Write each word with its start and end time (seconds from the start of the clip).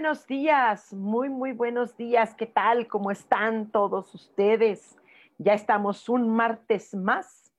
Buenos 0.00 0.26
días, 0.26 0.94
muy, 0.94 1.28
muy 1.28 1.52
buenos 1.52 1.94
días. 1.94 2.34
¿Qué 2.34 2.46
tal? 2.46 2.88
¿Cómo 2.88 3.10
están 3.10 3.70
todos 3.70 4.14
ustedes? 4.14 4.96
Ya 5.36 5.52
estamos 5.52 6.08
un 6.08 6.26
martes 6.30 6.94
más 6.94 7.52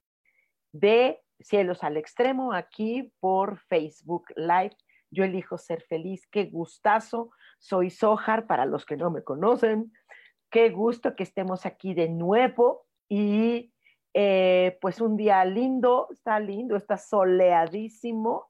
de 0.72 1.22
Cielos 1.40 1.84
al 1.84 1.98
Extremo 1.98 2.52
aquí 2.52 3.14
por 3.20 3.60
Facebook 3.60 4.26
Live. 4.36 4.76
Yo 5.12 5.24
elijo 5.24 5.60
ser 5.60 5.84
feliz. 5.84 6.26
Qué 6.32 6.46
gustazo. 6.46 7.30
Soy 7.60 7.92
Sojar 7.92 8.48
para 8.48 8.66
los 8.66 8.88
que 8.88 8.98
no 8.98 9.12
me 9.12 9.24
conocen. 9.24 9.94
Qué 10.50 10.72
gusto 10.72 11.16
que 11.16 11.22
estemos 11.22 11.68
aquí 11.68 11.94
de 11.94 12.10
nuevo 12.10 12.88
y 13.08 13.72
eh, 14.16 14.80
pues 14.82 15.00
un 15.00 15.16
día 15.16 15.46
lindo, 15.46 16.08
está 16.10 16.40
lindo, 16.40 16.76
está 16.76 16.98
soleadísimo. 16.98 18.50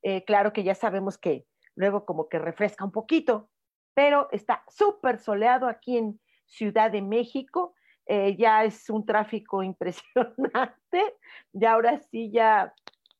Eh, 0.00 0.24
claro 0.24 0.54
que 0.54 0.64
ya 0.64 0.74
sabemos 0.74 1.18
que 1.18 1.44
luego 1.76 2.04
como 2.04 2.28
que 2.28 2.38
refresca 2.38 2.84
un 2.84 2.90
poquito, 2.90 3.48
pero 3.94 4.28
está 4.32 4.64
súper 4.68 5.18
soleado 5.18 5.68
aquí 5.68 5.96
en 5.96 6.20
Ciudad 6.46 6.90
de 6.90 7.02
México. 7.02 7.74
Eh, 8.06 8.36
ya 8.36 8.64
es 8.64 8.90
un 8.90 9.04
tráfico 9.04 9.62
impresionante. 9.62 11.14
Y 11.52 11.64
ahora 11.64 12.00
sí 12.10 12.30
ya, 12.32 12.74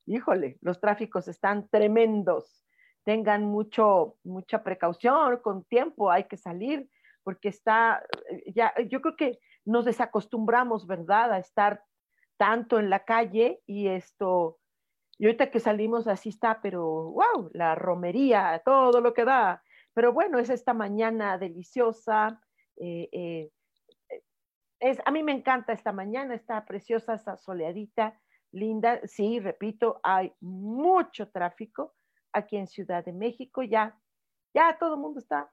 híjole, 0.06 0.58
los 0.60 0.80
tráficos 0.80 1.28
están 1.28 1.68
tremendos. 1.68 2.64
Tengan 3.04 3.44
mucho, 3.44 4.16
mucha 4.24 4.64
precaución, 4.64 5.38
con 5.38 5.64
tiempo 5.64 6.10
hay 6.10 6.24
que 6.24 6.36
salir, 6.36 6.88
porque 7.22 7.48
está, 7.48 8.04
eh, 8.30 8.52
ya, 8.52 8.74
yo 8.88 9.00
creo 9.00 9.16
que 9.16 9.38
nos 9.64 9.84
desacostumbramos, 9.84 10.86
¿verdad?, 10.86 11.32
a 11.32 11.38
estar 11.38 11.82
tanto 12.36 12.78
en 12.78 12.90
la 12.90 13.04
calle 13.04 13.60
y 13.66 13.88
esto, 13.88 14.58
y 15.18 15.26
ahorita 15.26 15.50
que 15.50 15.60
salimos 15.60 16.06
así 16.08 16.28
está, 16.28 16.60
pero 16.60 16.84
wow, 16.84 17.50
la 17.54 17.74
romería, 17.74 18.60
todo 18.64 19.00
lo 19.00 19.14
que 19.14 19.24
da. 19.24 19.62
Pero 19.94 20.12
bueno, 20.12 20.38
es 20.38 20.50
esta 20.50 20.74
mañana 20.74 21.38
deliciosa. 21.38 22.40
Eh, 22.76 23.08
eh, 23.12 23.50
es, 24.78 24.98
a 25.06 25.10
mí 25.10 25.22
me 25.22 25.32
encanta 25.32 25.72
esta 25.72 25.92
mañana, 25.92 26.34
está 26.34 26.66
preciosa, 26.66 27.14
está 27.14 27.36
soleadita, 27.38 28.20
linda. 28.52 29.00
Sí, 29.04 29.40
repito, 29.40 30.00
hay 30.02 30.34
mucho 30.40 31.30
tráfico 31.30 31.94
aquí 32.32 32.58
en 32.58 32.66
Ciudad 32.66 33.02
de 33.02 33.14
México. 33.14 33.62
Ya, 33.62 33.98
ya 34.52 34.76
todo 34.78 34.94
el 34.94 35.00
mundo 35.00 35.20
está, 35.20 35.50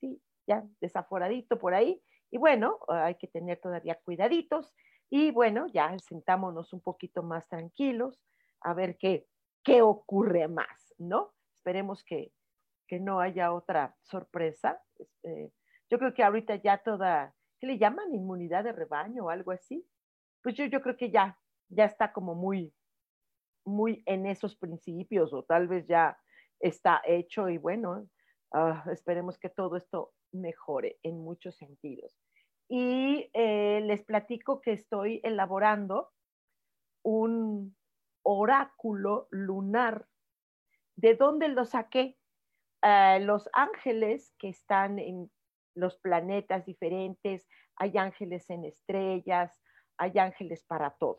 sí, 0.00 0.20
ya 0.44 0.64
desaforadito 0.80 1.56
por 1.56 1.72
ahí. 1.72 2.02
Y 2.32 2.38
bueno, 2.38 2.80
hay 2.88 3.14
que 3.14 3.28
tener 3.28 3.60
todavía 3.60 3.96
cuidaditos. 4.04 4.74
Y 5.08 5.30
bueno, 5.30 5.68
ya 5.68 5.96
sentámonos 6.00 6.72
un 6.72 6.80
poquito 6.80 7.22
más 7.22 7.46
tranquilos 7.48 8.20
a 8.64 8.74
ver 8.74 8.96
qué, 8.98 9.26
qué 9.62 9.82
ocurre 9.82 10.48
más, 10.48 10.94
¿no? 10.98 11.32
Esperemos 11.54 12.02
que, 12.04 12.32
que 12.88 12.98
no 12.98 13.20
haya 13.20 13.52
otra 13.52 13.96
sorpresa. 14.02 14.82
Eh, 15.22 15.50
yo 15.90 15.98
creo 15.98 16.14
que 16.14 16.24
ahorita 16.24 16.56
ya 16.56 16.78
toda, 16.78 17.34
¿qué 17.60 17.66
le 17.66 17.78
llaman? 17.78 18.14
Inmunidad 18.14 18.64
de 18.64 18.72
rebaño 18.72 19.26
o 19.26 19.30
algo 19.30 19.52
así. 19.52 19.86
Pues 20.42 20.56
yo, 20.56 20.64
yo 20.66 20.80
creo 20.82 20.96
que 20.96 21.10
ya, 21.10 21.38
ya 21.68 21.84
está 21.84 22.12
como 22.12 22.34
muy, 22.34 22.74
muy 23.64 24.02
en 24.06 24.26
esos 24.26 24.56
principios 24.56 25.32
o 25.32 25.44
tal 25.44 25.68
vez 25.68 25.86
ya 25.86 26.18
está 26.60 27.02
hecho 27.06 27.48
y 27.48 27.58
bueno, 27.58 28.08
uh, 28.52 28.90
esperemos 28.90 29.38
que 29.38 29.50
todo 29.50 29.76
esto 29.76 30.12
mejore 30.32 30.98
en 31.02 31.18
muchos 31.18 31.56
sentidos. 31.56 32.14
Y 32.68 33.30
eh, 33.34 33.82
les 33.82 34.02
platico 34.04 34.60
que 34.60 34.72
estoy 34.72 35.20
elaborando 35.22 36.10
un, 37.02 37.76
oráculo 38.24 39.28
lunar. 39.30 40.06
¿De 40.96 41.14
dónde 41.14 41.48
lo 41.48 41.64
saqué? 41.64 42.16
Uh, 42.82 43.22
los 43.22 43.48
ángeles 43.52 44.34
que 44.38 44.48
están 44.48 44.98
en 44.98 45.30
los 45.74 45.96
planetas 45.98 46.64
diferentes, 46.66 47.46
hay 47.76 47.96
ángeles 47.96 48.48
en 48.50 48.64
estrellas, 48.64 49.60
hay 49.96 50.18
ángeles 50.18 50.64
para 50.64 50.90
todo. 50.90 51.18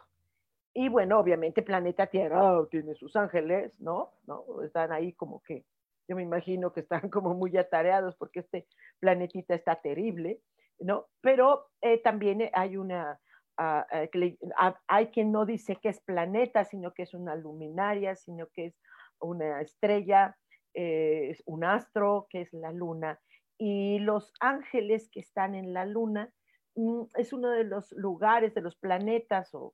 Y 0.73 0.89
bueno, 0.89 1.19
obviamente 1.19 1.61
planeta 1.61 2.07
Tierra 2.07 2.59
oh, 2.59 2.67
tiene 2.67 2.95
sus 2.95 3.15
ángeles, 3.15 3.73
¿no? 3.79 4.11
¿no? 4.27 4.61
Están 4.61 4.91
ahí 4.91 5.13
como 5.13 5.41
que, 5.41 5.65
yo 6.07 6.15
me 6.15 6.23
imagino 6.23 6.73
que 6.73 6.81
están 6.81 7.09
como 7.09 7.33
muy 7.33 7.55
atareados 7.57 8.15
porque 8.17 8.41
este 8.41 8.67
planetita 8.99 9.55
está 9.55 9.75
terrible, 9.81 10.41
¿no? 10.79 11.07
Pero 11.21 11.69
eh, 11.81 12.01
también 12.01 12.49
hay 12.53 12.77
una 12.77 13.19
hay 13.57 15.07
quien 15.07 15.31
no 15.31 15.45
dice 15.45 15.77
que 15.77 15.89
es 15.89 16.01
planeta, 16.01 16.65
sino 16.65 16.93
que 16.93 17.03
es 17.03 17.13
una 17.13 17.35
luminaria, 17.35 18.15
sino 18.15 18.47
que 18.47 18.67
es 18.67 18.75
una 19.19 19.61
estrella, 19.61 20.37
eh, 20.73 21.29
es 21.31 21.43
un 21.45 21.63
astro, 21.63 22.27
que 22.29 22.41
es 22.41 22.53
la 22.53 22.71
luna. 22.71 23.19
Y 23.57 23.99
los 23.99 24.33
ángeles 24.39 25.09
que 25.09 25.21
están 25.21 25.55
en 25.55 25.73
la 25.73 25.85
luna 25.85 26.31
mm, 26.75 27.03
es 27.15 27.31
uno 27.33 27.49
de 27.49 27.63
los 27.63 27.91
lugares, 27.93 28.53
de 28.53 28.61
los 28.61 28.75
planetas 28.75 29.53
o 29.53 29.73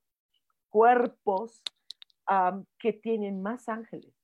cuerpos 0.69 1.63
que 2.79 2.93
tienen 2.93 3.41
más 3.41 3.67
ángeles. 3.67 4.15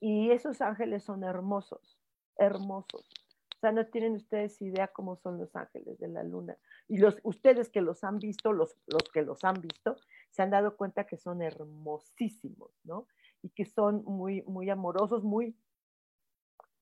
Y 0.00 0.32
esos 0.32 0.60
ángeles 0.60 1.02
son 1.02 1.24
hermosos, 1.24 1.98
hermosos. 2.36 3.08
O 3.56 3.58
sea, 3.58 3.72
no 3.72 3.86
tienen 3.86 4.14
ustedes 4.14 4.60
idea 4.60 4.88
cómo 4.88 5.16
son 5.16 5.38
los 5.38 5.56
ángeles 5.56 5.98
de 5.98 6.08
la 6.08 6.22
luna. 6.22 6.56
Y 6.88 6.98
los, 6.98 7.18
ustedes 7.22 7.70
que 7.70 7.80
los 7.80 8.04
han 8.04 8.18
visto, 8.18 8.52
los, 8.52 8.76
los 8.86 9.02
que 9.12 9.22
los 9.22 9.44
han 9.44 9.60
visto, 9.62 9.96
se 10.30 10.42
han 10.42 10.50
dado 10.50 10.76
cuenta 10.76 11.06
que 11.06 11.16
son 11.16 11.40
hermosísimos, 11.40 12.70
¿no? 12.84 13.06
Y 13.42 13.48
que 13.48 13.64
son 13.64 14.04
muy, 14.04 14.42
muy 14.42 14.68
amorosos, 14.68 15.24
muy 15.24 15.56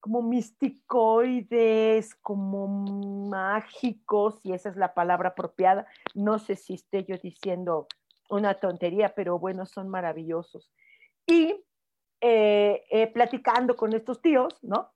como 0.01 0.21
misticoides, 0.21 2.15
como 2.17 2.67
mágicos, 3.31 4.39
y 4.43 4.53
esa 4.53 4.69
es 4.69 4.77
la 4.77 4.93
palabra 4.93 5.31
apropiada. 5.31 5.87
No 6.13 6.39
sé 6.39 6.57
si 6.57 6.75
esté 6.75 7.05
yo 7.05 7.17
diciendo 7.17 7.87
una 8.29 8.55
tontería, 8.55 9.15
pero 9.15 9.39
bueno, 9.39 9.65
son 9.65 9.89
maravillosos. 9.89 10.71
Y 11.27 11.65
eh, 12.21 12.85
eh, 12.91 13.07
platicando 13.09 13.77
con 13.77 13.93
estos 13.95 14.21
tíos, 14.21 14.59
¿no? 14.63 14.94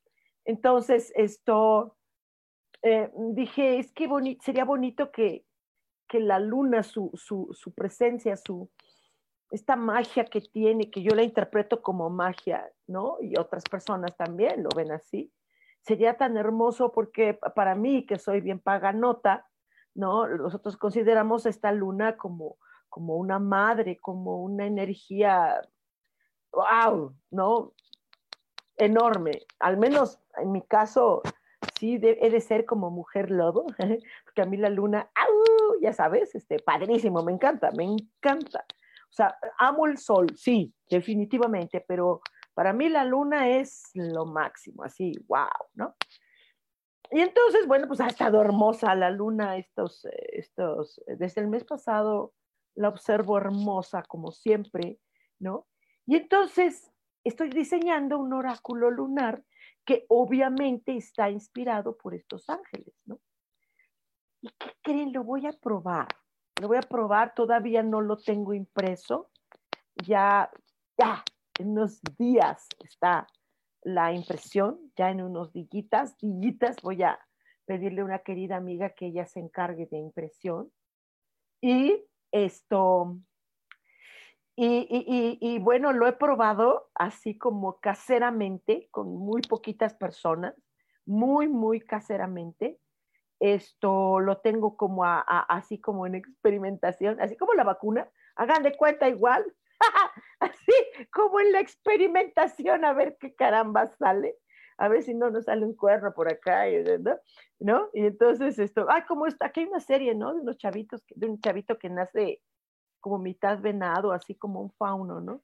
Entonces, 0.48 1.12
esto, 1.14 1.94
eh, 2.80 3.12
dije, 3.34 3.78
es 3.78 3.92
que 3.92 4.08
sería 4.40 4.64
bonito 4.64 5.12
que, 5.12 5.44
la 6.10 6.38
luna, 6.38 6.82
su, 6.82 7.12
presencia, 7.76 8.34
su, 8.34 8.70
esta 9.50 9.76
magia 9.76 10.24
que 10.24 10.40
tiene, 10.40 10.90
que 10.90 11.02
yo 11.02 11.14
la 11.14 11.22
interpreto 11.22 11.82
como 11.82 12.08
magia, 12.08 12.66
¿no? 12.86 13.18
Y 13.20 13.38
otras 13.38 13.62
personas 13.64 14.16
también 14.16 14.62
lo 14.62 14.70
ven 14.74 14.90
así. 14.90 15.30
Sería 15.82 16.16
tan 16.16 16.38
hermoso 16.38 16.92
porque 16.92 17.34
para 17.34 17.74
mí, 17.74 18.06
que 18.06 18.18
soy 18.18 18.40
bien 18.40 18.58
paganota, 18.58 19.46
¿no? 19.94 20.26
Nosotros 20.28 20.78
consideramos 20.78 21.44
esta 21.44 21.72
luna 21.72 22.16
como, 22.16 22.56
como 22.88 23.16
una 23.16 23.38
madre, 23.38 23.98
como 23.98 24.42
una 24.42 24.64
energía, 24.64 25.60
wow, 26.52 27.14
¿no? 27.30 27.74
Enorme. 28.78 29.40
Al 29.58 29.76
menos 29.76 30.20
en 30.40 30.52
mi 30.52 30.62
caso, 30.62 31.22
sí, 31.78 31.98
he 32.02 32.30
de 32.30 32.40
ser 32.40 32.64
como 32.64 32.90
mujer 32.90 33.30
lobo, 33.30 33.66
porque 34.24 34.42
a 34.42 34.46
mí 34.46 34.56
la 34.56 34.70
luna, 34.70 35.10
¡au! 35.14 35.80
ya 35.80 35.92
sabes, 35.92 36.34
este, 36.34 36.58
padrísimo, 36.58 37.22
me 37.22 37.32
encanta, 37.32 37.70
me 37.76 37.84
encanta. 37.84 38.64
O 39.10 39.12
sea, 39.12 39.38
amo 39.58 39.86
el 39.86 39.98
sol, 39.98 40.26
sí, 40.36 40.74
definitivamente, 40.90 41.84
pero 41.86 42.20
para 42.54 42.72
mí 42.72 42.88
la 42.88 43.04
luna 43.04 43.48
es 43.48 43.90
lo 43.94 44.26
máximo, 44.26 44.82
así, 44.82 45.12
wow, 45.26 45.48
¿no? 45.74 45.94
y 47.10 47.20
entonces, 47.20 47.66
bueno, 47.66 47.86
pues 47.88 48.00
ha 48.00 48.06
estado 48.06 48.40
hermosa 48.40 48.94
la 48.94 49.10
luna 49.10 49.56
estos, 49.56 50.06
estos, 50.32 51.00
desde 51.06 51.40
el 51.40 51.48
mes 51.48 51.64
pasado 51.64 52.34
la 52.74 52.88
observo 52.88 53.38
hermosa 53.38 54.02
como 54.02 54.30
siempre, 54.30 55.00
¿no? 55.38 55.66
Y 56.06 56.16
entonces 56.16 56.92
estoy 57.24 57.48
diseñando 57.50 58.18
un 58.18 58.32
oráculo 58.32 58.90
lunar 58.90 59.42
que 59.88 60.04
obviamente 60.10 60.94
está 60.94 61.30
inspirado 61.30 61.96
por 61.96 62.12
estos 62.12 62.50
ángeles, 62.50 62.94
¿no? 63.06 63.18
¿Y 64.42 64.50
qué 64.50 64.70
creen? 64.82 65.14
Lo 65.14 65.24
voy 65.24 65.46
a 65.46 65.52
probar. 65.52 66.08
Lo 66.60 66.68
voy 66.68 66.76
a 66.76 66.82
probar, 66.82 67.32
todavía 67.34 67.82
no 67.82 68.02
lo 68.02 68.18
tengo 68.18 68.52
impreso. 68.52 69.30
Ya, 70.04 70.50
ya, 70.98 71.24
en 71.58 71.70
unos 71.70 72.02
días 72.18 72.68
está 72.84 73.28
la 73.80 74.12
impresión, 74.12 74.92
ya 74.94 75.08
en 75.08 75.22
unos 75.22 75.54
dillitas, 75.54 76.18
dillitas 76.18 76.76
voy 76.82 77.02
a 77.02 77.18
pedirle 77.64 78.02
a 78.02 78.04
una 78.04 78.18
querida 78.18 78.56
amiga 78.56 78.90
que 78.90 79.06
ella 79.06 79.24
se 79.24 79.40
encargue 79.40 79.86
de 79.86 79.96
impresión. 79.96 80.70
Y 81.62 82.04
esto, 82.30 83.16
y, 84.60 85.58
bueno, 85.60 85.92
lo 85.92 86.08
he 86.08 86.12
probado 86.12 86.90
así 86.94 87.38
como 87.38 87.78
caseramente, 87.78 88.88
con 88.90 89.14
muy 89.14 89.40
poquitas 89.42 89.94
personas, 89.94 90.54
muy, 91.06 91.46
muy 91.46 91.80
caseramente. 91.80 92.80
Esto 93.38 94.18
lo 94.18 94.38
tengo 94.38 94.76
como 94.76 95.04
así 95.04 95.80
como 95.80 96.06
en 96.06 96.16
experimentación, 96.16 97.20
así 97.20 97.36
como 97.36 97.54
la 97.54 97.62
vacuna. 97.62 98.10
Hagan 98.34 98.64
de 98.64 98.76
cuenta 98.76 99.08
igual, 99.08 99.44
así 100.40 100.72
como 101.12 101.38
en 101.38 101.52
la 101.52 101.60
experimentación, 101.60 102.84
a 102.84 102.92
ver 102.94 103.16
qué 103.20 103.36
caramba 103.36 103.86
sale, 103.96 104.34
a 104.76 104.88
ver 104.88 105.04
si 105.04 105.14
no 105.14 105.30
nos 105.30 105.44
sale 105.44 105.64
un 105.64 105.76
cuerno 105.76 106.12
por 106.12 106.32
acá, 106.32 106.64
¿no? 107.60 107.90
Y 107.92 108.06
entonces 108.06 108.58
esto, 108.58 108.86
ay, 108.88 109.02
como 109.06 109.26
está, 109.26 109.46
aquí 109.46 109.60
hay 109.60 109.66
una 109.66 109.78
serie, 109.78 110.16
¿no? 110.16 110.34
De 110.34 110.40
unos 110.40 110.58
chavitos, 110.58 111.04
de 111.14 111.28
un 111.28 111.40
chavito 111.40 111.78
que 111.78 111.90
nace 111.90 112.42
como 113.00 113.18
mitad 113.18 113.60
venado, 113.60 114.12
así 114.12 114.34
como 114.34 114.60
un 114.60 114.70
fauno, 114.72 115.20
¿no? 115.20 115.42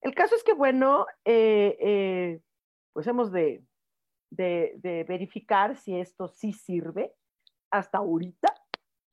El 0.00 0.14
caso 0.14 0.34
es 0.36 0.44
que, 0.44 0.52
bueno, 0.52 1.06
eh, 1.24 1.76
eh, 1.80 2.40
pues 2.92 3.06
hemos 3.06 3.32
de, 3.32 3.64
de, 4.30 5.04
verificar 5.08 5.76
si 5.76 5.98
esto 5.98 6.28
sí 6.28 6.52
sirve. 6.52 7.14
Hasta 7.70 7.98
ahorita 7.98 8.54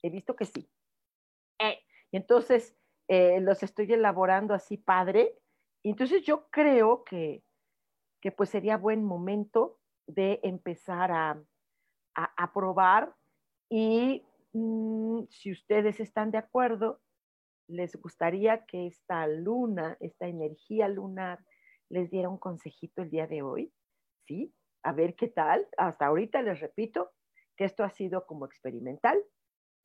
he 0.03 0.09
visto 0.09 0.35
que 0.35 0.45
sí. 0.45 0.69
Eh, 1.59 1.79
y 2.11 2.17
entonces 2.17 2.77
los 3.07 3.61
estoy 3.61 3.91
elaborando 3.91 4.53
así 4.53 4.77
padre. 4.77 5.37
Y 5.83 5.91
entonces 5.91 6.23
yo 6.23 6.47
creo 6.49 7.03
que, 7.03 7.43
que 8.21 8.31
pues 8.31 8.49
sería 8.49 8.77
buen 8.77 9.03
momento 9.03 9.79
de 10.07 10.39
empezar 10.43 11.11
a, 11.11 11.43
a, 12.15 12.53
probar 12.53 13.13
y 13.69 14.23
mm, 14.53 15.23
si 15.29 15.51
ustedes 15.51 15.99
están 15.99 16.31
de 16.31 16.37
acuerdo, 16.37 17.01
les 17.67 17.95
gustaría 17.95 18.65
que 18.65 18.87
esta 18.87 19.27
luna, 19.27 19.97
esta 19.99 20.27
energía 20.27 20.87
lunar, 20.87 21.39
les 21.89 22.09
diera 22.09 22.29
un 22.29 22.37
consejito 22.37 23.01
el 23.01 23.09
día 23.09 23.27
de 23.27 23.41
hoy, 23.41 23.73
¿sí? 24.27 24.53
A 24.83 24.93
ver 24.93 25.15
qué 25.15 25.27
tal. 25.27 25.67
Hasta 25.77 26.07
ahorita 26.07 26.41
les 26.41 26.59
repito 26.59 27.11
que 27.55 27.65
esto 27.65 27.83
ha 27.83 27.89
sido 27.89 28.25
como 28.25 28.45
experimental. 28.45 29.23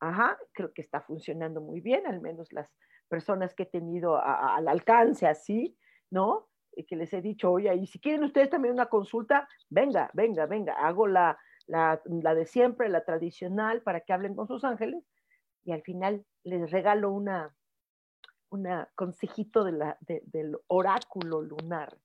Ajá, 0.01 0.39
creo 0.53 0.73
que 0.73 0.83
está 0.83 1.03
funcionando 1.03 1.61
muy 1.61 1.81
bien, 1.81 2.07
al 2.07 2.21
menos 2.21 2.53
las 2.53 2.75
personas 3.09 3.55
que 3.55 3.65
he 3.65 3.67
tenido 3.67 4.17
al 4.17 4.67
alcance 4.69 5.27
así, 5.27 5.77
¿no? 6.11 6.49
Y 6.75 6.85
que 6.85 6.97
les 6.97 7.13
he 7.13 7.21
dicho, 7.21 7.51
oye, 7.51 7.75
y 7.75 7.87
si 7.87 8.01
quieren 8.01 8.25
ustedes 8.25 8.49
también 8.49 8.75
una 8.75 8.87
consulta, 8.87 9.49
venga, 9.69 10.11
venga, 10.15 10.47
venga, 10.47 10.75
hago 10.75 11.07
la, 11.07 11.39
la, 11.67 12.01
la 12.05 12.35
de 12.35 12.47
siempre, 12.47 12.89
la 12.89 13.05
tradicional, 13.05 13.83
para 13.83 14.01
que 14.01 14.13
hablen 14.13 14.35
con 14.35 14.47
sus 14.47 14.65
ángeles, 14.65 15.05
y 15.65 15.73
al 15.73 15.83
final 15.83 16.25
les 16.45 16.71
regalo 16.71 17.11
una, 17.11 17.55
un 18.51 18.67
consejito 18.95 19.65
de 19.65 19.73
la, 19.73 19.99
del 20.01 20.57
oráculo 20.67 21.41
lunar, 21.41 21.97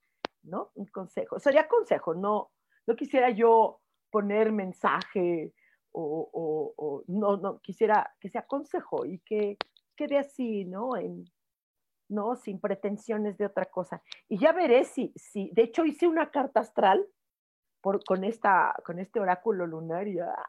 ¿no? 0.44 0.72
Un 0.76 0.86
consejo. 0.86 1.40
Sería 1.40 1.68
consejo, 1.68 2.14
no, 2.14 2.52
no 2.88 2.96
quisiera 2.96 3.30
yo 3.32 3.82
poner 4.12 4.52
mensaje 4.52 5.54
o, 5.92 7.04
no, 7.08 7.38
no, 7.38 7.60
quisiera 7.60 8.16
que 8.20 8.30
sea 8.30 8.46
consejo 8.46 9.06
y 9.06 9.20
que 9.20 9.58
quede 9.96 10.18
así, 10.18 10.66
¿no? 10.66 10.92
¿no? 12.10 12.36
Sin 12.36 12.60
pretensiones 12.60 13.38
de 13.38 13.46
otra 13.46 13.66
cosa. 13.66 14.02
Y 14.28 14.38
ya 14.38 14.52
veré 14.52 14.84
si, 14.84 15.14
si 15.16 15.50
de 15.54 15.64
hecho 15.64 15.86
hice 15.86 16.08
una 16.08 16.30
carta 16.32 16.60
astral 16.60 17.08
con, 17.82 18.24
esta, 18.24 18.76
con 18.84 19.00
este 19.00 19.20
oráculo 19.20 19.66
lunar 19.66 20.08
y 20.08 20.20
¡ah! 20.20 20.46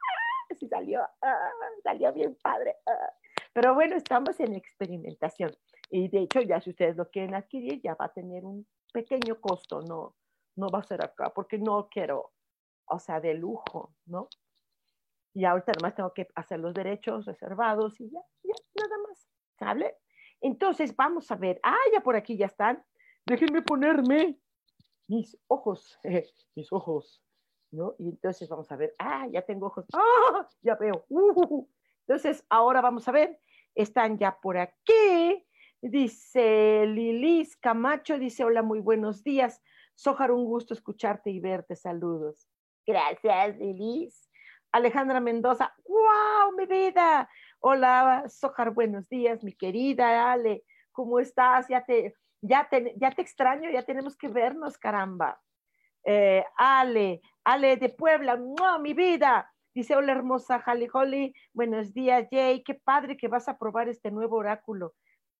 sí 0.58 0.68
salió, 0.68 1.02
¡ah! 1.22 1.50
salió 1.82 2.12
bien 2.12 2.36
padre. 2.42 2.76
¡ah! 2.86 3.12
Pero 3.56 3.72
bueno, 3.72 3.96
estamos 3.96 4.38
en 4.40 4.54
experimentación. 4.54 5.50
Y 5.88 6.08
de 6.08 6.24
hecho, 6.24 6.42
ya 6.42 6.60
si 6.60 6.68
ustedes 6.68 6.94
lo 6.94 7.08
quieren 7.08 7.34
adquirir, 7.34 7.80
ya 7.80 7.94
va 7.94 8.04
a 8.04 8.12
tener 8.12 8.44
un 8.44 8.66
pequeño 8.92 9.40
costo, 9.40 9.80
no, 9.80 10.14
no 10.56 10.68
va 10.68 10.80
a 10.80 10.82
ser 10.82 11.02
acá, 11.02 11.32
porque 11.34 11.56
no 11.56 11.88
quiero, 11.88 12.34
o 12.84 12.98
sea, 12.98 13.18
de 13.18 13.32
lujo, 13.32 13.94
¿no? 14.04 14.28
Y 15.32 15.46
ahorita 15.46 15.72
más 15.80 15.94
tengo 15.94 16.12
que 16.12 16.28
hacer 16.34 16.60
los 16.60 16.74
derechos 16.74 17.24
reservados 17.24 17.98
y 17.98 18.10
ya, 18.10 18.20
ya, 18.44 18.54
nada 18.74 18.98
más, 19.08 19.26
¿sale? 19.58 19.96
Entonces, 20.42 20.94
vamos 20.94 21.30
a 21.30 21.36
ver, 21.36 21.58
ah, 21.62 21.80
ya 21.94 22.02
por 22.02 22.14
aquí 22.14 22.36
ya 22.36 22.46
están. 22.46 22.84
Déjenme 23.24 23.62
ponerme 23.62 24.38
mis 25.08 25.34
ojos, 25.46 25.98
mis 26.54 26.70
ojos, 26.74 27.22
¿no? 27.70 27.94
Y 27.98 28.10
entonces 28.10 28.50
vamos 28.50 28.70
a 28.70 28.76
ver, 28.76 28.94
ah, 28.98 29.26
ya 29.32 29.40
tengo 29.40 29.68
ojos, 29.68 29.86
ah, 29.94 30.46
ya 30.60 30.74
veo. 30.74 31.06
Uh, 31.08 31.66
entonces, 32.06 32.44
ahora 32.48 32.80
vamos 32.80 33.08
a 33.08 33.12
ver, 33.12 33.40
están 33.76 34.18
ya 34.18 34.38
por 34.40 34.58
aquí. 34.58 35.46
Dice 35.80 36.86
Lilis 36.86 37.56
Camacho, 37.56 38.18
dice, 38.18 38.42
hola, 38.42 38.62
muy 38.62 38.80
buenos 38.80 39.22
días. 39.22 39.62
Sojar, 39.94 40.32
un 40.32 40.44
gusto 40.44 40.74
escucharte 40.74 41.30
y 41.30 41.38
verte. 41.38 41.76
Saludos. 41.76 42.48
Gracias, 42.84 43.56
Lilis. 43.58 44.28
Alejandra 44.72 45.20
Mendoza, 45.20 45.74
wow, 45.86 46.56
mi 46.56 46.66
vida. 46.66 47.28
Hola, 47.60 48.24
Sojar, 48.28 48.72
buenos 48.72 49.08
días, 49.08 49.44
mi 49.44 49.52
querida 49.52 50.32
Ale. 50.32 50.64
¿Cómo 50.92 51.20
estás? 51.20 51.68
Ya 51.68 51.84
te, 51.84 52.14
ya 52.40 52.68
te, 52.68 52.94
ya 52.96 53.10
te 53.10 53.22
extraño, 53.22 53.70
ya 53.70 53.84
tenemos 53.84 54.16
que 54.16 54.28
vernos, 54.28 54.76
caramba. 54.76 55.40
Eh, 56.04 56.44
Ale, 56.56 57.20
Ale 57.44 57.76
de 57.76 57.88
Puebla, 57.90 58.38
mi 58.80 58.94
vida. 58.94 59.50
Dice, 59.76 59.94
hola 59.94 60.12
hermosa 60.12 60.64
Holly 60.66 60.88
Holly, 60.90 61.34
buenos 61.52 61.92
días 61.92 62.26
Jay, 62.30 62.62
qué 62.64 62.72
padre 62.72 63.18
que 63.18 63.28
vas 63.28 63.46
a 63.46 63.58
probar 63.58 63.90
este 63.90 64.10
nuevo 64.10 64.36
oráculo. 64.36 64.94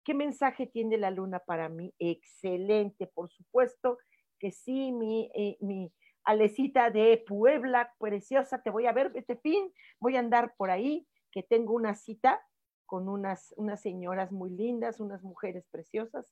¿Qué 0.05 0.13
mensaje 0.13 0.67
tiene 0.67 0.99
la 0.99 1.11
luna 1.11 1.39
para 1.39 1.71
mí? 1.71 1.95
Excelente, 1.99 3.07
por 3.07 3.31
supuesto 3.31 3.97
que 4.39 4.51
sí, 4.51 4.93
mi, 4.93 5.31
eh, 5.35 5.57
mi 5.61 5.91
Alecita 6.23 6.91
de 6.91 7.25
Puebla, 7.27 7.95
preciosa, 7.99 8.61
te 8.61 8.69
voy 8.69 8.85
a 8.85 8.93
ver 8.93 9.11
este 9.15 9.37
fin, 9.37 9.73
voy 10.01 10.17
a 10.17 10.21
andar 10.21 10.55
por 10.59 10.69
ahí, 10.69 11.09
que 11.33 11.43
tengo 11.43 11.73
una 11.73 11.95
cita 11.95 12.47
con 12.85 13.09
unas, 13.09 13.55
unas 13.57 13.81
señoras 13.81 14.33
muy 14.33 14.51
lindas, 14.51 15.01
unas 15.01 15.23
mujeres 15.23 15.67
preciosas, 15.71 16.31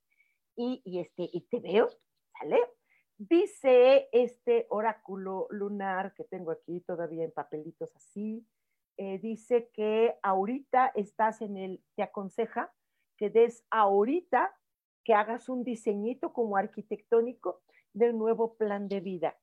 y, 0.56 0.82
este, 1.00 1.30
y 1.32 1.40
te 1.48 1.58
veo, 1.58 1.88
¿sale? 2.38 2.58
Dice 3.16 4.08
este 4.10 4.66
oráculo 4.70 5.46
lunar 5.50 6.14
que 6.14 6.24
tengo 6.24 6.50
aquí 6.50 6.80
todavía 6.80 7.24
en 7.24 7.30
papelitos 7.30 7.94
así, 7.94 8.44
eh, 8.96 9.18
dice 9.18 9.70
que 9.72 10.16
ahorita 10.22 10.92
estás 10.94 11.40
en 11.40 11.56
el, 11.56 11.84
te 11.94 12.02
aconseja 12.02 12.72
que 13.16 13.30
des 13.30 13.64
ahorita, 13.70 14.52
que 15.04 15.14
hagas 15.14 15.48
un 15.48 15.62
diseñito 15.62 16.32
como 16.32 16.56
arquitectónico 16.56 17.62
de 17.92 18.10
un 18.10 18.18
nuevo 18.18 18.56
plan 18.56 18.88
de 18.88 19.00
vida, 19.00 19.38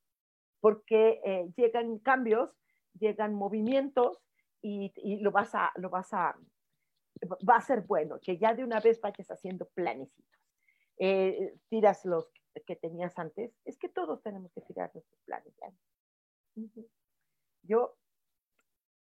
porque 0.60 1.20
eh, 1.24 1.50
llegan 1.56 1.98
cambios, 1.98 2.50
llegan 2.98 3.34
movimientos 3.34 4.22
y, 4.60 4.92
lo 5.20 5.30
vas 5.30 5.54
a, 5.54 5.72
lo 5.76 5.88
vas 5.88 6.12
a, 6.12 6.36
va 7.48 7.56
a 7.56 7.60
ser 7.62 7.82
bueno, 7.82 8.18
que 8.20 8.36
ya 8.36 8.54
de 8.54 8.64
una 8.64 8.80
vez 8.80 9.00
vayas 9.00 9.30
haciendo 9.30 9.66
planecitos. 9.70 10.40
Eh, 10.98 11.54
tiras 11.68 12.04
los 12.04 12.30
que 12.66 12.76
tenías 12.76 13.18
antes, 13.18 13.52
es 13.64 13.78
que 13.78 13.88
todos 13.88 14.22
tenemos 14.22 14.52
que 14.52 14.60
tirar 14.60 14.90
nuestros 14.94 15.20
planes. 15.22 15.54
Yo 17.62 17.96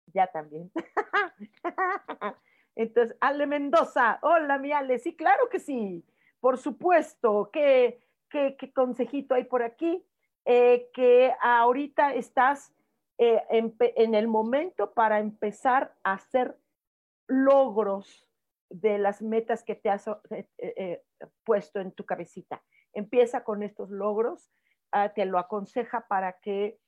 ya 0.08 0.27
también. 0.27 0.72
Entonces, 2.75 3.17
Ale 3.20 3.48
Mendoza, 3.48 4.20
hola 4.22 4.58
mi 4.58 4.72
Ale, 4.72 5.00
sí, 5.00 5.15
claro 5.15 5.50
que 5.50 5.60
sí, 5.60 6.05
por 6.39 6.58
supuesto, 6.58 7.50
¿qué, 7.51 8.01
qué, 8.29 8.72
consejito 8.74 9.36
hay 9.36 9.43
por 9.43 9.62
aquí? 9.63 10.05
Eh, 10.46 10.89
que 10.93 11.34
ahorita 11.41 12.15
estás 12.15 12.74
eh, 13.20 13.43
en, 13.50 14.15
el 14.15 14.27
momento 14.27 14.93
para 14.93 15.20
empezar 15.20 15.96
a 16.03 16.13
hacer 16.13 16.58
logros 17.27 18.27
de 18.70 18.98
las 18.98 19.22
metas 19.22 19.63
que 19.63 19.75
te 19.75 19.89
has 19.89 20.05
eh, 20.58 21.03
puesto 21.43 21.79
en 21.79 21.91
tu 21.91 22.05
cabecita. 22.05 22.63
Empieza 22.94 23.44
con 23.44 23.64
estos 23.64 23.90
logros, 23.90 24.52
ah, 24.92 25.14
te 25.14 25.26
lo 25.26 25.40
aconseja 25.40 26.08
para 26.08 26.40
que 26.40 26.80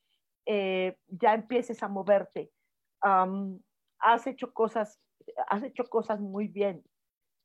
eh, 0.45 0.97
ya 1.07 1.33
empieces 1.33 1.83
a 1.83 1.87
moverte. 1.87 2.51
has 3.01 4.27
hecho 4.27 4.53
cosas, 4.53 5.01
has 5.47 5.63
hecho 5.63 5.85
cosas 5.85 6.19
muy 6.19 6.47
bien 6.47 6.83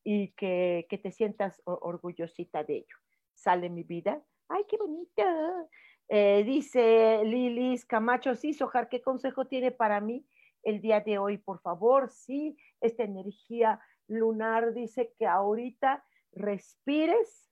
y 0.05 0.33
que, 0.33 0.87
que 0.88 0.99
te 0.99 1.12
sientas 1.12 1.61
orgullosita 1.65 2.65
de 2.65 2.79
ello. 2.79 2.97
Sale 3.35 3.69
mi 3.71 3.83
vida. 3.83 4.23
¡Ay, 4.49 4.65
qué 4.69 4.77
bonita! 4.77 5.69
Eh, 6.09 6.43
dice 6.45 7.23
Lilis 7.25 7.85
Camacho, 7.85 8.35
sí, 8.35 8.55
Sojar, 8.55 8.88
¿qué 8.88 9.03
consejo 9.03 9.47
tiene 9.47 9.71
para 9.71 10.00
mí 10.00 10.27
el 10.62 10.81
día 10.81 11.00
de 11.00 11.19
hoy? 11.19 11.37
Por 11.37 11.61
favor, 11.61 12.11
sí, 12.11 12.57
esta 12.81 13.05
energía 13.05 13.81
lunar 14.07 14.73
dice 14.73 15.12
que 15.19 15.27
ahorita 15.27 16.03
respires 16.33 17.48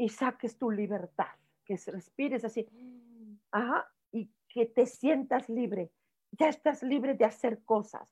y 0.00 0.08
saques 0.08 0.56
tu 0.56 0.70
libertad, 0.70 1.28
que 1.62 1.76
respires 1.76 2.42
así, 2.42 2.66
ajá, 3.50 3.86
y 4.10 4.30
que 4.48 4.64
te 4.64 4.86
sientas 4.86 5.50
libre. 5.50 5.92
Ya 6.32 6.48
estás 6.48 6.82
libre 6.82 7.12
de 7.12 7.26
hacer 7.26 7.62
cosas. 7.64 8.10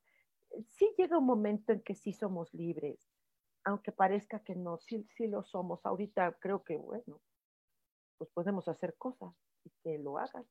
Sí 0.67 0.93
llega 0.99 1.17
un 1.17 1.25
momento 1.25 1.73
en 1.73 1.81
que 1.81 1.95
sí 1.95 2.13
somos 2.13 2.53
libres, 2.53 3.11
aunque 3.65 3.91
parezca 3.91 4.41
que 4.41 4.55
no, 4.55 4.77
sí, 4.77 5.03
sí 5.17 5.29
lo 5.29 5.43
somos. 5.43 5.87
Ahorita 5.87 6.37
creo 6.39 6.63
que, 6.63 6.77
bueno, 6.77 7.23
pues 8.19 8.29
podemos 8.35 8.69
hacer 8.69 8.95
cosas 8.99 9.35
y 9.65 9.71
que 9.83 9.99
lo 9.99 10.19
hagas. 10.19 10.47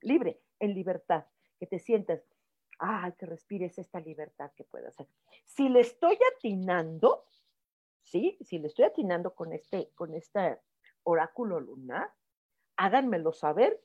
Libre, 0.00 0.40
en 0.60 0.72
libertad, 0.72 1.26
que 1.58 1.66
te 1.66 1.78
sientas, 1.78 2.24
ay, 2.78 3.12
que 3.18 3.26
respires 3.26 3.76
esta 3.76 4.00
libertad 4.00 4.50
que 4.56 4.64
puedas 4.64 4.98
hacer. 4.98 5.14
Si 5.44 5.68
le 5.68 5.80
estoy 5.80 6.16
atinando, 6.36 7.26
¿sí? 8.10 8.36
Si 8.40 8.58
le 8.58 8.66
estoy 8.66 8.86
atinando 8.86 9.34
con 9.34 9.52
este, 9.52 9.90
con 9.94 10.14
este 10.14 10.58
oráculo 11.04 11.60
lunar, 11.60 12.12
háganmelo 12.76 13.32
saber. 13.32 13.80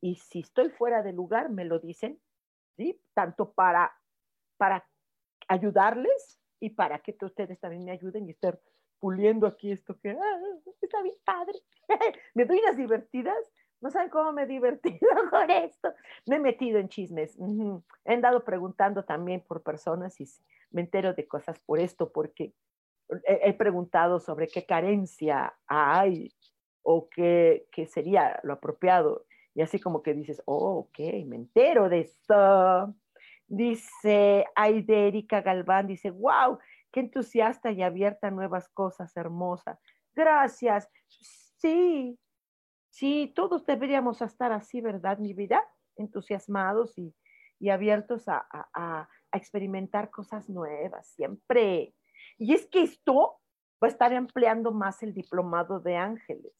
Y 0.00 0.16
si 0.16 0.40
estoy 0.40 0.70
fuera 0.70 1.02
de 1.02 1.12
lugar, 1.12 1.50
me 1.50 1.64
lo 1.64 1.78
dicen, 1.78 2.20
¿sí? 2.76 3.00
Tanto 3.14 3.52
para, 3.52 3.92
para 4.56 4.88
ayudarles 5.48 6.40
y 6.60 6.70
para 6.70 7.00
que 7.00 7.16
ustedes 7.20 7.60
también 7.60 7.84
me 7.84 7.92
ayuden 7.92 8.26
y 8.26 8.30
estar 8.30 8.60
puliendo 8.98 9.46
aquí 9.46 9.70
esto 9.70 9.98
que 10.00 10.10
ah, 10.10 10.40
está 10.80 11.02
bien 11.02 11.16
padre. 11.24 11.58
me 12.34 12.44
doy 12.44 12.58
unas 12.60 12.76
divertidas. 12.76 13.36
No 13.80 13.90
saben 13.90 14.10
cómo 14.10 14.32
me 14.32 14.42
he 14.42 14.46
divertido 14.46 14.98
con 15.30 15.50
esto. 15.50 15.92
Me 16.26 16.36
he 16.36 16.40
metido 16.40 16.78
en 16.78 16.88
chismes. 16.88 17.38
He 18.04 18.14
andado 18.14 18.42
preguntando 18.44 19.04
también 19.04 19.44
por 19.46 19.62
personas 19.62 20.20
y 20.20 20.26
me 20.70 20.80
entero 20.80 21.14
de 21.14 21.28
cosas 21.28 21.60
por 21.60 21.78
esto, 21.78 22.10
porque 22.10 22.54
he, 23.24 23.52
preguntado 23.54 24.20
sobre 24.20 24.48
qué 24.48 24.64
carencia 24.64 25.54
hay 25.66 26.34
o 26.82 27.08
qué, 27.08 27.66
qué, 27.72 27.86
sería 27.86 28.40
lo 28.42 28.54
apropiado. 28.54 29.26
Y 29.54 29.62
así 29.62 29.80
como 29.80 30.02
que 30.02 30.14
dices, 30.14 30.42
oh, 30.46 30.78
ok, 30.78 30.98
me 31.26 31.36
entero 31.36 31.88
de 31.88 32.00
esto. 32.00 32.94
Dice 33.46 34.44
Aide 34.54 35.08
Erika 35.08 35.40
Galván, 35.40 35.86
dice, 35.86 36.10
wow, 36.10 36.58
qué 36.92 37.00
entusiasta 37.00 37.72
y 37.72 37.82
abierta 37.82 38.28
a 38.28 38.30
nuevas 38.30 38.68
cosas, 38.68 39.16
hermosa. 39.16 39.80
Gracias. 40.14 40.88
Sí, 41.08 42.18
sí, 42.90 43.32
todos 43.34 43.64
deberíamos 43.66 44.22
estar 44.22 44.52
así, 44.52 44.80
¿verdad, 44.80 45.18
mi 45.18 45.32
vida? 45.32 45.64
Entusiasmados 45.96 46.96
y, 46.98 47.14
abiertos 47.68 48.28
a, 48.28 48.46
a 48.52 49.08
experimentar 49.32 50.10
cosas 50.10 50.48
nuevas, 50.48 51.08
siempre. 51.08 51.94
Y 52.38 52.54
es 52.54 52.66
que 52.66 52.82
esto 52.82 53.40
va 53.82 53.88
a 53.88 53.90
estar 53.90 54.12
empleando 54.12 54.72
más 54.72 55.02
el 55.02 55.14
diplomado 55.14 55.80
de 55.80 55.96
ángeles, 55.96 56.52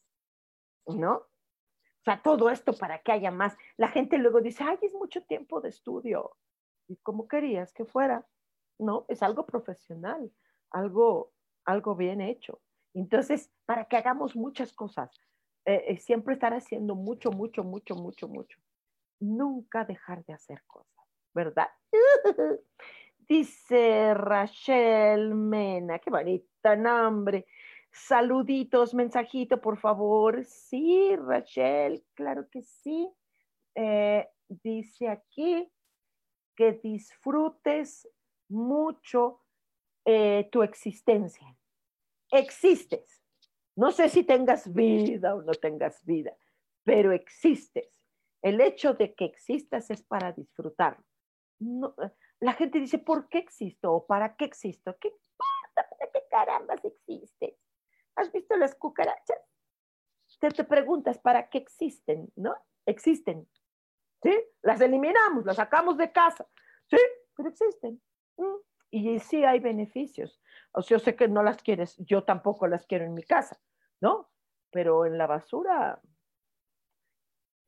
¿no? 0.87 1.15
O 1.15 2.03
sea, 2.05 2.21
todo 2.21 2.49
esto 2.49 2.73
para 2.73 2.99
que 2.99 3.11
haya 3.11 3.31
más. 3.31 3.57
La 3.77 3.89
gente 3.89 4.17
luego 4.17 4.41
dice, 4.41 4.63
ay, 4.63 4.77
es 4.81 4.93
mucho 4.93 5.21
tiempo 5.23 5.59
de 5.59 5.69
estudio. 5.69 6.35
¿Y 6.87 6.95
cómo 6.97 7.27
querías 7.27 7.73
que 7.73 7.85
fuera? 7.85 8.25
No, 8.79 9.05
es 9.09 9.21
algo 9.21 9.45
profesional, 9.45 10.31
algo, 10.71 11.33
algo 11.65 11.95
bien 11.95 12.21
hecho. 12.21 12.61
Entonces, 12.93 13.51
para 13.65 13.85
que 13.85 13.97
hagamos 13.97 14.35
muchas 14.35 14.73
cosas, 14.73 15.11
eh, 15.65 15.83
eh, 15.87 15.97
siempre 15.97 16.33
estar 16.33 16.53
haciendo 16.53 16.95
mucho, 16.95 17.31
mucho, 17.31 17.63
mucho, 17.63 17.95
mucho, 17.95 18.27
mucho. 18.27 18.59
Nunca 19.19 19.83
dejar 19.83 20.23
de 20.25 20.33
hacer 20.33 20.63
cosas, 20.65 21.05
¿verdad? 21.33 21.67
Dice 23.29 24.15
Rachel 24.15 25.35
Mena, 25.35 25.99
qué 25.99 26.09
bonita 26.09 26.75
nombre. 26.75 27.45
Saluditos, 27.91 28.95
mensajito, 28.95 29.61
por 29.61 29.77
favor. 29.77 30.43
Sí, 30.45 31.15
Rachel, 31.15 32.03
claro 32.15 32.49
que 32.49 32.63
sí. 32.63 33.07
Eh, 33.75 34.27
dice 34.47 35.09
aquí 35.09 35.71
que 36.55 36.71
disfrutes 36.83 38.09
mucho 38.49 39.43
eh, 40.05 40.49
tu 40.51 40.63
existencia. 40.63 41.55
Existes. 42.31 43.21
No 43.75 43.91
sé 43.91 44.09
si 44.09 44.23
tengas 44.23 44.73
vida 44.73 45.35
o 45.35 45.43
no 45.43 45.53
tengas 45.53 46.03
vida, 46.03 46.35
pero 46.83 47.11
existes. 47.11 47.93
El 48.41 48.59
hecho 48.59 48.95
de 48.95 49.13
que 49.13 49.25
existas 49.25 49.91
es 49.91 50.01
para 50.01 50.31
disfrutarlo. 50.31 51.05
La 52.39 52.53
gente 52.53 52.79
dice, 52.79 52.99
¿por 52.99 53.27
qué 53.29 53.39
existo? 53.39 53.93
¿O 53.93 54.05
para 54.05 54.35
qué 54.35 54.45
existo? 54.45 54.97
¿Qué 54.99 55.09
importa? 55.09 55.89
¿Para 55.89 56.11
qué 56.11 56.23
carambas 56.29 56.85
existes? 56.85 57.55
¿Has 58.15 58.31
visto 58.31 58.55
las 58.57 58.75
cucarachas? 58.75 59.37
Te, 60.39 60.49
te 60.49 60.63
preguntas, 60.63 61.17
¿para 61.17 61.49
qué 61.49 61.57
existen? 61.57 62.31
¿No? 62.35 62.55
Existen. 62.85 63.47
¿Sí? 64.23 64.41
Las 64.61 64.79
eliminamos, 64.81 65.45
las 65.45 65.57
sacamos 65.57 65.97
de 65.97 66.11
casa. 66.11 66.47
¿Sí? 66.89 66.97
Pero 67.35 67.49
existen. 67.49 68.01
Mm, 68.37 68.55
y 68.91 69.19
sí 69.19 69.43
hay 69.43 69.59
beneficios. 69.59 70.41
O 70.71 70.81
sea, 70.81 70.97
yo 70.97 71.03
sé 71.03 71.15
que 71.15 71.27
no 71.27 71.43
las 71.43 71.61
quieres, 71.61 71.97
yo 71.97 72.23
tampoco 72.23 72.67
las 72.67 72.85
quiero 72.85 73.05
en 73.05 73.13
mi 73.13 73.23
casa, 73.23 73.59
¿no? 74.01 74.29
Pero 74.71 75.05
en 75.05 75.17
la 75.17 75.27
basura 75.27 76.01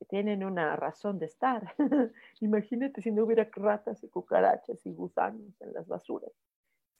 tienen 0.05 0.43
una 0.43 0.75
razón 0.75 1.19
de 1.19 1.27
estar. 1.27 1.75
Imagínate 2.41 3.01
si 3.01 3.11
no 3.11 3.23
hubiera 3.23 3.49
ratas 3.53 4.03
y 4.03 4.09
cucarachas 4.09 4.85
y 4.85 4.93
gusanos 4.93 5.59
en 5.61 5.73
las 5.73 5.87
basuras. 5.87 6.31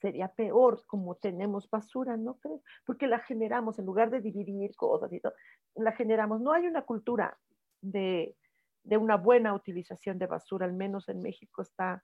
Sería 0.00 0.28
peor 0.28 0.84
como 0.86 1.14
tenemos 1.16 1.70
basura, 1.70 2.16
¿no 2.16 2.38
crees? 2.38 2.62
Porque 2.84 3.06
la 3.06 3.20
generamos, 3.20 3.78
en 3.78 3.86
lugar 3.86 4.10
de 4.10 4.20
dividir 4.20 4.74
cosas 4.74 5.12
y 5.12 5.20
todo, 5.20 5.34
la 5.76 5.92
generamos. 5.92 6.40
No 6.40 6.52
hay 6.52 6.66
una 6.66 6.82
cultura 6.82 7.38
de, 7.80 8.36
de 8.82 8.96
una 8.96 9.16
buena 9.16 9.54
utilización 9.54 10.18
de 10.18 10.26
basura, 10.26 10.66
al 10.66 10.72
menos 10.72 11.08
en 11.08 11.20
México 11.20 11.62
está 11.62 12.02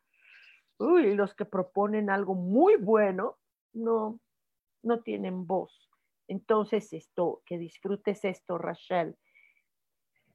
uy, 0.78 1.14
los 1.14 1.35
que 1.35 1.45
proponen 1.45 2.11
algo 2.11 2.35
muy 2.35 2.76
bueno 2.76 3.38
no, 3.73 4.21
no 4.83 5.00
tienen 5.00 5.47
voz. 5.47 5.90
Entonces, 6.28 6.93
esto, 6.93 7.43
que 7.45 7.59
disfrutes 7.59 8.25
esto, 8.25 8.59
Rachel. 8.59 9.17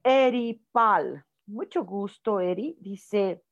Eri 0.04 0.62
Pal, 0.70 1.24
mucho 1.46 1.82
gusto, 1.84 2.38
Eri, 2.38 2.76
dice 2.78 3.42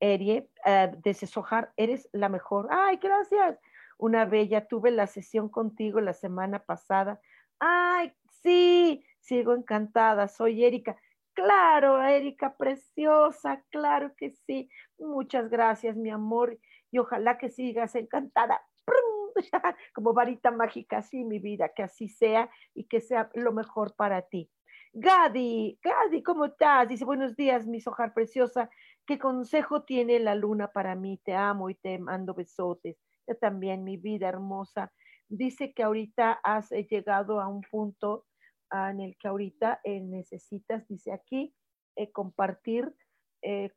Eri, 0.00 0.38
uh, 0.38 1.00
desde 1.04 1.28
Sojar, 1.28 1.72
eres 1.76 2.08
la 2.12 2.28
mejor. 2.28 2.66
Ay, 2.70 2.96
gracias. 2.96 3.60
Una 3.96 4.24
bella, 4.24 4.66
tuve 4.66 4.90
la 4.90 5.06
sesión 5.06 5.48
contigo 5.48 6.00
la 6.00 6.12
semana 6.12 6.64
pasada. 6.64 7.20
Ay, 7.60 8.12
sí, 8.42 9.04
sigo 9.20 9.54
encantada, 9.54 10.26
soy 10.26 10.64
Erika. 10.64 10.96
Claro, 11.32 12.02
Erika, 12.02 12.56
preciosa, 12.56 13.62
claro 13.70 14.12
que 14.16 14.30
sí. 14.30 14.68
Muchas 14.98 15.48
gracias, 15.48 15.96
mi 15.96 16.10
amor, 16.10 16.58
y 16.90 16.98
ojalá 16.98 17.38
que 17.38 17.50
sigas 17.50 17.94
encantada. 17.94 18.60
Como 19.94 20.12
varita 20.12 20.50
mágica, 20.50 21.02
sí, 21.02 21.24
mi 21.24 21.38
vida, 21.38 21.68
que 21.68 21.84
así 21.84 22.08
sea 22.08 22.50
y 22.74 22.84
que 22.88 23.00
sea 23.00 23.30
lo 23.34 23.52
mejor 23.52 23.94
para 23.94 24.22
ti. 24.22 24.50
Gadi, 24.92 25.78
Gadi, 25.84 26.20
¿cómo 26.20 26.46
estás? 26.46 26.88
Dice, 26.88 27.04
buenos 27.04 27.36
días, 27.36 27.64
mi 27.64 27.80
sojar 27.80 28.12
preciosa. 28.12 28.68
¿Qué 29.06 29.20
consejo 29.20 29.84
tiene 29.84 30.18
la 30.18 30.34
luna 30.34 30.72
para 30.72 30.96
mí? 30.96 31.20
Te 31.24 31.32
amo 31.32 31.70
y 31.70 31.76
te 31.76 31.96
mando 32.00 32.34
besotes. 32.34 32.98
Yo 33.24 33.36
también, 33.36 33.84
mi 33.84 33.98
vida 33.98 34.28
hermosa. 34.28 34.92
Dice 35.28 35.72
que 35.74 35.84
ahorita 35.84 36.40
has 36.42 36.72
eh, 36.72 36.88
llegado 36.90 37.40
a 37.40 37.46
un 37.46 37.60
punto 37.70 38.26
en 38.72 39.00
el 39.00 39.16
que 39.16 39.28
ahorita 39.28 39.80
eh, 39.84 40.00
necesitas, 40.00 40.88
dice 40.88 41.12
aquí, 41.12 41.54
eh, 41.96 42.10
compartir 42.10 42.92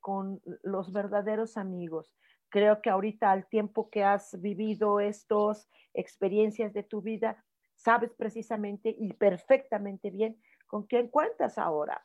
con 0.02 0.42
los 0.64 0.92
verdaderos 0.92 1.56
amigos. 1.56 2.14
Creo 2.50 2.82
que 2.82 2.90
ahorita 2.90 3.32
al 3.32 3.48
tiempo 3.48 3.90
que 3.90 4.04
has 4.04 4.42
vivido 4.42 5.00
estas 5.00 5.70
experiencias 5.94 6.74
de 6.74 6.84
tu 6.84 7.02
vida, 7.02 7.42
sabes 7.76 8.14
precisamente 8.14 8.94
y 8.98 9.14
perfectamente 9.14 10.10
bien 10.10 10.38
con 10.74 10.88
quién 10.88 11.08
cuentas 11.08 11.60
ahora, 11.60 12.04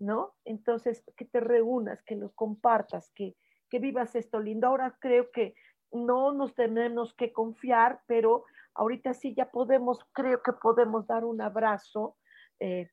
¿no? 0.00 0.34
Entonces, 0.44 1.04
que 1.16 1.24
te 1.24 1.38
reúnas, 1.38 2.02
que 2.02 2.16
lo 2.16 2.32
compartas, 2.32 3.12
que, 3.14 3.36
que 3.70 3.78
vivas 3.78 4.16
esto 4.16 4.40
lindo. 4.40 4.66
Ahora 4.66 4.98
creo 5.00 5.30
que 5.30 5.54
no 5.92 6.32
nos 6.32 6.52
tenemos 6.56 7.14
que 7.14 7.32
confiar, 7.32 8.02
pero 8.08 8.44
ahorita 8.74 9.14
sí 9.14 9.36
ya 9.36 9.52
podemos, 9.52 10.00
creo 10.12 10.42
que 10.42 10.52
podemos 10.52 11.06
dar 11.06 11.24
un 11.24 11.40
abrazo 11.40 12.16
eh, 12.58 12.90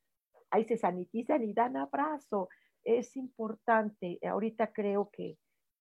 ahí 0.52 0.64
se 0.64 0.76
sanitizan 0.76 1.42
y 1.42 1.54
dan 1.54 1.76
abrazo. 1.76 2.48
Es 2.84 3.16
importante. 3.16 4.20
Ahorita 4.22 4.72
creo 4.72 5.10
que 5.12 5.38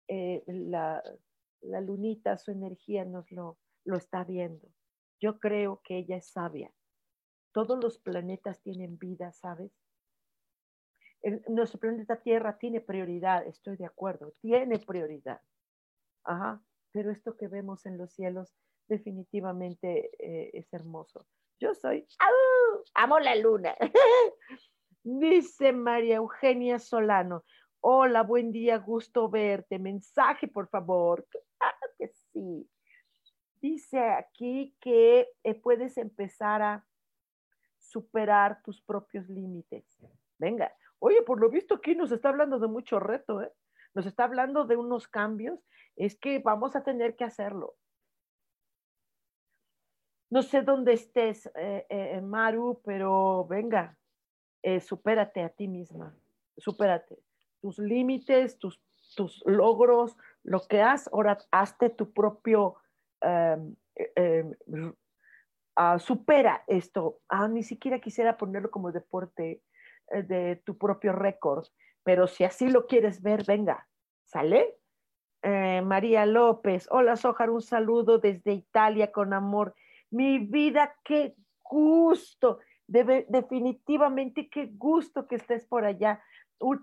eh, 0.06 0.44
la, 0.46 1.02
la, 1.62 1.80
lunita, 1.80 2.38
su 2.38 2.52
energía 2.52 3.04
nos 3.04 3.28
lo, 3.32 3.58
lo 3.84 3.96
está 3.96 4.22
viendo. 4.22 4.68
Yo 5.20 5.40
creo 5.40 5.80
que 5.82 5.98
ella 5.98 6.16
es 6.16 6.28
sabia. 6.30 6.70
Todos 7.56 7.82
los 7.82 7.98
planetas 7.98 8.60
tienen 8.60 8.98
vida, 8.98 9.32
¿sabes? 9.32 9.72
nuestro 11.48 11.80
planeta 11.80 12.20
Tierra 12.20 12.58
tiene 12.58 12.82
prioridad, 12.82 13.46
estoy 13.46 13.78
de 13.78 13.86
acuerdo, 13.86 14.34
tiene 14.42 14.78
prioridad. 14.78 15.40
Ajá, 16.24 16.62
pero 16.92 17.10
esto 17.10 17.34
que 17.34 17.48
vemos 17.48 17.86
en 17.86 17.96
los 17.96 18.12
cielos 18.12 18.52
definitivamente 18.88 20.10
eh, 20.18 20.50
es 20.52 20.70
hermoso. 20.74 21.26
Yo 21.58 21.72
soy, 21.74 22.06
amo 22.92 23.20
la 23.20 23.34
luna. 23.34 23.74
Dice 25.02 25.72
María 25.72 26.16
Eugenia 26.16 26.78
Solano, 26.78 27.42
hola, 27.80 28.22
buen 28.22 28.52
día, 28.52 28.76
gusto 28.76 29.30
verte. 29.30 29.78
Mensaje, 29.78 30.46
por 30.46 30.68
favor. 30.68 31.26
Claro 31.30 31.94
que 31.96 32.08
sí. 32.34 32.68
Dice 33.62 33.98
aquí 33.98 34.76
que 34.78 35.30
eh, 35.42 35.54
puedes 35.54 35.96
empezar 35.96 36.60
a 36.60 36.86
superar 37.96 38.62
tus 38.62 38.82
propios 38.82 39.26
límites. 39.30 39.84
Venga, 40.36 40.70
oye, 40.98 41.22
por 41.22 41.40
lo 41.40 41.48
visto 41.48 41.76
aquí 41.76 41.94
nos 41.94 42.12
está 42.12 42.28
hablando 42.28 42.58
de 42.58 42.66
mucho 42.66 43.00
reto, 43.00 43.40
¿eh? 43.40 43.50
Nos 43.94 44.04
está 44.04 44.24
hablando 44.24 44.66
de 44.66 44.76
unos 44.76 45.08
cambios. 45.08 45.58
Es 45.96 46.14
que 46.18 46.40
vamos 46.40 46.76
a 46.76 46.82
tener 46.82 47.16
que 47.16 47.24
hacerlo. 47.24 47.74
No 50.28 50.42
sé 50.42 50.60
dónde 50.60 50.92
estés, 50.92 51.46
eh, 51.54 51.86
eh, 51.88 52.20
Maru, 52.20 52.82
pero 52.84 53.46
venga, 53.46 53.96
eh, 54.62 54.80
supérate 54.80 55.42
a 55.42 55.48
ti 55.48 55.68
misma, 55.68 56.14
supérate. 56.58 57.16
Tus 57.62 57.78
límites, 57.78 58.58
tus, 58.58 58.78
tus 59.16 59.42
logros, 59.46 60.18
lo 60.42 60.60
que 60.68 60.82
has, 60.82 61.08
ahora 61.12 61.38
hazte 61.50 61.88
tu 61.88 62.12
propio, 62.12 62.76
ah, 65.76 65.98
supera 65.98 66.64
esto. 66.66 67.20
Ah, 67.28 67.48
ni 67.48 67.62
siquiera 67.62 68.00
quisiera 68.00 68.36
ponerlo 68.36 68.70
como 68.70 68.92
deporte 68.92 69.62
de 70.10 70.62
tu 70.64 70.78
propio 70.78 71.12
récord, 71.12 71.66
pero 72.04 72.26
si 72.26 72.44
así 72.44 72.68
lo 72.68 72.86
quieres 72.86 73.22
ver, 73.22 73.44
venga, 73.44 73.88
¿sale? 74.24 74.78
María 75.42 76.26
López, 76.26 76.88
hola 76.90 77.16
Sojar, 77.16 77.50
un 77.50 77.62
saludo 77.62 78.18
desde 78.18 78.52
Italia 78.52 79.12
con 79.12 79.32
amor 79.32 79.74
mi 80.10 80.38
vida, 80.38 80.94
qué 81.04 81.34
gusto, 81.68 82.60
definitivamente 82.86 84.48
qué 84.48 84.70
gusto 84.72 85.26
que 85.26 85.36
estés 85.36 85.66
por 85.66 85.84
allá. 85.84 86.22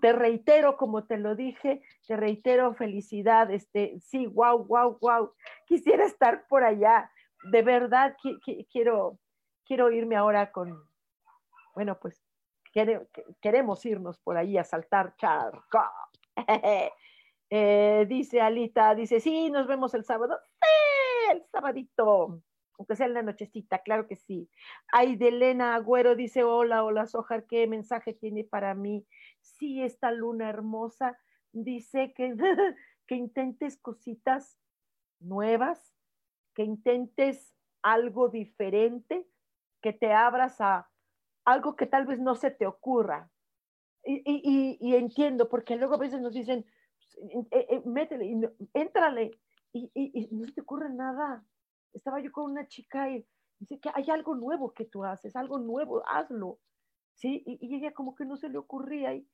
te 0.00 0.12
reitero, 0.12 0.76
como 0.76 1.04
te 1.04 1.16
lo 1.16 1.34
dije, 1.34 1.82
te 2.06 2.16
reitero 2.16 2.74
felicidad, 2.74 3.50
este, 3.50 3.98
sí, 4.00 4.26
wow, 4.26 4.64
wow, 4.66 4.98
wow. 5.00 5.32
Quisiera 5.66 6.04
estar 6.04 6.46
por 6.48 6.64
allá. 6.64 7.10
De 7.44 7.62
verdad, 7.62 8.16
quiero, 8.70 9.18
quiero 9.64 9.90
irme 9.90 10.16
ahora 10.16 10.50
con, 10.50 10.88
bueno, 11.74 11.98
pues 12.00 12.22
queremos 13.40 13.84
irnos 13.86 14.18
por 14.18 14.36
ahí 14.36 14.58
a 14.58 14.64
saltar 14.64 15.16
charco. 15.16 15.80
Eh, 17.50 18.06
dice 18.08 18.40
Alita, 18.40 18.96
dice, 18.96 19.20
sí, 19.20 19.48
nos 19.48 19.68
vemos 19.68 19.94
el 19.94 20.04
sábado. 20.04 20.40
Sí, 20.60 21.30
el 21.30 21.44
sabadito 21.52 22.42
aunque 22.78 22.96
sea 22.96 23.06
en 23.06 23.14
la 23.14 23.22
nochecita, 23.22 23.80
claro 23.80 24.06
que 24.06 24.16
sí. 24.16 24.48
Ay, 24.92 25.16
de 25.16 25.28
Elena 25.28 25.74
Agüero 25.74 26.16
dice, 26.16 26.44
hola, 26.44 26.84
hola, 26.84 27.06
Sojar, 27.06 27.46
¿qué 27.46 27.66
mensaje 27.66 28.14
tiene 28.14 28.44
para 28.44 28.74
mí? 28.74 29.06
Sí, 29.40 29.82
esta 29.82 30.10
luna 30.10 30.48
hermosa 30.48 31.18
dice 31.52 32.12
que, 32.14 32.34
que 33.06 33.14
intentes 33.14 33.76
cositas 33.78 34.58
nuevas, 35.20 35.94
que 36.54 36.62
intentes 36.62 37.54
algo 37.82 38.28
diferente, 38.28 39.26
que 39.82 39.92
te 39.92 40.12
abras 40.12 40.60
a 40.60 40.88
algo 41.44 41.76
que 41.76 41.86
tal 41.86 42.06
vez 42.06 42.20
no 42.20 42.34
se 42.34 42.50
te 42.50 42.66
ocurra. 42.66 43.30
Y, 44.06 44.94
entiendo, 44.94 45.48
porque 45.48 45.76
luego 45.76 45.94
a 45.94 45.98
veces 45.98 46.20
nos 46.20 46.34
dicen, 46.34 46.66
eh, 47.50 47.66
eh, 47.70 47.82
métele, 47.86 48.50
éntrale, 48.74 49.30
y, 49.72 49.90
y 49.94 50.28
no 50.30 50.46
se 50.46 50.52
te 50.52 50.60
ocurre 50.60 50.90
nada 50.90 51.44
estaba 51.94 52.20
yo 52.20 52.30
con 52.32 52.50
una 52.50 52.66
chica 52.68 53.10
y 53.10 53.26
dice 53.58 53.78
que 53.80 53.90
hay 53.94 54.10
algo 54.10 54.34
nuevo 54.34 54.74
que 54.74 54.84
tú 54.84 55.04
haces, 55.04 55.34
algo 55.36 55.58
nuevo, 55.58 56.02
hazlo. 56.06 56.58
¿Sí? 57.14 57.44
Y, 57.46 57.76
ella 57.76 57.94
como 57.94 58.16
que 58.16 58.24
no 58.24 58.36
se 58.36 58.48
le 58.48 58.58
ocurría 58.58 59.14
y, 59.14 59.26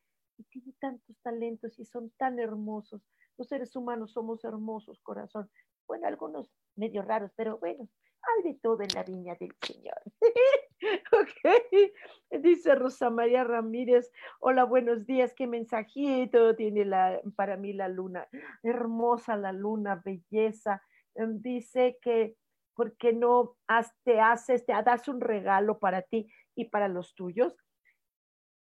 tiene 0.51 0.73
tantos 0.79 1.19
talentos 1.23 1.79
y 1.79 1.85
son 1.85 2.11
tan 2.11 2.39
hermosos. 2.39 3.03
Los 3.37 3.49
seres 3.49 3.75
humanos 3.77 4.13
somos 4.13 4.45
hermosos, 4.45 5.01
corazón. 5.01 5.51
Bueno, 5.87 6.07
algunos 6.07 6.51
medio 6.77 7.03
raros, 7.03 7.31
pero 7.37 7.59
bueno, 7.59 7.89
hay 8.23 8.53
de 8.53 8.59
todo 8.61 8.83
en 8.83 8.89
la 8.95 9.03
viña 9.03 9.35
del 9.39 9.55
Señor. 9.63 10.01
ok, 11.13 12.41
dice 12.43 12.75
Rosa 12.75 13.11
María 13.11 13.45
Ramírez, 13.45 14.11
hola, 14.41 14.65
buenos 14.65 15.07
días, 15.07 15.35
qué 15.35 15.47
mensajito 15.47 16.55
tiene 16.57 16.85
la, 16.85 17.21
para 17.37 17.57
mí 17.57 17.73
la 17.73 17.89
luna. 17.89 18.29
Hermosa 18.63 19.37
la 19.37 19.53
luna, 19.53 20.03
belleza. 20.05 20.83
Em, 21.15 21.41
dice 21.41 21.99
que 22.03 22.37
¿por 22.81 22.97
qué 22.97 23.13
no 23.13 23.59
te 24.05 24.21
haces, 24.21 24.65
te 24.65 24.73
das 24.73 25.07
un 25.07 25.21
regalo 25.21 25.79
para 25.79 26.01
ti 26.01 26.33
y 26.55 26.65
para 26.71 26.89
los 26.89 27.15
tuyos? 27.15 27.55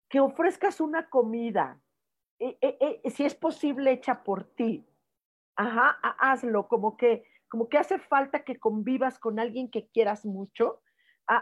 Que 0.08 0.20
ofrezcas 0.20 0.80
una 0.80 1.10
comida, 1.10 1.82
e, 2.38 2.56
e, 2.62 3.02
e, 3.04 3.10
si 3.10 3.26
es 3.26 3.34
posible, 3.34 3.92
hecha 3.92 4.24
por 4.24 4.44
ti. 4.44 4.86
Ajá, 5.56 5.98
hazlo, 6.20 6.68
como 6.68 6.96
que, 6.96 7.26
como 7.54 7.70
que 7.70 7.78
hace 7.78 8.00
falta 8.00 8.44
que 8.44 8.60
convivas 8.60 9.20
con 9.20 9.40
alguien 9.40 9.70
que 9.70 9.88
quieras 9.90 10.26
mucho. 10.26 10.82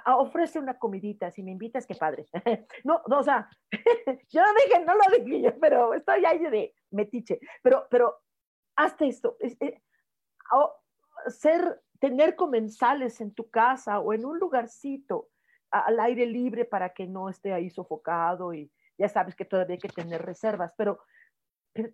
ofrece 0.07 0.59
una 0.59 0.77
comidita, 0.77 1.31
si 1.31 1.41
me 1.41 1.51
invitas, 1.51 1.87
qué 1.87 1.95
padre. 1.95 2.25
no, 2.83 3.01
no, 3.07 3.19
o 3.19 3.23
sea, 3.23 3.49
yo 4.29 4.41
no 4.41 4.47
dije, 4.65 4.83
no 4.85 4.93
lo 4.93 5.23
dije 5.23 5.41
yo, 5.41 5.57
pero 5.61 5.93
estoy 5.93 6.25
ahí 6.25 6.39
de 6.39 6.75
metiche. 6.89 7.39
Pero, 7.63 7.87
pero, 7.89 8.13
hazte 8.75 9.07
esto. 9.07 9.37
Eh, 9.39 9.81
ser 11.27 11.81
tener 11.97 12.35
comensales 12.35 13.21
en 13.21 13.33
tu 13.33 13.49
casa 13.49 14.01
o 14.01 14.11
en 14.11 14.25
un 14.25 14.37
lugarcito 14.37 15.29
al 15.69 15.97
aire 16.01 16.25
libre 16.25 16.65
para 16.65 16.89
que 16.89 17.07
no 17.07 17.29
esté 17.29 17.53
ahí 17.53 17.69
sofocado 17.69 18.53
y 18.53 18.69
ya 18.97 19.07
sabes 19.07 19.33
que 19.33 19.45
todavía 19.45 19.75
hay 19.75 19.79
que 19.79 19.87
tener 19.87 20.21
reservas, 20.21 20.73
pero, 20.75 20.99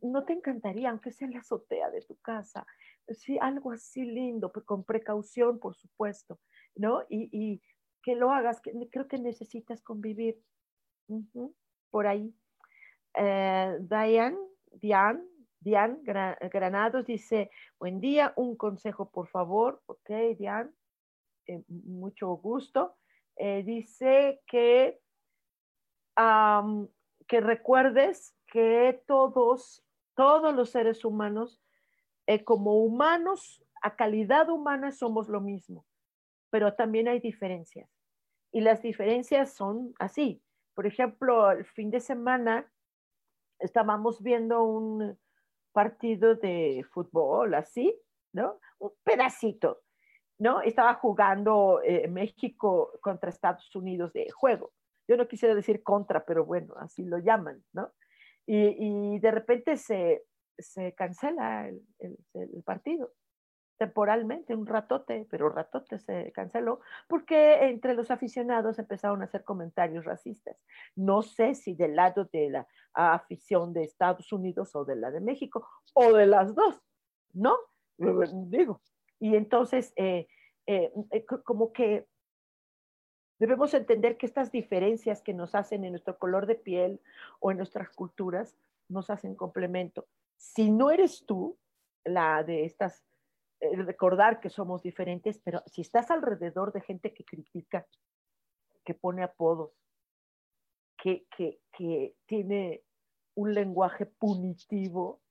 no 0.01 0.25
te 0.25 0.33
encantaría, 0.33 0.89
aunque 0.89 1.11
sea 1.11 1.27
en 1.27 1.33
la 1.33 1.39
azotea 1.39 1.89
de 1.89 2.01
tu 2.01 2.15
casa, 2.17 2.65
sí, 3.09 3.37
algo 3.39 3.71
así 3.71 4.03
lindo, 4.03 4.51
con 4.51 4.83
precaución, 4.83 5.59
por 5.59 5.75
supuesto, 5.75 6.39
¿no? 6.75 7.03
Y, 7.09 7.61
que 8.03 8.15
lo 8.15 8.31
hagas, 8.31 8.61
creo 8.89 9.07
que 9.09 9.17
necesitas 9.17 9.81
convivir 9.81 10.41
por 11.89 12.07
ahí. 12.07 12.33
Eh, 13.15 13.77
Diane, 13.81 14.37
Diane, 14.71 15.23
Diane 15.59 15.99
Granados 16.03 17.05
dice, 17.05 17.51
buen 17.77 17.99
día, 17.99 18.31
un 18.37 18.55
consejo 18.55 19.09
por 19.11 19.27
favor. 19.27 19.81
Ok, 19.87 20.09
Diane, 20.37 20.69
eh, 21.47 21.63
mucho 21.67 22.29
gusto. 22.37 22.95
Eh, 23.35 23.63
dice 23.63 24.41
que, 24.47 25.01
que 27.27 27.41
recuerdes 27.41 28.36
que 28.47 29.03
todos, 29.07 29.83
todos 30.15 30.53
los 30.53 30.69
seres 30.69 31.05
humanos, 31.05 31.61
eh, 32.25 32.43
como 32.43 32.83
humanos, 32.83 33.63
a 33.81 33.95
calidad 33.95 34.49
humana 34.49 34.91
somos 34.91 35.29
lo 35.29 35.39
mismo, 35.39 35.85
pero 36.49 36.73
también 36.73 37.07
hay 37.07 37.19
diferencias. 37.19 37.89
Y 38.51 38.61
las 38.61 38.81
diferencias 38.81 39.53
son 39.53 39.93
así. 39.99 40.41
Por 40.73 40.87
ejemplo, 40.87 41.51
el 41.51 41.65
fin 41.65 41.91
de 41.91 41.99
semana 41.99 42.71
estábamos 43.59 44.21
viendo 44.21 44.63
un, 44.63 45.17
partido 45.77 46.33
de 46.33 46.83
fútbol, 46.91 47.53
así, 47.53 47.95
¿no? 48.33 48.59
Un 48.79 48.93
pedacito, 49.03 49.83
¿no? 50.39 50.59
Estaba 50.61 50.95
jugando 50.95 51.81
eh, 51.83 52.07
México 52.07 52.93
contra 52.99 53.29
Estados 53.29 53.75
Unidos 53.75 54.11
de 54.11 54.27
juego. 54.31 54.71
Yo 55.07 55.17
no 55.17 55.27
quisiera 55.27 55.53
decir 55.53 55.83
contra, 55.83 56.25
pero 56.25 56.45
bueno, 56.45 56.73
así 56.79 57.05
lo 57.05 57.19
llaman, 57.19 57.63
¿no? 57.73 57.91
Y, 58.47 59.19
de 59.19 59.31
repente 59.31 59.77
se, 59.77 60.23
cancela 60.95 61.67
el, 61.67 62.17
el 62.33 62.63
partido 62.63 63.11
temporalmente, 63.77 64.55
un 64.55 64.65
ratote, 64.65 65.27
pero 65.29 65.49
ratote 65.49 65.99
se 65.99 66.31
canceló, 66.33 66.81
porque 67.07 67.67
entre 67.67 67.93
los 67.93 68.11
aficionados 68.11 68.79
empezaron 68.79 69.21
a 69.21 69.25
hacer 69.25 69.43
comentarios 69.43 70.05
racistas. 70.05 70.57
No 70.95 71.21
sé 71.21 71.55
si 71.55 71.75
del 71.75 71.95
lado 71.95 72.25
de 72.25 72.49
la 72.49 72.67
afición 72.93 73.73
de 73.73 73.83
Estados 73.83 74.31
Unidos 74.33 74.75
o 74.75 74.83
de 74.83 74.95
la 74.95 75.11
de 75.11 75.21
México, 75.21 75.67
o 75.93 76.13
de 76.13 76.25
las 76.25 76.55
dos, 76.55 76.81
¿no? 77.33 77.55
Digo. 77.97 78.81
Y 79.19 79.35
entonces, 79.35 79.93
eh, 79.95 80.27
eh, 80.65 80.91
eh, 81.11 81.25
como 81.25 81.71
que 81.71 82.07
Debemos 83.39 83.73
entender 83.73 84.17
que 84.17 84.25
estas 84.25 84.51
diferencias 84.51 85.21
que 85.21 85.33
nos 85.33 85.53
hacen 85.55 85.83
en 85.83 85.91
nuestro 85.91 86.17
color 86.17 86.47
de 86.47 86.55
piel 86.55 86.99
o 87.39 87.51
en 87.51 87.57
nuestras 87.57 87.89
culturas 87.89 88.55
nos 88.89 89.09
hacen 89.09 89.35
complemento. 89.35 90.07
Si 90.37 90.71
no 90.71 90.91
eres 90.91 91.25
tú 91.25 91.57
la 92.03 92.43
de 92.43 92.65
estas, 92.65 93.03
eh, 93.59 93.75
recordar 93.75 94.39
que 94.39 94.49
somos 94.49 94.81
diferentes, 94.81 95.39
pero 95.39 95.61
si 95.67 95.81
estás 95.81 96.09
alrededor 96.09 96.71
de 96.71 96.81
gente 96.81 97.13
que 97.13 97.23
critica, 97.23 97.85
que 98.83 98.93
pone 98.93 99.23
apodos, 99.23 99.71
que, 100.97 101.27
que, 101.35 101.59
que 101.71 102.15
tiene 102.25 102.83
un 103.35 103.53
lenguaje 103.53 104.05
punitivo, 104.05 105.21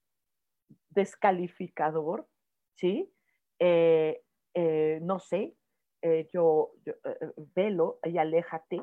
descalificador, 0.90 2.28
¿sí? 2.74 3.12
Eh, 3.58 4.22
eh, 4.54 4.98
no 5.02 5.18
sé, 5.18 5.54
eh, 6.06 6.28
yo, 6.32 6.72
velo 7.54 7.98
y 8.04 8.18
aléjate. 8.18 8.82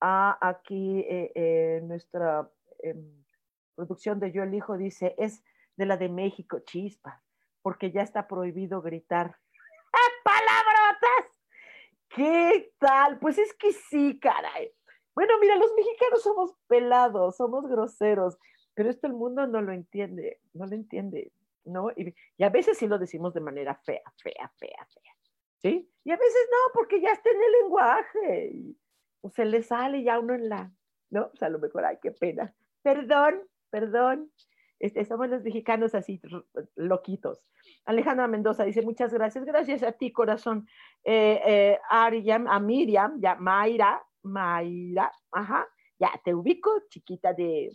Ah, 0.00 0.38
aquí 0.40 1.04
nuestra 1.82 2.50
em, 2.80 3.24
producción 3.74 4.20
de 4.20 4.32
Yo 4.32 4.42
Elijo 4.42 4.76
dice, 4.76 5.14
es 5.18 5.42
de 5.76 5.86
la 5.86 5.96
de 5.96 6.08
México, 6.08 6.60
chispa, 6.60 7.22
porque 7.62 7.92
ya 7.92 8.02
está 8.02 8.26
prohibido 8.26 8.82
gritar. 8.82 9.36
¡Palabrotas! 10.24 11.38
¿Qué 12.08 12.72
tal? 12.78 13.18
Pues 13.20 13.38
es 13.38 13.54
que 13.54 13.72
sí, 13.72 14.18
caray. 14.18 14.72
Bueno, 15.14 15.34
mira, 15.40 15.56
los 15.56 15.72
mexicanos 15.74 16.22
somos 16.22 16.54
pelados, 16.66 17.36
somos 17.36 17.66
groseros, 17.68 18.38
pero 18.74 18.90
esto 18.90 19.06
el 19.06 19.12
mundo 19.12 19.46
no 19.46 19.60
lo 19.60 19.72
entiende, 19.72 20.40
no 20.52 20.66
lo 20.66 20.74
entiende, 20.74 21.32
¿no? 21.64 21.90
Y, 21.90 22.14
a 22.42 22.48
veces 22.50 22.78
sí 22.78 22.86
lo 22.86 22.98
decimos 22.98 23.34
de 23.34 23.40
manera 23.40 23.74
fea, 23.84 24.02
fea, 24.22 24.52
fea, 24.58 24.86
fea, 24.86 25.12
¿sí? 25.58 25.90
Y 26.04 26.10
a 26.10 26.16
veces 26.16 26.48
no, 26.50 26.72
porque 26.72 27.00
ya 27.00 27.10
está 27.12 27.30
en 27.30 27.42
el 27.42 27.52
lenguaje, 27.62 28.50
y 28.54 28.78
pues, 29.20 29.34
se 29.34 29.44
le 29.44 29.62
sale 29.62 30.02
ya 30.02 30.18
uno 30.18 30.34
en 30.34 30.48
la, 30.48 30.72
¿no? 31.10 31.30
Pues 31.30 31.42
a 31.42 31.48
lo 31.48 31.58
mejor, 31.58 31.84
ay, 31.84 31.98
qué 32.00 32.12
pena. 32.12 32.54
Perdón, 32.82 33.42
perdón. 33.70 34.32
Este, 34.78 35.04
somos 35.04 35.28
los 35.28 35.42
mexicanos 35.42 35.94
así, 35.94 36.20
loquitos. 36.76 37.44
Alejandra 37.84 38.28
Mendoza 38.28 38.64
dice, 38.64 38.82
muchas 38.82 39.12
gracias. 39.12 39.44
Gracias 39.44 39.82
a 39.82 39.92
ti, 39.92 40.12
corazón. 40.12 40.68
Eh, 41.04 41.40
eh, 41.44 41.78
Ariam, 41.90 42.46
a 42.46 42.60
Miriam, 42.60 43.20
ya, 43.20 43.34
Mayra, 43.34 44.00
Mayra, 44.22 45.12
ajá, 45.32 45.66
ya 45.98 46.12
te 46.24 46.34
ubico, 46.34 46.70
chiquita 46.88 47.32
de 47.32 47.70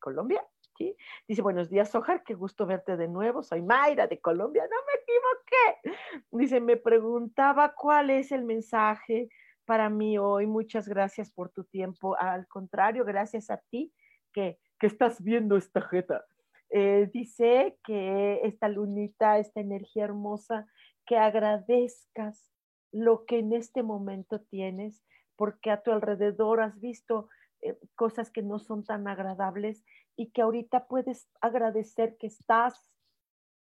Colombia, 0.00 0.46
¿sí? 0.76 0.96
Dice, 1.28 1.42
buenos 1.42 1.70
días, 1.70 1.90
Sojar, 1.90 2.22
qué 2.24 2.34
gusto 2.34 2.66
verte 2.66 2.96
de 2.96 3.08
nuevo, 3.08 3.42
soy 3.42 3.62
Mayra 3.62 4.06
de 4.06 4.20
Colombia, 4.20 4.64
no 4.64 4.76
me 4.86 4.94
equivoqué. 5.00 6.24
Dice, 6.30 6.60
me 6.60 6.76
preguntaba 6.76 7.74
cuál 7.74 8.10
es 8.10 8.32
el 8.32 8.44
mensaje 8.44 9.28
para 9.64 9.88
mí 9.88 10.18
hoy, 10.18 10.46
muchas 10.46 10.88
gracias 10.88 11.30
por 11.30 11.50
tu 11.50 11.64
tiempo, 11.64 12.16
al 12.18 12.46
contrario, 12.48 13.04
gracias 13.04 13.50
a 13.50 13.62
ti 13.70 13.92
que, 14.32 14.58
que 14.78 14.86
estás 14.86 15.22
viendo 15.22 15.56
esta 15.56 15.80
jeta. 15.80 16.24
Eh, 16.70 17.08
dice 17.12 17.78
que 17.84 18.40
esta 18.42 18.68
lunita, 18.68 19.38
esta 19.38 19.60
energía 19.60 20.04
hermosa, 20.04 20.66
que 21.06 21.16
agradezcas 21.16 22.50
lo 22.90 23.24
que 23.26 23.38
en 23.38 23.52
este 23.52 23.82
momento 23.82 24.40
tienes, 24.40 25.02
porque 25.36 25.70
a 25.70 25.82
tu 25.82 25.92
alrededor 25.92 26.60
has 26.60 26.80
visto 26.80 27.28
eh, 27.64 27.78
cosas 27.94 28.30
que 28.30 28.42
no 28.42 28.58
son 28.58 28.84
tan 28.84 29.08
agradables 29.08 29.86
y 30.16 30.30
que 30.32 30.42
ahorita 30.42 30.86
puedes 30.86 31.30
agradecer 31.40 32.18
que 32.18 32.26
estás, 32.26 32.92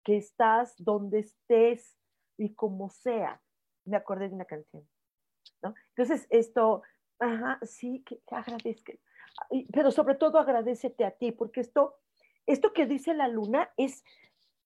que 0.03 0.17
estás 0.17 0.75
donde 0.77 1.19
estés 1.19 1.97
y 2.37 2.53
como 2.53 2.89
sea. 2.89 3.41
Me 3.85 3.95
acordé 3.95 4.27
de 4.27 4.35
una 4.35 4.43
canción, 4.43 4.85
¿no? 5.61 5.73
Entonces, 5.95 6.27
esto, 6.29 6.83
ajá, 7.17 7.59
sí, 7.61 8.03
que, 8.03 8.21
agradezca. 8.29 8.91
Pero 9.71 9.89
sobre 9.89 10.15
todo 10.15 10.37
agradecete 10.37 11.05
a 11.05 11.11
ti, 11.11 11.31
porque 11.31 11.61
esto, 11.61 11.95
esto 12.45 12.73
que 12.73 12.85
dice 12.85 13.13
la 13.13 13.29
luna 13.29 13.71
es, 13.77 14.03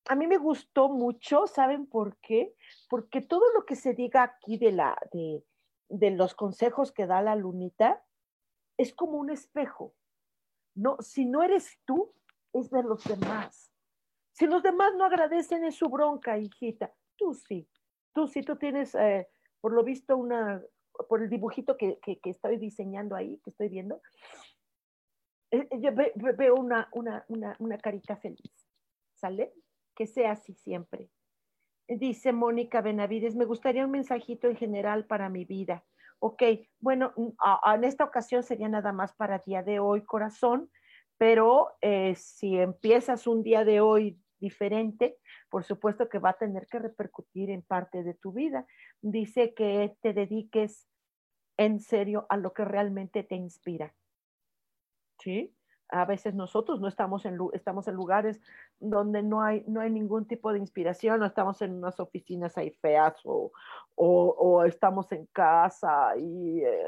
a 0.09 0.15
mí 0.15 0.25
me 0.25 0.37
gustó 0.37 0.89
mucho, 0.89 1.45
¿saben 1.45 1.85
por 1.85 2.17
qué? 2.21 2.55
Porque 2.89 3.21
todo 3.21 3.43
lo 3.53 3.65
que 3.67 3.75
se 3.75 3.93
diga 3.93 4.23
aquí 4.23 4.57
de 4.57 4.71
la, 4.71 4.97
de, 5.13 5.43
de 5.89 6.09
los 6.09 6.33
consejos 6.33 6.91
que 6.91 7.05
da 7.05 7.21
la 7.21 7.35
lunita 7.35 8.03
es 8.77 8.93
como 8.93 9.17
un 9.17 9.29
espejo. 9.29 9.93
No, 10.75 10.97
si 11.01 11.25
no 11.25 11.41
eres 11.41 11.79
tú, 11.85 12.13
es 12.53 12.69
de 12.69 12.83
los 12.83 13.03
demás. 13.03 13.71
Si 14.31 14.45
los 14.45 14.61
demás 14.61 14.93
no 14.95 15.05
agradecen, 15.05 15.63
es 15.65 15.75
su 15.75 15.89
bronca, 15.89 16.37
hijita. 16.37 16.93
Tú 17.15 17.33
sí. 17.33 17.67
Tú 18.13 18.27
sí, 18.27 18.41
tú 18.41 18.55
tienes, 18.55 18.93
eh, 18.95 19.27
por 19.59 19.73
lo 19.73 19.83
visto, 19.83 20.15
una, 20.15 20.61
por 21.09 21.23
el 21.23 21.29
dibujito 21.29 21.75
que, 21.77 21.99
estoy 22.23 22.57
diseñando 22.57 23.15
ahí, 23.15 23.39
que 23.43 23.49
estoy 23.49 23.69
viendo, 23.69 24.01
eh, 25.51 25.67
yo 25.79 25.91
veo 25.93 26.55
una, 26.55 26.87
una, 26.93 27.25
una, 27.27 27.55
una 27.59 27.77
carita 27.77 28.15
feliz. 28.17 28.67
¿Sale? 29.15 29.53
Que 29.95 30.05
sea 30.05 30.31
así 30.33 30.53
siempre. 30.53 31.09
Dice 31.87 32.33
Mónica 32.33 32.81
Benavides, 32.81 33.35
me 33.35 33.45
gustaría 33.45 33.85
un 33.85 33.91
mensajito 33.91 34.47
en 34.47 34.57
general 34.57 35.05
para 35.05 35.29
mi 35.29 35.45
vida. 35.45 35.83
Ok, 36.19 36.43
bueno, 36.79 37.13
en 37.15 37.83
esta 37.83 38.03
ocasión 38.03 38.43
sería 38.43 38.69
nada 38.69 38.91
más 38.91 39.13
para 39.13 39.39
día 39.39 39.61
de 39.61 39.79
hoy, 39.79 40.03
corazón, 40.03 40.71
pero 41.17 41.75
eh, 41.81 42.15
si 42.15 42.57
empiezas 42.57 43.27
un 43.27 43.43
día 43.43 43.63
de 43.63 43.81
hoy 43.81 44.19
diferente, 44.39 45.17
por 45.49 45.63
supuesto 45.63 46.09
que 46.09 46.19
va 46.19 46.31
a 46.31 46.37
tener 46.37 46.67
que 46.67 46.79
repercutir 46.79 47.49
en 47.49 47.61
parte 47.61 48.03
de 48.03 48.13
tu 48.13 48.31
vida. 48.31 48.65
Dice 49.01 49.53
que 49.53 49.95
te 50.01 50.13
dediques 50.13 50.87
en 51.57 51.79
serio 51.79 52.25
a 52.29 52.37
lo 52.37 52.53
que 52.53 52.65
realmente 52.65 53.23
te 53.23 53.35
inspira. 53.35 53.95
¿Sí? 55.19 55.56
A 55.89 56.05
veces 56.05 56.33
nosotros 56.33 56.79
no 56.79 56.87
estamos 56.87 57.25
en, 57.25 57.37
estamos 57.53 57.87
en 57.87 57.95
lugares 57.95 58.41
donde 58.79 59.23
no 59.23 59.41
hay, 59.41 59.63
no 59.67 59.81
hay 59.81 59.89
ningún 59.89 60.25
tipo 60.25 60.51
de 60.51 60.59
inspiración, 60.59 61.19
no 61.19 61.25
estamos 61.25 61.61
en 61.61 61.75
unas 61.75 61.99
oficinas 61.99 62.57
ahí 62.57 62.71
feas 62.71 63.15
o, 63.23 63.51
o, 63.95 64.63
estamos 64.63 65.11
en 65.11 65.25
casa 65.27 66.15
y 66.17 66.61
eh, 66.61 66.81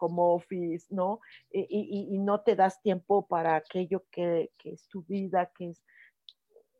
home 0.00 0.16
office, 0.18 0.86
¿no? 0.90 1.20
Y, 1.50 2.08
y, 2.10 2.18
no 2.18 2.40
te 2.40 2.56
das 2.56 2.80
tiempo 2.80 3.26
para 3.26 3.56
aquello 3.56 4.04
que, 4.10 4.50
que, 4.58 4.72
es 4.72 4.88
tu 4.88 5.02
vida, 5.02 5.50
que 5.54 5.70
es, 5.70 5.84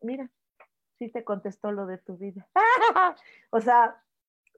mira, 0.02 0.30
sí 0.98 1.10
te 1.10 1.24
contestó 1.24 1.72
lo 1.72 1.86
de 1.86 1.98
tu 1.98 2.16
vida. 2.16 2.48
o 3.50 3.60
sea, 3.60 4.02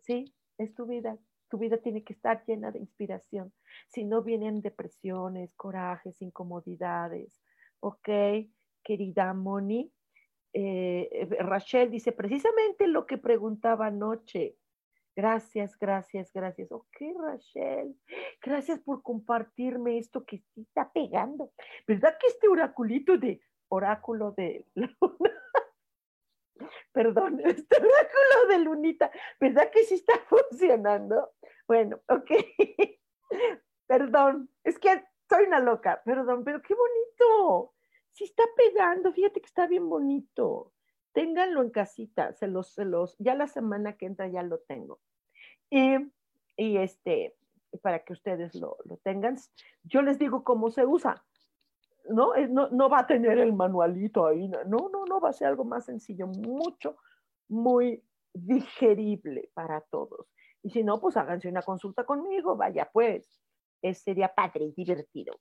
sí, 0.03 0.35
es 0.57 0.75
tu 0.75 0.87
vida, 0.87 1.19
tu 1.49 1.59
vida 1.59 1.79
tiene 1.79 2.05
que 2.05 2.13
estar 2.13 2.45
llena 2.47 2.71
de 2.71 2.79
inspiración. 2.79 3.53
Si 3.89 4.05
no 4.05 4.23
vienen 4.23 4.61
depresiones, 4.61 5.55
corajes, 5.55 6.21
incomodidades. 6.21 7.41
Ok, 7.81 8.09
querida 8.83 9.33
Moni. 9.35 9.93
Eh, 10.53 11.09
eh, 11.13 11.27
Rachel 11.41 11.91
dice 11.91 12.13
precisamente 12.13 12.87
lo 12.87 13.07
que 13.07 13.19
preguntaba 13.19 13.87
anoche. 13.87 14.57
Gracias, 15.15 15.77
gracias, 15.77 16.33
gracias. 16.33 16.71
Ok, 16.71 16.97
Rachel, 17.21 17.97
gracias 18.41 18.79
por 18.79 19.03
compartirme 19.03 19.99
esto 19.99 20.25
que 20.25 20.39
sí 20.39 20.63
está 20.63 20.93
pegando. 20.93 21.51
¿Verdad 21.87 22.17
que 22.21 22.29
este 22.29 22.47
oraculito 22.49 23.19
de 23.19 23.41
oráculo 23.69 24.33
de 24.33 24.65
luna 24.75 25.33
perdón, 26.93 27.41
este 27.45 27.77
oráculo 27.77 28.49
de 28.49 28.59
lunita, 28.59 29.11
¿verdad 29.41 29.71
que 29.71 29.85
sí 29.85 29.95
está 29.95 30.15
funcionando? 30.29 31.33
Bueno, 31.67 32.01
ok. 32.09 32.31
perdón, 33.87 34.51
es 34.65 34.79
que 34.79 35.05
soy 35.29 35.45
una 35.45 35.61
loca, 35.61 36.03
perdón, 36.05 36.45
pero 36.45 36.63
qué 36.63 36.75
bonito. 36.75 37.75
Sí 38.13 38.25
está 38.25 38.45
pegando, 38.57 39.13
fíjate 39.13 39.41
que 39.41 39.47
está 39.47 39.67
bien 39.67 39.89
bonito. 39.89 40.73
Ténganlo 41.13 41.63
en 41.63 41.71
casita, 41.71 42.33
se 42.33 42.47
los, 42.47 42.73
se 42.75 42.85
los, 42.85 43.17
ya 43.19 43.35
la 43.35 43.47
semana 43.47 43.97
que 43.97 44.07
entra 44.07 44.29
ya 44.29 44.43
lo 44.43 44.59
tengo. 44.61 45.01
Y, 45.71 45.97
y 46.57 46.79
este, 46.79 47.37
para 47.83 48.05
que 48.05 48.13
ustedes 48.13 48.55
lo, 48.55 48.77
lo 48.85 48.97
tengan, 48.99 49.37
yo 49.85 50.03
les 50.03 50.19
digo 50.19 50.45
cómo 50.45 50.71
se 50.71 50.87
usa. 50.87 51.25
¿No? 52.09 52.33
¿no? 52.71 52.89
va 52.89 53.01
a 53.01 53.07
tener 53.07 53.39
el 53.39 53.53
manualito 53.53 54.27
ahí, 54.27 54.49
no, 54.49 54.65
no, 54.65 55.05
no, 55.07 55.21
va 55.21 55.31
a 55.31 55.33
ser 55.33 55.49
algo 55.49 55.65
más 55.65 55.85
sencillo, 55.85 56.27
mucho, 56.27 56.97
muy 57.49 58.03
digerible 58.33 59.51
para 59.55 59.81
todos. 59.83 60.27
Y 60.63 60.71
si 60.71 60.83
no, 60.83 61.01
pues 61.01 61.17
háganse 61.17 61.49
una 61.49 61.63
consulta 61.63 62.05
conmigo, 62.05 62.57
vaya 62.57 62.89
pues, 62.93 63.41
sería 63.95 64.29
padre 64.35 64.67
y 64.67 64.73
divertido. 64.73 65.35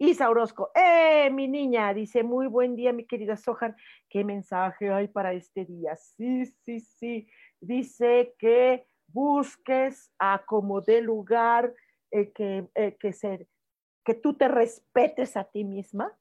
Isa 0.00 0.30
Orozco, 0.30 0.70
¡eh, 0.76 1.28
mi 1.30 1.48
niña! 1.48 1.92
Dice, 1.92 2.22
muy 2.22 2.46
buen 2.46 2.76
día, 2.76 2.92
mi 2.92 3.04
querida 3.04 3.36
Sojar. 3.36 3.74
¿Qué 4.08 4.22
mensaje 4.22 4.92
hay 4.92 5.08
para 5.08 5.32
este 5.32 5.64
día? 5.64 5.96
Sí, 5.96 6.46
sí, 6.46 6.78
sí. 6.78 7.28
Dice 7.60 8.34
que 8.38 8.86
busques 9.08 10.12
a 10.20 10.44
como 10.46 10.82
de 10.82 11.00
lugar, 11.00 11.74
eh, 12.12 12.30
que, 12.32 12.68
eh, 12.76 12.96
que 13.00 13.12
se 13.12 13.48
que 14.08 14.14
tú 14.14 14.32
te 14.32 14.48
respetes 14.48 15.36
a 15.36 15.44
ti 15.44 15.64
misma 15.64 16.18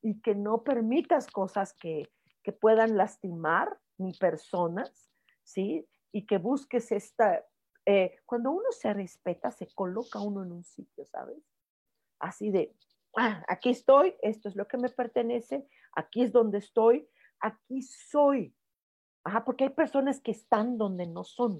y 0.00 0.22
que 0.22 0.34
no 0.34 0.64
permitas 0.64 1.30
cosas 1.30 1.74
que, 1.74 2.08
puedan 2.58 2.96
lastimar 2.96 3.78
ni 3.98 4.14
personas, 4.14 5.10
¿sí? 5.42 5.86
Y 6.10 6.24
que 6.24 6.38
busques 6.38 6.90
esta, 6.90 7.44
Eh, 7.84 8.16
cuando 8.24 8.50
uno 8.50 8.70
se 8.70 8.94
respeta, 8.94 9.50
se 9.50 9.66
coloca 9.74 10.20
uno 10.20 10.42
en 10.42 10.52
un 10.52 10.64
sitio, 10.64 11.04
¿sabes? 11.04 11.36
Así 12.18 12.50
de, 12.50 12.74
ah, 13.18 13.44
aquí 13.46 13.68
estoy, 13.68 14.14
esto 14.22 14.48
es 14.48 14.56
lo 14.56 14.66
que 14.66 14.78
me 14.78 14.88
pertenece, 14.88 15.68
aquí 15.92 16.22
es 16.22 16.32
donde 16.32 16.58
estoy, 16.58 17.06
aquí 17.40 17.82
soy. 17.82 18.54
Ajá, 19.22 19.44
porque 19.44 19.64
hay 19.64 19.70
personas 19.70 20.18
que 20.22 20.30
están 20.30 20.78
donde 20.78 21.06
no 21.06 21.24
son. 21.24 21.58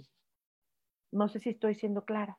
No 1.13 1.29
sé 1.29 1.41
si 1.41 1.51
estoy 1.51 1.75
siendo 1.75 2.07
clara. 2.07 2.39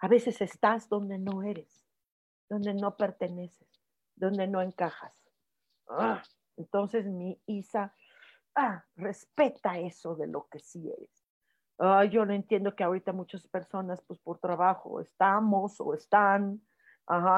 A 0.00 0.08
veces 0.08 0.40
estás 0.40 0.88
donde 0.88 1.18
no 1.18 1.42
eres, 1.42 1.84
donde 2.48 2.74
no 2.74 2.96
perteneces, 2.96 3.68
donde 4.16 4.46
no 4.46 4.62
encajas. 4.62 5.28
Ah, 5.88 6.22
entonces 6.56 7.06
mi 7.06 7.40
Isa, 7.46 7.94
ah, 8.54 8.84
respeta 8.96 9.78
eso 9.78 10.14
de 10.14 10.28
lo 10.28 10.46
que 10.48 10.60
sí 10.60 10.90
eres. 10.90 11.26
Ah, 11.78 12.04
yo 12.04 12.24
no 12.24 12.32
entiendo 12.32 12.74
que 12.74 12.84
ahorita 12.84 13.12
muchas 13.12 13.46
personas, 13.46 14.02
pues 14.02 14.18
por 14.20 14.38
trabajo, 14.38 15.00
estamos 15.00 15.80
o 15.80 15.94
están 15.94 16.60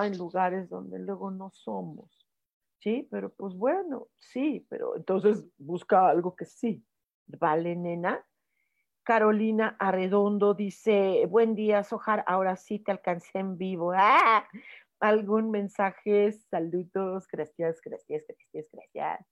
en 0.02 0.18
lugares 0.18 0.68
donde 0.68 0.98
luego 0.98 1.30
no 1.30 1.50
somos. 1.50 2.26
Sí, 2.78 3.06
pero 3.10 3.30
pues 3.30 3.54
bueno, 3.54 4.08
sí, 4.18 4.66
pero 4.70 4.96
entonces 4.96 5.44
busca 5.58 6.08
algo 6.08 6.34
que 6.34 6.46
sí. 6.46 6.84
Vale, 7.26 7.76
nena. 7.76 8.26
Carolina 9.02 9.76
Arredondo 9.78 10.54
dice, 10.54 11.26
buen 11.26 11.54
día, 11.54 11.82
Sojar, 11.82 12.22
ahora 12.26 12.56
sí 12.56 12.78
te 12.78 12.92
alcancé 12.92 13.38
en 13.38 13.56
vivo. 13.56 13.92
¡Ah! 13.94 14.46
¿Algún 15.00 15.50
mensaje? 15.50 16.32
Saludos, 16.32 17.26
gracias, 17.26 17.80
gracias, 17.80 18.24
gracias, 18.26 18.66
gracias. 18.70 19.26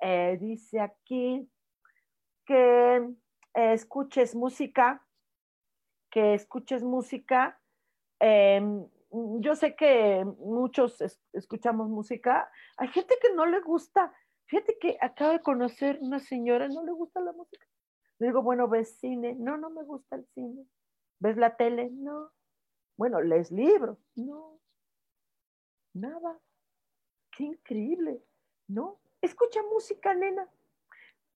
Eh, 0.00 0.36
dice 0.40 0.80
aquí 0.80 1.48
que 2.44 3.08
escuches 3.54 4.34
música, 4.34 5.06
que 6.10 6.34
escuches 6.34 6.82
música. 6.82 7.60
Em, 8.18 8.86
yo 9.40 9.54
sé 9.54 9.76
que 9.76 10.24
muchos 10.38 11.00
escuchamos 11.32 11.88
música. 11.88 12.50
Hay 12.76 12.88
gente 12.88 13.14
que 13.22 13.32
no 13.32 13.46
le 13.46 13.60
gusta. 13.60 14.12
Fíjate 14.46 14.76
que 14.78 14.98
acabo 15.00 15.30
de 15.32 15.42
conocer 15.42 15.98
una 16.00 16.18
señora, 16.18 16.68
no 16.68 16.84
le 16.84 16.92
gusta 16.92 17.20
la 17.20 17.32
música. 17.32 17.66
Digo, 18.18 18.42
bueno, 18.42 18.68
¿ves 18.68 18.96
cine? 19.00 19.34
No, 19.34 19.56
no 19.56 19.70
me 19.70 19.82
gusta 19.82 20.16
el 20.16 20.26
cine. 20.34 20.66
¿Ves 21.20 21.36
la 21.36 21.56
tele? 21.56 21.90
No. 21.90 22.30
Bueno, 22.96 23.20
¿lees 23.20 23.50
libros? 23.50 23.98
No. 24.14 24.60
Nada. 25.94 26.38
Qué 27.30 27.44
increíble. 27.44 28.22
No. 28.68 29.00
Escucha 29.20 29.60
música, 29.62 30.14
nena. 30.14 30.48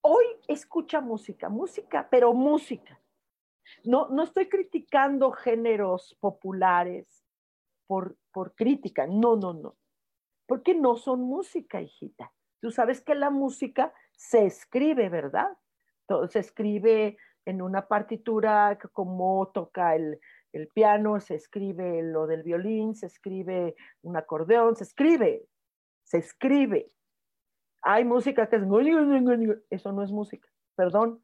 Hoy 0.00 0.24
escucha 0.46 1.00
música, 1.00 1.48
música, 1.48 2.08
pero 2.10 2.32
música. 2.32 3.00
No, 3.84 4.08
no 4.08 4.22
estoy 4.22 4.48
criticando 4.48 5.32
géneros 5.32 6.16
populares 6.20 7.24
por, 7.86 8.16
por 8.32 8.54
crítica. 8.54 9.06
No, 9.06 9.36
no, 9.36 9.52
no. 9.52 9.76
Porque 10.46 10.74
no 10.74 10.96
son 10.96 11.20
música, 11.22 11.80
hijita. 11.80 12.32
Tú 12.60 12.70
sabes 12.70 13.00
que 13.00 13.14
la 13.14 13.30
música 13.30 13.92
se 14.12 14.46
escribe, 14.46 15.08
¿verdad? 15.08 15.56
Se 16.28 16.38
escribe 16.38 17.16
en 17.44 17.62
una 17.62 17.88
partitura 17.88 18.78
como 18.92 19.50
toca 19.52 19.94
el, 19.94 20.20
el 20.52 20.68
piano, 20.68 21.20
se 21.20 21.34
escribe 21.34 22.02
lo 22.02 22.26
del 22.26 22.42
violín, 22.42 22.94
se 22.94 23.06
escribe 23.06 23.74
un 24.02 24.16
acordeón, 24.16 24.76
se 24.76 24.84
escribe, 24.84 25.44
se 26.02 26.18
escribe. 26.18 26.90
Hay 27.82 28.04
música 28.04 28.48
que 28.48 28.56
es... 28.56 28.62
Eso 29.70 29.92
no 29.92 30.02
es 30.02 30.10
música, 30.10 30.48
perdón, 30.74 31.22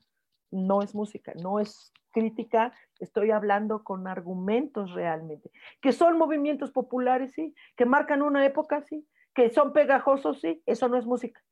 no 0.51 0.83
es 0.83 0.95
música, 0.95 1.33
no 1.43 1.59
es 1.59 1.93
crítica, 2.13 2.73
estoy 3.01 3.33
hablando 3.33 3.83
con 3.83 4.07
argumentos 4.07 4.93
realmente, 4.95 5.51
que 5.83 5.93
son 5.93 6.17
movimientos 6.17 6.71
populares, 6.71 7.33
sí, 7.35 7.55
que 7.77 7.87
marcan 7.87 8.23
una 8.23 8.47
época, 8.47 8.83
sí, 8.83 9.07
que 9.35 9.51
son 9.51 9.73
pegajosos, 9.73 10.41
sí, 10.41 10.63
eso 10.65 10.89
no 10.89 10.97
es 10.97 11.07
música. 11.07 11.43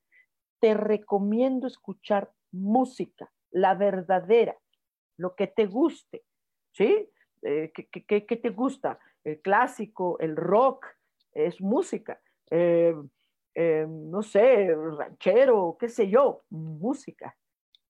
Te 0.60 0.74
recomiendo 0.74 1.66
escuchar 1.66 2.30
música, 2.52 3.30
la 3.50 3.74
verdadera, 3.74 4.56
lo 5.16 5.34
que 5.34 5.46
te 5.46 5.66
guste, 5.66 6.24
¿sí? 6.72 7.08
Eh, 7.42 7.72
¿qué, 7.72 8.36
te 8.36 8.50
gusta? 8.50 8.98
El 9.24 9.40
clásico, 9.40 10.18
el 10.20 10.36
rock, 10.36 10.86
es 11.32 11.60
música. 11.60 12.20
Eh, 12.50 12.94
eh, 13.54 13.86
no 13.88 14.22
sé, 14.22 14.74
ranchero, 14.74 15.76
qué 15.78 15.88
sé 15.88 16.08
yo, 16.08 16.42
música, 16.50 17.36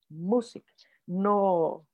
música, 0.08 0.72
no 1.06 1.86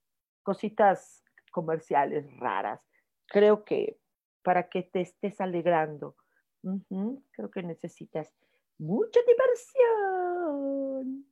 cositas 0.42 1.24
comerciales 1.52 2.26
raras. 2.38 2.81
Creo 3.26 3.64
que 3.64 3.98
para 4.42 4.68
que 4.68 4.83
te 4.83 5.02
estés 5.02 5.40
alegrando, 5.40 6.16
creo 7.33 7.50
que 7.50 7.62
necesitas 7.62 8.35
mucha 8.78 9.20
diversión. 9.26 11.28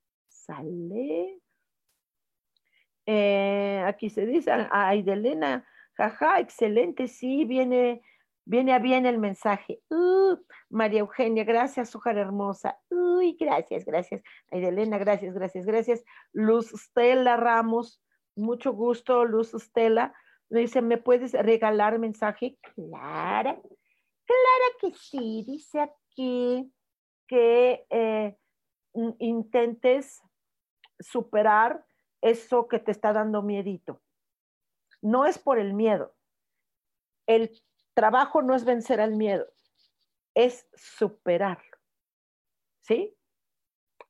Sale. 0.47 1.41
aquí 3.87 4.11
se 4.11 4.27
dice, 4.27 4.51
ay, 4.71 5.03
de 5.03 5.13
Elena, 5.13 5.67
Jaja, 5.95 6.41
excelente, 6.41 7.09
sí, 7.09 7.45
viene, 7.45 8.03
viene 8.45 8.75
a 8.75 8.79
bien 8.79 9.07
el 9.07 9.19
mensaje. 9.19 9.81
Uh, 9.89 10.37
María 10.69 11.01
Eugenia, 11.01 11.45
gracias, 11.45 11.95
Ojar 11.97 12.19
hermosa. 12.19 12.79
Uy, 12.91 13.37
gracias, 13.39 13.85
gracias. 13.85 14.23
Elena, 14.51 14.99
gracias, 14.99 15.35
gracias, 15.35 15.65
gracias. 15.65 16.05
Luz 16.33 16.71
Stella 16.75 17.37
Ramos, 17.37 18.03
mucho 18.37 18.73
gusto, 18.73 19.25
Luz 19.25 19.53
Stella. 19.53 20.13
Me 20.51 20.61
dice, 20.61 20.83
¿me 20.83 20.99
puedes 20.99 21.33
regalar 21.33 21.99
mensaje? 21.99 22.59
Clara, 22.61 23.55
clara 24.25 24.69
que 24.81 24.93
sí. 24.93 25.45
Dice 25.47 25.81
aquí 25.81 26.73
que 27.27 27.85
eh, 27.91 28.37
intentes 29.19 30.23
superar 30.99 31.85
eso 32.21 32.69
que 32.69 32.79
te 32.79 32.91
está 32.91 33.13
dando 33.13 33.43
miedito 33.43 34.01
no 35.07 35.25
es 35.25 35.39
por 35.39 35.59
el 35.59 35.75
miedo. 35.75 36.15
El 37.27 37.51
trabajo 37.95 38.43
no 38.43 38.55
es 38.55 38.65
vencer 38.65 39.01
al 39.01 39.15
miedo, 39.17 39.47
es 40.35 40.69
superarlo. 40.75 41.77
¿Sí? 42.83 43.17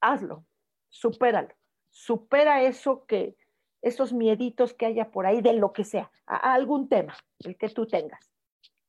Hazlo, 0.01 0.46
supéralo. 0.88 1.55
Supera 1.90 2.62
eso 2.62 3.07
que, 3.07 3.37
esos 3.81 4.12
mieditos 4.12 4.75
que 4.75 4.87
haya 4.87 5.11
por 5.11 5.27
ahí 5.27 5.40
de 5.40 5.55
lo 5.55 5.72
que 5.72 5.85
sea, 5.85 6.11
algún 6.27 6.88
tema, 6.88 7.16
el 7.40 7.57
que 7.57 7.68
tú 7.68 7.87
tengas. 7.87 8.31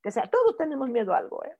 Que 0.01 0.11
sea, 0.11 0.29
todos 0.29 0.57
tenemos 0.57 0.89
miedo 0.89 1.13
a 1.13 1.17
algo, 1.17 1.43
¿eh? 1.45 1.57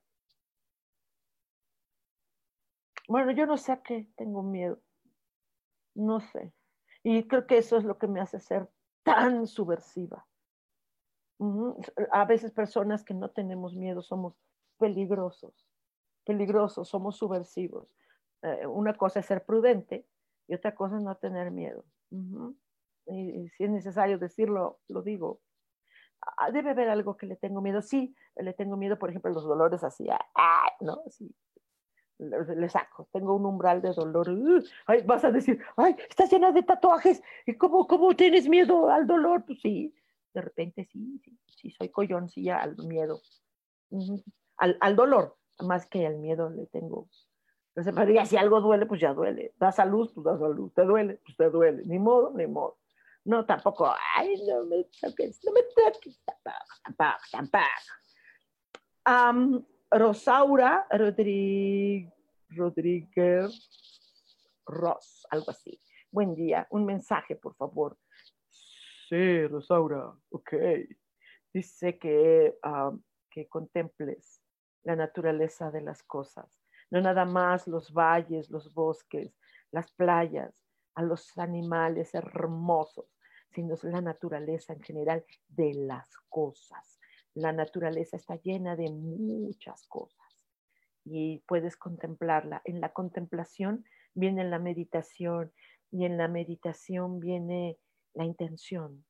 Bueno, 3.06 3.32
yo 3.32 3.46
no 3.46 3.56
sé 3.56 3.72
a 3.72 3.82
qué 3.82 4.06
tengo 4.16 4.42
miedo. 4.42 4.80
No 5.98 6.20
sé. 6.20 6.52
Y 7.02 7.26
creo 7.26 7.46
que 7.46 7.58
eso 7.58 7.76
es 7.76 7.84
lo 7.84 7.98
que 7.98 8.06
me 8.06 8.20
hace 8.20 8.38
ser 8.38 8.68
tan 9.02 9.46
subversiva. 9.46 10.26
A 12.12 12.24
veces 12.24 12.52
personas 12.52 13.04
que 13.04 13.14
no 13.14 13.30
tenemos 13.30 13.74
miedo 13.74 14.02
somos 14.02 14.34
peligrosos, 14.78 15.68
peligrosos, 16.24 16.88
somos 16.88 17.16
subversivos. 17.16 17.88
Eh, 18.42 18.66
una 18.66 18.96
cosa 18.96 19.20
es 19.20 19.26
ser 19.26 19.44
prudente 19.44 20.06
y 20.46 20.54
otra 20.54 20.74
cosa 20.74 20.96
es 20.96 21.02
no 21.02 21.16
tener 21.16 21.50
miedo. 21.50 21.84
y, 23.06 23.48
si 23.50 23.64
es 23.64 23.70
necesario 23.70 24.18
decirlo, 24.18 24.80
lo 24.88 25.02
digo. 25.02 25.40
Ah, 26.36 26.50
debe 26.50 26.70
haber 26.70 26.90
algo 26.90 27.16
que 27.16 27.26
le 27.26 27.36
tengo 27.36 27.60
miedo. 27.60 27.82
Sí, 27.82 28.14
le 28.36 28.52
tengo 28.52 28.76
miedo, 28.76 28.98
por 28.98 29.10
ejemplo, 29.10 29.32
los 29.32 29.44
dolores 29.44 29.82
así, 29.82 30.08
ah, 30.34 30.68
¿no? 30.80 31.02
Sí, 31.08 31.34
le, 32.18 32.68
saco, 32.68 33.08
tengo 33.12 33.36
un 33.36 33.46
umbral 33.46 33.80
de 33.80 33.92
dolor. 33.92 34.28
ay, 34.86 35.02
vas 35.02 35.24
a 35.24 35.30
decir, 35.30 35.60
ay, 35.76 35.96
estás 36.08 36.30
llena 36.30 36.52
de 36.52 36.62
tatuajes, 36.62 37.22
¿y 37.46 37.54
cómo, 37.54 37.86
cómo 37.86 38.14
tienes 38.14 38.48
miedo 38.48 38.90
al 38.90 39.06
dolor? 39.06 39.44
Pues 39.46 39.60
sí, 39.60 39.94
de 40.34 40.40
repente 40.40 40.88
sí, 40.90 41.20
sí, 41.24 41.38
sí 41.56 41.70
soy 41.70 41.88
colloncilla 41.90 42.58
al 42.58 42.76
miedo, 42.76 43.20
al, 44.56 44.76
al, 44.80 44.96
dolor, 44.96 45.36
más 45.60 45.86
que 45.86 46.06
al 46.06 46.18
miedo 46.18 46.50
le 46.50 46.66
tengo. 46.66 47.08
Entonces, 47.68 47.94
pero 47.94 48.12
ya 48.12 48.26
si 48.26 48.36
algo 48.36 48.60
duele, 48.60 48.86
pues 48.86 49.00
ya 49.00 49.14
duele. 49.14 49.54
Da 49.56 49.70
salud, 49.70 50.10
pues 50.12 50.24
da 50.24 50.36
salud. 50.36 50.72
Te 50.74 50.82
duele, 50.82 51.20
pues 51.24 51.36
te 51.36 51.48
duele. 51.48 51.84
Ni 51.86 52.00
modo, 52.00 52.32
ni 52.34 52.48
modo. 52.48 52.78
No, 53.24 53.46
tampoco, 53.46 53.92
ay, 54.16 54.34
no 54.48 54.64
me 54.64 54.84
toques, 55.00 55.40
no 55.44 55.52
me 55.52 55.62
toques, 55.62 56.20
tampoco, 56.24 57.20
tampoco, 57.30 57.66
Rosaura 59.90 60.86
Rodríguez, 60.90 62.10
Ross, 64.66 65.26
algo 65.30 65.50
así. 65.50 65.80
Buen 66.10 66.34
día, 66.34 66.66
un 66.70 66.84
mensaje, 66.84 67.36
por 67.36 67.54
favor. 67.54 67.96
Sí, 69.08 69.46
Rosaura, 69.46 70.12
ok. 70.30 70.52
Dice 71.54 71.98
que, 71.98 72.58
ah, 72.62 72.92
que 73.30 73.48
contemples 73.48 74.42
la 74.82 74.94
naturaleza 74.94 75.70
de 75.70 75.80
las 75.80 76.02
cosas, 76.02 76.60
no 76.90 77.00
nada 77.00 77.24
más 77.24 77.66
los 77.66 77.92
valles, 77.92 78.50
los 78.50 78.74
bosques, 78.74 79.38
las 79.70 79.90
playas, 79.92 80.54
a 80.94 81.02
los 81.02 81.38
animales 81.38 82.14
hermosos, 82.14 83.06
sino 83.50 83.74
la 83.84 84.00
naturaleza 84.02 84.72
en 84.72 84.82
general 84.82 85.24
de 85.48 85.72
las 85.74 86.08
cosas. 86.28 86.97
La 87.38 87.52
naturaleza 87.52 88.16
está 88.16 88.34
llena 88.34 88.74
de 88.74 88.90
muchas 88.90 89.86
cosas 89.86 90.26
y 91.04 91.38
puedes 91.46 91.76
contemplarla. 91.76 92.62
En 92.64 92.80
la 92.80 92.92
contemplación 92.92 93.84
viene 94.12 94.42
la 94.42 94.58
meditación 94.58 95.52
y 95.92 96.04
en 96.04 96.18
la 96.18 96.26
meditación 96.26 97.20
viene 97.20 97.78
la 98.14 98.24
intención. 98.24 99.04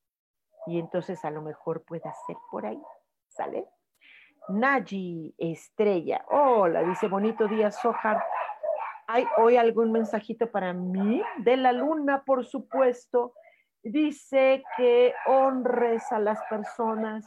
Y 0.66 0.78
entonces 0.78 1.24
a 1.24 1.30
lo 1.30 1.40
mejor 1.40 1.84
puede 1.84 2.02
ser 2.26 2.36
por 2.50 2.66
ahí, 2.66 2.82
¿sale? 3.28 3.66
Naji 4.50 5.34
Estrella, 5.38 6.22
hola, 6.30 6.82
dice 6.82 7.08
bonito 7.08 7.48
día, 7.48 7.70
Sohar. 7.70 8.22
¿Hay 9.06 9.24
hoy 9.38 9.56
algún 9.56 9.90
mensajito 9.90 10.50
para 10.50 10.74
mí? 10.74 11.22
De 11.38 11.56
la 11.56 11.72
luna, 11.72 12.24
por 12.26 12.44
supuesto. 12.44 13.32
Dice 13.82 14.62
que 14.76 15.14
honres 15.24 16.12
a 16.12 16.18
las 16.18 16.42
personas, 16.50 17.24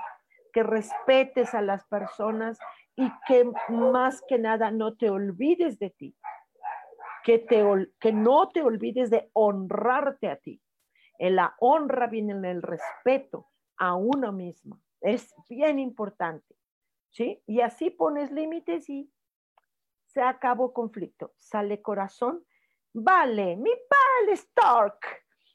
que 0.52 0.64
respetes 0.64 1.54
a 1.54 1.62
las 1.62 1.86
personas 1.86 2.60
y 2.96 3.10
que 3.28 3.50
más 3.70 4.22
que 4.28 4.38
nada 4.38 4.72
no 4.72 4.96
te 4.96 5.10
olvides 5.10 5.80
de 5.80 5.90
ti, 5.90 6.16
que, 7.24 7.40
te, 7.40 7.64
que 8.00 8.12
no 8.12 8.50
te 8.50 8.62
olvides 8.62 9.10
de 9.10 9.30
honrarte 9.34 10.30
a 10.30 10.36
ti. 10.38 10.62
En 11.18 11.36
la 11.36 11.56
honra 11.60 12.08
viene 12.08 12.34
en 12.34 12.46
el 12.46 12.62
respeto 12.62 13.48
a 13.78 13.96
uno 13.96 14.32
mismo. 14.32 14.82
Es 15.02 15.34
bien 15.50 15.80
importante. 15.80 16.56
¿Sí? 17.10 17.44
Y 17.46 17.60
así 17.60 17.90
pones 17.90 18.32
límites 18.32 18.90
y 18.90 19.12
se 20.06 20.22
acabó 20.22 20.74
conflicto. 20.74 21.34
Sale 21.38 21.82
corazón. 21.82 22.46
Vale, 22.94 23.56
mi 23.58 23.72
vale 23.72 24.34
Stark. 24.34 25.00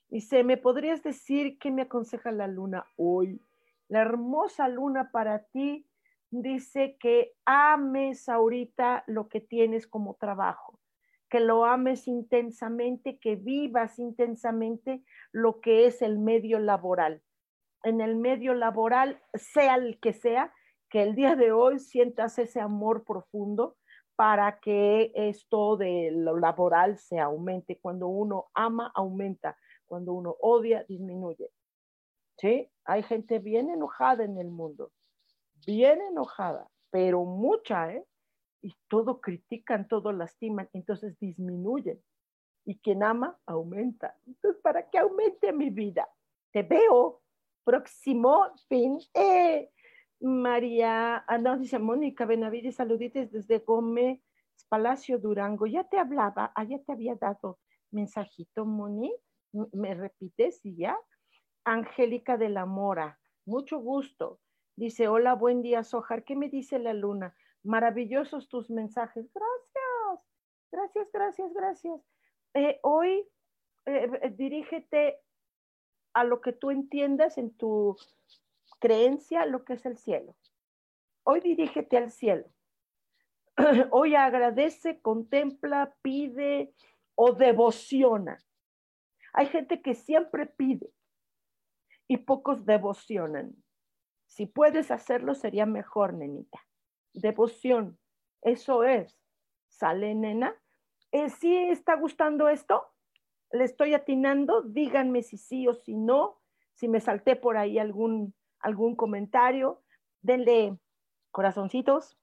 Dice, 0.08 0.44
¿me 0.44 0.56
podrías 0.56 1.02
decir 1.02 1.58
qué 1.58 1.70
me 1.70 1.82
aconseja 1.82 2.30
la 2.30 2.46
luna 2.46 2.86
hoy? 2.96 3.40
La 3.88 4.00
hermosa 4.00 4.68
luna 4.68 5.10
para 5.12 5.44
ti 5.44 5.86
dice 6.30 6.96
que 6.98 7.34
ames 7.44 8.28
ahorita 8.28 9.04
lo 9.06 9.28
que 9.28 9.40
tienes 9.40 9.86
como 9.86 10.14
trabajo, 10.14 10.80
que 11.30 11.40
lo 11.40 11.64
ames 11.64 12.08
intensamente, 12.08 13.18
que 13.18 13.36
vivas 13.36 13.98
intensamente 13.98 15.04
lo 15.32 15.60
que 15.60 15.86
es 15.86 16.02
el 16.02 16.18
medio 16.18 16.58
laboral. 16.58 17.22
En 17.84 18.00
el 18.00 18.16
medio 18.16 18.54
laboral, 18.54 19.22
sea 19.34 19.76
el 19.76 20.00
que 20.00 20.12
sea, 20.12 20.52
que 20.90 21.02
el 21.02 21.14
día 21.14 21.36
de 21.36 21.52
hoy 21.52 21.78
sientas 21.78 22.38
ese 22.38 22.60
amor 22.60 23.04
profundo 23.04 23.76
para 24.16 24.58
que 24.60 25.12
esto 25.14 25.76
de 25.76 26.10
lo 26.12 26.38
laboral 26.38 26.98
se 26.98 27.20
aumente. 27.20 27.78
Cuando 27.80 28.08
uno 28.08 28.46
ama, 28.54 28.90
aumenta. 28.94 29.56
Cuando 29.84 30.14
uno 30.14 30.34
odia, 30.40 30.84
disminuye. 30.88 31.50
¿Sí? 32.38 32.70
Hay 32.84 33.02
gente 33.02 33.38
bien 33.38 33.70
enojada 33.70 34.24
en 34.24 34.38
el 34.38 34.50
mundo 34.50 34.92
bien 35.66 36.00
enojada, 36.00 36.68
pero 36.90 37.24
mucha, 37.24 37.92
¿eh? 37.92 38.04
Y 38.62 38.74
todo 38.88 39.20
critican, 39.20 39.86
todo 39.86 40.12
lastiman, 40.12 40.68
entonces 40.72 41.18
disminuyen. 41.18 42.02
Y 42.64 42.78
quien 42.78 43.02
ama, 43.02 43.38
aumenta. 43.46 44.16
Entonces, 44.26 44.60
¿para 44.62 44.88
qué 44.88 44.98
aumente 44.98 45.52
mi 45.52 45.70
vida? 45.70 46.08
Te 46.52 46.62
veo. 46.62 47.22
Próximo 47.64 48.44
fin. 48.68 48.98
Eh, 49.14 49.70
María, 50.20 51.18
ah, 51.28 51.38
no, 51.38 51.58
dice 51.58 51.78
Mónica 51.78 52.24
Benavides, 52.24 52.76
saludites 52.76 53.30
desde 53.30 53.58
Gómez 53.58 54.20
Palacio 54.68 55.18
Durango. 55.18 55.66
Ya 55.66 55.84
te 55.84 55.98
hablaba, 55.98 56.52
ah, 56.54 56.64
ya 56.64 56.78
te 56.78 56.92
había 56.92 57.14
dado 57.16 57.58
mensajito, 57.90 58.64
Moni. 58.64 59.14
¿Me 59.72 59.94
repites 59.94 60.60
y 60.64 60.76
ya? 60.76 60.98
Angélica 61.66 62.36
de 62.36 62.48
la 62.48 62.64
Mora, 62.64 63.18
mucho 63.44 63.78
gusto. 63.78 64.40
Dice, 64.76 65.08
hola, 65.08 65.34
buen 65.34 65.62
día, 65.62 65.82
Sojar. 65.82 66.22
¿Qué 66.22 66.36
me 66.36 66.48
dice 66.48 66.78
la 66.78 66.94
luna? 66.94 67.34
Maravillosos 67.64 68.48
tus 68.48 68.70
mensajes. 68.70 69.28
Gracias, 69.34 70.24
gracias, 70.70 71.12
gracias, 71.12 71.52
gracias. 71.52 72.00
Eh, 72.54 72.78
hoy 72.82 73.28
eh, 73.84 74.08
eh, 74.22 74.30
dirígete 74.36 75.18
a 76.14 76.22
lo 76.22 76.40
que 76.40 76.52
tú 76.52 76.70
entiendas 76.70 77.36
en 77.36 77.52
tu 77.56 77.96
creencia, 78.78 79.44
lo 79.44 79.64
que 79.64 79.72
es 79.72 79.84
el 79.86 79.98
cielo. 79.98 80.36
Hoy 81.24 81.40
dirígete 81.40 81.96
al 81.96 82.12
cielo. 82.12 82.46
Hoy 83.90 84.14
agradece, 84.14 85.00
contempla, 85.00 85.96
pide 86.02 86.74
o 87.16 87.32
devociona. 87.32 88.38
Hay 89.32 89.46
gente 89.46 89.82
que 89.82 89.94
siempre 89.94 90.46
pide 90.46 90.92
y 92.08 92.18
pocos 92.18 92.64
devocionan. 92.64 93.54
Si 94.26 94.46
puedes 94.46 94.90
hacerlo, 94.90 95.34
sería 95.34 95.66
mejor, 95.66 96.14
nenita. 96.14 96.60
Devoción, 97.12 97.98
eso 98.42 98.84
es. 98.84 99.18
Sale, 99.68 100.14
nena. 100.14 100.54
Eh, 101.12 101.30
¿Sí 101.30 101.56
está 101.56 101.94
gustando 101.96 102.48
esto? 102.48 102.84
¿Le 103.50 103.64
estoy 103.64 103.94
atinando? 103.94 104.62
Díganme 104.62 105.22
si 105.22 105.38
sí 105.38 105.68
o 105.68 105.74
si 105.74 105.94
no. 105.94 106.40
Si 106.74 106.88
me 106.88 107.00
salté 107.00 107.36
por 107.36 107.56
ahí 107.56 107.78
algún, 107.78 108.34
algún 108.60 108.96
comentario, 108.96 109.82
denle 110.20 110.78
corazoncitos, 111.30 112.18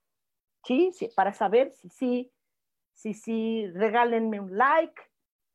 ¿sí? 0.63 0.91
sí 0.93 1.09
para 1.15 1.33
saber 1.33 1.71
si 1.73 1.89
sí, 1.89 2.33
si 2.93 3.13
sí, 3.13 3.67
regálenme 3.73 4.39
un 4.39 4.55
like, 4.55 5.01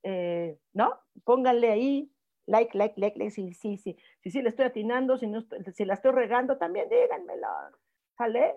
eh, 0.02 0.58
¿no? 0.72 0.98
Pónganle 1.24 1.70
ahí 1.70 2.12
like, 2.48 2.76
like, 2.76 2.94
like, 2.96 3.18
like, 3.18 3.30
sí, 3.30 3.52
sí, 3.52 3.76
sí, 3.76 3.96
sí, 4.20 4.30
sí, 4.30 4.42
le 4.42 4.48
estoy 4.48 4.66
atinando, 4.66 5.18
si, 5.18 5.26
no, 5.26 5.44
si 5.74 5.84
la 5.84 5.94
estoy 5.94 6.12
regando 6.12 6.56
también, 6.56 6.88
díganmelo, 6.88 7.46
¿sale? 8.16 8.54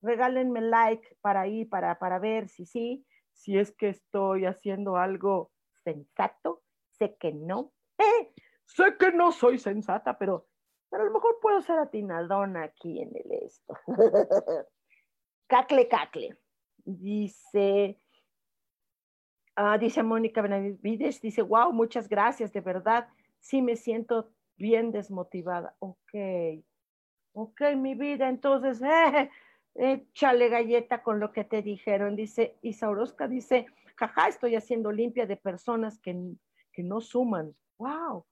Regálenme 0.00 0.60
like 0.60 1.16
para 1.20 1.42
ahí, 1.42 1.64
para, 1.64 1.98
para 1.98 2.18
ver 2.18 2.48
si 2.48 2.66
sí, 2.66 3.04
si 3.32 3.58
es 3.58 3.72
que 3.72 3.88
estoy 3.88 4.46
haciendo 4.46 4.96
algo 4.96 5.50
sensato, 5.84 6.62
sé 6.90 7.16
que 7.16 7.32
no, 7.32 7.72
eh, 7.98 8.32
sé 8.64 8.96
que 8.96 9.10
no 9.10 9.32
soy 9.32 9.58
sensata, 9.58 10.16
pero, 10.16 10.46
pero 10.88 11.02
a 11.02 11.06
lo 11.06 11.12
mejor 11.12 11.38
puedo 11.40 11.60
ser 11.62 11.78
atinadona 11.78 12.62
aquí 12.62 13.00
en 13.00 13.10
el 13.16 13.44
esto. 13.44 13.74
cacle, 15.48 15.88
cacle. 15.88 16.36
Dice, 16.84 18.00
ah, 19.56 19.78
dice 19.78 20.02
Mónica 20.04 20.42
Benavides, 20.42 21.20
dice, 21.20 21.42
wow, 21.42 21.72
muchas 21.72 22.08
gracias, 22.08 22.52
de 22.52 22.60
verdad 22.60 23.08
sí 23.42 23.60
me 23.60 23.76
siento 23.76 24.30
bien 24.56 24.92
desmotivada. 24.92 25.76
Ok, 25.80 26.14
ok, 27.32 27.60
mi 27.76 27.94
vida, 27.94 28.28
entonces, 28.28 28.80
eh, 28.82 29.30
échale 29.74 30.48
galleta 30.48 31.02
con 31.02 31.20
lo 31.20 31.32
que 31.32 31.44
te 31.44 31.60
dijeron. 31.60 32.16
Dice 32.16 32.56
Isaurosca, 32.62 33.28
dice, 33.28 33.66
jaja, 33.96 34.28
estoy 34.28 34.54
haciendo 34.54 34.92
limpia 34.92 35.26
de 35.26 35.36
personas 35.36 35.98
que, 35.98 36.16
que 36.72 36.82
no 36.82 37.00
suman. 37.00 37.54
Wow, 37.78 38.24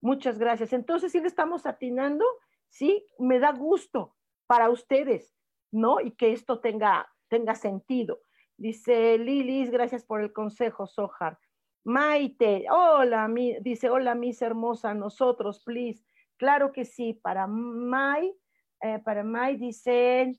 muchas 0.00 0.38
gracias. 0.38 0.72
Entonces, 0.72 1.10
sí 1.10 1.20
le 1.20 1.26
estamos 1.26 1.66
atinando, 1.66 2.24
sí, 2.68 3.06
me 3.18 3.38
da 3.38 3.52
gusto 3.52 4.14
para 4.46 4.68
ustedes, 4.68 5.34
¿no? 5.72 6.00
Y 6.00 6.12
que 6.12 6.32
esto 6.32 6.60
tenga, 6.60 7.08
tenga 7.28 7.54
sentido. 7.54 8.20
Dice 8.58 9.16
Lilis, 9.16 9.70
gracias 9.70 10.04
por 10.04 10.20
el 10.20 10.34
consejo, 10.34 10.86
Sojar. 10.86 11.38
Maite, 11.84 12.66
hola, 12.70 13.26
mi, 13.28 13.58
dice, 13.60 13.88
hola, 13.88 14.14
mis 14.14 14.42
hermosa, 14.42 14.94
nosotros, 14.94 15.62
please. 15.64 16.04
Claro 16.36 16.72
que 16.72 16.84
sí, 16.84 17.14
para 17.14 17.46
Mai, 17.46 18.34
eh, 18.80 18.98
para 18.98 19.24
Mai 19.24 19.56
dicen 19.56 20.38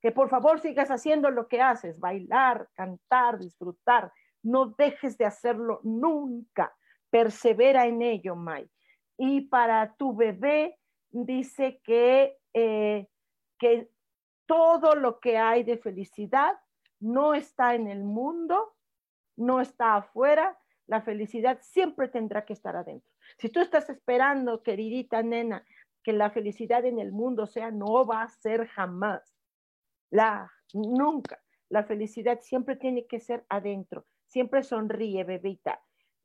que 0.00 0.12
por 0.12 0.28
favor 0.28 0.60
sigas 0.60 0.90
haciendo 0.90 1.30
lo 1.30 1.48
que 1.48 1.60
haces, 1.60 1.98
bailar, 1.98 2.68
cantar, 2.74 3.38
disfrutar. 3.38 4.12
No 4.42 4.74
dejes 4.78 5.18
de 5.18 5.24
hacerlo 5.24 5.80
nunca. 5.82 6.74
Persevera 7.10 7.86
en 7.86 8.02
ello, 8.02 8.36
Mai. 8.36 8.70
Y 9.16 9.42
para 9.42 9.94
tu 9.96 10.14
bebé, 10.14 10.78
dice 11.10 11.80
que, 11.82 12.36
eh, 12.52 13.08
que 13.58 13.90
todo 14.46 14.94
lo 14.94 15.18
que 15.20 15.38
hay 15.38 15.64
de 15.64 15.78
felicidad 15.78 16.54
no 17.00 17.34
está 17.34 17.74
en 17.74 17.88
el 17.88 18.04
mundo, 18.04 18.75
no 19.36 19.60
está 19.60 19.96
afuera, 19.96 20.58
la 20.86 21.02
felicidad 21.02 21.58
siempre 21.62 22.08
tendrá 22.08 22.44
que 22.44 22.52
estar 22.52 22.76
adentro. 22.76 23.10
Si 23.38 23.48
tú 23.48 23.60
estás 23.60 23.90
esperando, 23.90 24.62
queridita 24.62 25.22
nena, 25.22 25.64
que 26.02 26.12
la 26.12 26.30
felicidad 26.30 26.84
en 26.84 27.00
el 27.00 27.12
mundo 27.12 27.46
sea, 27.46 27.70
no 27.70 28.06
va 28.06 28.22
a 28.22 28.28
ser 28.28 28.66
jamás. 28.68 29.34
La, 30.10 30.50
nunca. 30.72 31.42
La 31.68 31.82
felicidad 31.82 32.38
siempre 32.40 32.76
tiene 32.76 33.06
que 33.06 33.18
ser 33.18 33.44
adentro. 33.48 34.06
Siempre 34.26 34.62
sonríe, 34.62 35.24
bebita. 35.24 35.82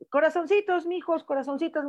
Corazoncitos, 0.09 0.85
mijos, 0.85 1.23
corazoncitos, 1.23 1.83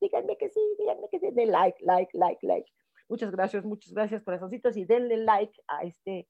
díganme 0.00 0.36
que 0.36 0.48
sí, 0.48 0.60
díganme 0.78 1.08
que 1.10 1.18
sí, 1.18 1.30
de 1.30 1.46
like, 1.46 1.78
like, 1.82 2.16
like, 2.16 2.46
like. 2.46 2.70
Muchas 3.08 3.30
gracias, 3.30 3.64
muchas 3.64 3.92
gracias, 3.92 4.22
corazoncitos, 4.22 4.76
y 4.76 4.84
denle 4.84 5.18
like 5.18 5.58
a 5.68 5.82
este, 5.82 6.28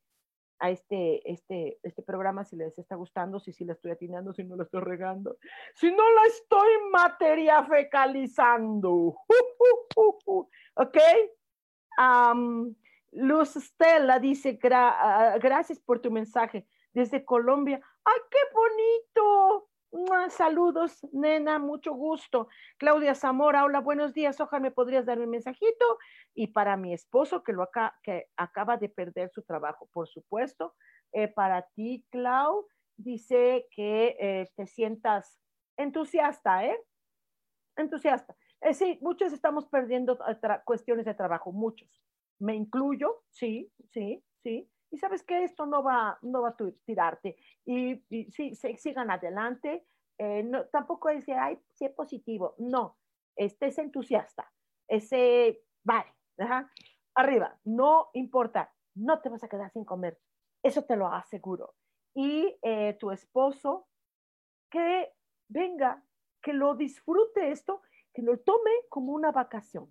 a 0.63 0.71
este, 0.71 1.29
este, 1.29 1.81
este 1.83 2.03
programa 2.03 2.45
si 2.45 2.55
les 2.55 2.79
está 2.79 2.95
gustando, 2.95 3.41
si 3.41 3.53
sí 3.53 3.65
la 3.65 3.73
estoy 3.73 3.91
atinando, 3.91 4.33
si 4.33 4.45
no 4.45 4.55
la 4.55 4.63
estoy 4.63 4.81
regando, 4.81 5.37
si 5.75 5.91
no 5.91 6.09
la 6.15 6.27
estoy 6.29 6.71
materia 6.93 7.65
fecalizando. 7.65 9.17
¿Ok? 10.77 10.99
Luz 13.11 13.55
Stella 13.55 14.21
dice, 14.21 14.57
ah, 14.71 15.37
gracias 15.43 15.81
por 15.81 16.01
tu 16.01 16.13
mensaje 16.13 16.65
desde 16.93 17.25
Colombia. 17.25 17.81
¡Ay, 18.05 18.21
qué 18.31 18.39
bonito! 18.55 19.69
Saludos, 20.31 21.07
nena, 21.13 21.59
mucho 21.59 21.93
gusto. 21.93 22.49
Claudia 22.79 23.15
Zamora, 23.15 23.65
hola, 23.65 23.81
buenos 23.81 24.15
días. 24.15 24.41
Ojalá 24.41 24.63
me 24.63 24.71
podrías 24.71 25.05
dar 25.05 25.21
un 25.21 25.29
mensajito. 25.29 25.99
Y 26.35 26.47
para 26.47 26.79
mi 26.79 26.95
esposo 26.95 27.45
que, 27.45 27.53
lo 27.53 27.69
que 28.03 28.27
acaba 28.37 28.79
de 28.79 28.89
perder 28.89 29.31
su 29.31 29.43
trabajo, 29.43 29.91
por 29.93 30.09
supuesto. 30.09 30.75
Eh, 31.13 31.29
para 31.29 31.63
ti, 31.75 32.07
Clau, 32.11 32.67
dice 32.97 33.69
que 33.71 34.17
eh, 34.19 34.51
te 34.57 34.67
sientas 34.67 35.39
entusiasta, 35.77 36.65
¿eh? 36.65 36.81
Entusiasta. 37.77 38.35
Eh, 38.63 38.73
sí, 38.73 38.99
muchos 39.03 39.33
estamos 39.35 39.67
perdiendo 39.67 40.19
cuestiones 40.65 41.05
de 41.05 41.15
trabajo, 41.15 41.53
muchos. 41.53 42.03
Me 42.39 42.55
incluyo, 42.55 43.25
sí, 43.29 43.71
sí, 43.91 44.25
sí 44.43 44.72
y 44.93 44.99
sabes 44.99 45.23
que 45.23 45.43
esto 45.43 45.65
no 45.65 45.83
va, 45.83 46.19
no 46.21 46.43
va 46.43 46.51
a 46.51 46.57
tirarte. 46.85 47.37
Y, 47.65 48.05
sí, 48.31 48.55
sigan 48.55 49.11
adelante. 49.11 49.87
Eh, 50.19 50.43
no, 50.43 50.67
tampoco 50.67 51.09
es 51.09 51.25
que, 51.25 51.33
ay, 51.33 51.59
sí 51.73 51.87
es 51.87 51.93
positivo. 51.93 52.55
No, 52.59 52.99
estés 53.35 53.79
entusiasta. 53.79 54.53
Ese, 54.87 55.65
vale, 55.83 56.13
arriba, 57.15 57.59
no 57.65 58.11
importa, 58.13 58.71
no 58.95 59.21
te 59.23 59.31
vas 59.31 59.43
a 59.43 59.49
quedar 59.49 59.73
sin 59.73 59.87
comer. 59.87 60.21
Eso 60.63 60.85
te 60.85 60.97
lo 60.97 61.07
aseguro. 61.09 61.75
Y 62.15 62.55
eh, 62.61 62.95
tu 63.01 63.11
esposo, 63.11 63.89
que 64.71 65.11
venga, 65.49 66.05
que 66.43 66.53
lo 66.53 66.75
disfrute 66.75 67.51
esto, 67.51 67.81
que 68.13 68.21
lo 68.21 68.39
tome 68.41 68.73
como 68.91 69.15
una 69.15 69.33
vacación. 69.33 69.89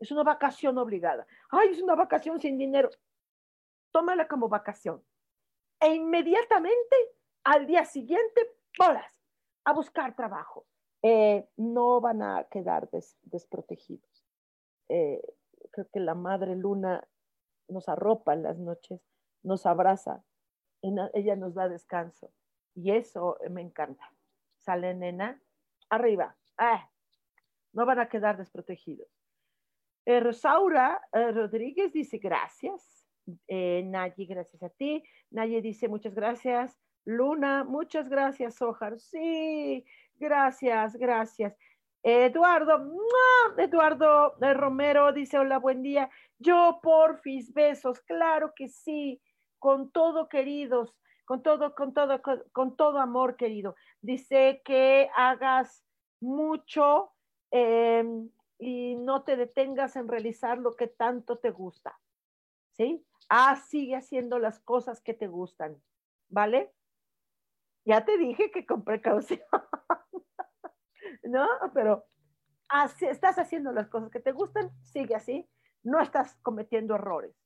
Es 0.00 0.10
una 0.10 0.22
vacación 0.22 0.78
obligada. 0.78 1.26
Ay, 1.50 1.68
es 1.68 1.82
una 1.82 1.94
vacación 1.94 2.40
sin 2.40 2.56
dinero 2.56 2.88
tómala 3.94 4.26
como 4.26 4.48
vacación. 4.48 5.02
E 5.80 5.94
inmediatamente 5.94 6.96
al 7.44 7.66
día 7.66 7.84
siguiente, 7.84 8.40
bolas, 8.76 9.22
a 9.64 9.72
buscar 9.72 10.16
trabajo. 10.16 10.66
Eh, 11.02 11.48
no 11.56 12.00
van 12.00 12.22
a 12.22 12.44
quedar 12.50 12.90
desprotegidos. 13.22 14.26
Eh, 14.88 15.22
creo 15.70 15.88
que 15.92 16.00
la 16.00 16.14
madre 16.14 16.56
luna 16.56 17.06
nos 17.68 17.88
arropa 17.88 18.34
en 18.34 18.42
las 18.42 18.58
noches, 18.58 19.00
nos 19.42 19.64
abraza, 19.64 20.24
ella 20.82 21.36
nos 21.36 21.54
da 21.54 21.68
descanso. 21.68 22.32
Y 22.74 22.90
eso 22.90 23.38
me 23.48 23.62
encanta. 23.62 24.12
Sale 24.58 24.94
nena, 24.94 25.40
arriba. 25.88 26.36
Ah, 26.58 26.90
no 27.72 27.86
van 27.86 28.00
a 28.00 28.08
quedar 28.08 28.36
desprotegidos. 28.38 29.08
Eh, 30.04 30.20
Rosaura 30.20 31.00
Rodríguez 31.12 31.92
dice 31.92 32.18
gracias. 32.18 33.03
Eh, 33.48 33.88
gracias 34.16 34.62
a 34.62 34.68
ti. 34.68 35.02
Nayi 35.30 35.60
dice 35.60 35.88
muchas 35.88 36.14
gracias. 36.14 36.78
Luna, 37.04 37.64
muchas 37.64 38.08
gracias, 38.08 38.60
Ojar. 38.62 38.98
Sí, 38.98 39.84
gracias, 40.16 40.96
gracias. 40.96 41.54
Eduardo, 42.02 42.90
Eduardo 43.56 44.34
eh, 44.42 44.52
Romero 44.52 45.12
dice, 45.12 45.38
hola, 45.38 45.58
buen 45.58 45.82
día. 45.82 46.10
Yo, 46.38 46.80
porfis, 46.82 47.52
besos, 47.52 48.00
claro 48.02 48.52
que 48.54 48.68
sí, 48.68 49.22
con 49.58 49.90
todo, 49.90 50.28
queridos, 50.28 50.94
con 51.24 51.42
todo, 51.42 51.74
con 51.74 51.94
todo, 51.94 52.20
con, 52.52 52.76
todo 52.76 52.98
amor, 52.98 53.36
querido. 53.36 53.74
Dice 54.02 54.60
que 54.64 55.08
hagas 55.16 55.82
mucho 56.20 57.12
em, 57.50 58.28
y 58.58 58.96
no 58.96 59.22
te 59.22 59.36
detengas 59.36 59.96
en 59.96 60.08
realizar 60.08 60.58
lo 60.58 60.76
que 60.76 60.88
tanto 60.88 61.38
te 61.38 61.50
gusta. 61.50 61.98
¿Sí? 62.76 63.06
Ah, 63.28 63.56
sigue 63.56 63.96
haciendo 63.96 64.38
las 64.38 64.60
cosas 64.60 65.00
que 65.00 65.14
te 65.14 65.26
gustan, 65.28 65.80
¿vale? 66.28 66.72
Ya 67.84 68.04
te 68.04 68.18
dije 68.18 68.50
que 68.50 68.66
con 68.66 68.84
precaución, 68.84 69.40
¿no? 71.22 71.46
Pero 71.72 72.04
así, 72.68 73.06
estás 73.06 73.38
haciendo 73.38 73.72
las 73.72 73.88
cosas 73.88 74.10
que 74.10 74.20
te 74.20 74.32
gustan, 74.32 74.70
sigue 74.82 75.14
así, 75.14 75.48
no 75.82 76.00
estás 76.00 76.36
cometiendo 76.42 76.94
errores, 76.94 77.36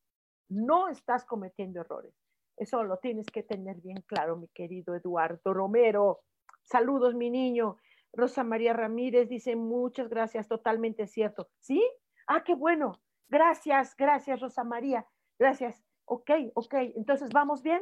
no 0.49 0.87
estás 0.87 1.25
cometiendo 1.25 1.81
errores. 1.81 2.13
Eso 2.57 2.83
lo 2.83 2.97
tienes 2.97 3.27
que 3.27 3.43
tener 3.43 3.77
bien 3.77 4.01
claro, 4.05 4.35
mi 4.35 4.47
querido 4.49 4.93
Eduardo 4.95 5.53
Romero. 5.53 6.21
Saludos, 6.63 7.15
mi 7.15 7.29
niño. 7.29 7.77
Rosa 8.11 8.43
María 8.43 8.73
Ramírez 8.73 9.29
dice, 9.29 9.55
muchas 9.55 10.09
gracias, 10.09 10.47
totalmente 10.47 11.07
cierto. 11.07 11.49
¿Sí? 11.59 11.81
Ah, 12.27 12.43
qué 12.43 12.55
bueno. 12.55 12.99
Gracias, 13.29 13.95
gracias, 13.95 14.41
Rosa 14.41 14.63
María. 14.63 15.05
Gracias. 15.39 15.81
Ok, 16.05 16.29
ok. 16.53 16.73
Entonces, 16.95 17.29
¿vamos 17.31 17.63
bien? 17.63 17.81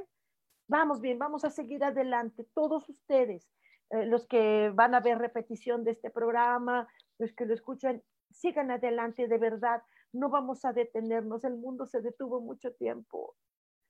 Vamos 0.68 1.02
bien, 1.02 1.18
vamos 1.18 1.44
a 1.44 1.50
seguir 1.50 1.84
adelante. 1.84 2.46
Todos 2.54 2.88
ustedes, 2.90 3.50
eh, 3.90 4.06
los 4.06 4.28
que 4.28 4.72
van 4.74 4.94
a 4.94 5.00
ver 5.00 5.18
repetición 5.18 5.84
de 5.84 5.92
este 5.92 6.10
programa, 6.12 6.88
los 7.18 7.34
que 7.34 7.46
lo 7.46 7.54
escuchan, 7.54 8.04
sigan 8.32 8.70
adelante 8.70 9.28
de 9.28 9.38
verdad. 9.38 9.82
No 10.14 10.30
vamos 10.30 10.66
a 10.66 10.74
detenernos. 10.74 11.44
El 11.44 11.58
mundo 11.58 11.86
se 11.86 12.02
detuvo 12.02 12.42
mucho 12.42 12.74
tiempo. 12.74 13.36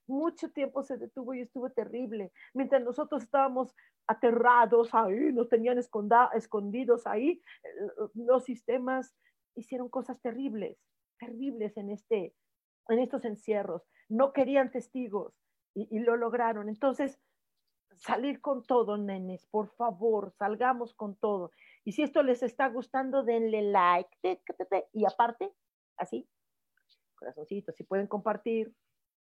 Mucho 0.07 0.49
tiempo 0.51 0.83
se 0.83 0.97
detuvo 0.97 1.33
y 1.33 1.41
estuvo 1.41 1.69
terrible. 1.71 2.31
Mientras 2.53 2.81
nosotros 2.81 3.23
estábamos 3.23 3.75
aterrados 4.07 4.93
ahí, 4.93 5.33
nos 5.33 5.49
tenían 5.49 5.77
escondidos 5.77 7.05
ahí, 7.05 7.41
eh, 7.63 7.69
los 8.13 8.45
sistemas 8.45 9.13
hicieron 9.55 9.89
cosas 9.89 10.21
terribles, 10.21 10.77
terribles 11.19 11.75
en 11.75 11.89
este, 11.89 12.33
en 12.89 12.99
estos 12.99 13.25
encierros. 13.25 13.83
No 14.09 14.33
querían 14.33 14.71
testigos 14.71 15.33
y, 15.73 15.99
lo 15.99 16.15
lograron. 16.15 16.69
Entonces, 16.69 17.19
salir 17.95 18.41
con 18.41 18.63
todo, 18.63 18.97
nenes, 18.97 19.45
por 19.47 19.69
favor, 19.75 20.31
salgamos 20.31 20.93
con 20.93 21.15
todo. 21.15 21.51
Y 21.83 21.93
si 21.93 22.03
esto 22.03 22.23
les 22.23 22.43
está 22.43 22.67
gustando, 22.67 23.23
denle 23.23 23.61
like. 23.61 24.41
Y 24.93 25.05
aparte, 25.05 25.53
así, 25.97 26.27
corazoncitos, 27.15 27.75
si 27.75 27.83
pueden 27.83 28.07
compartir, 28.07 28.73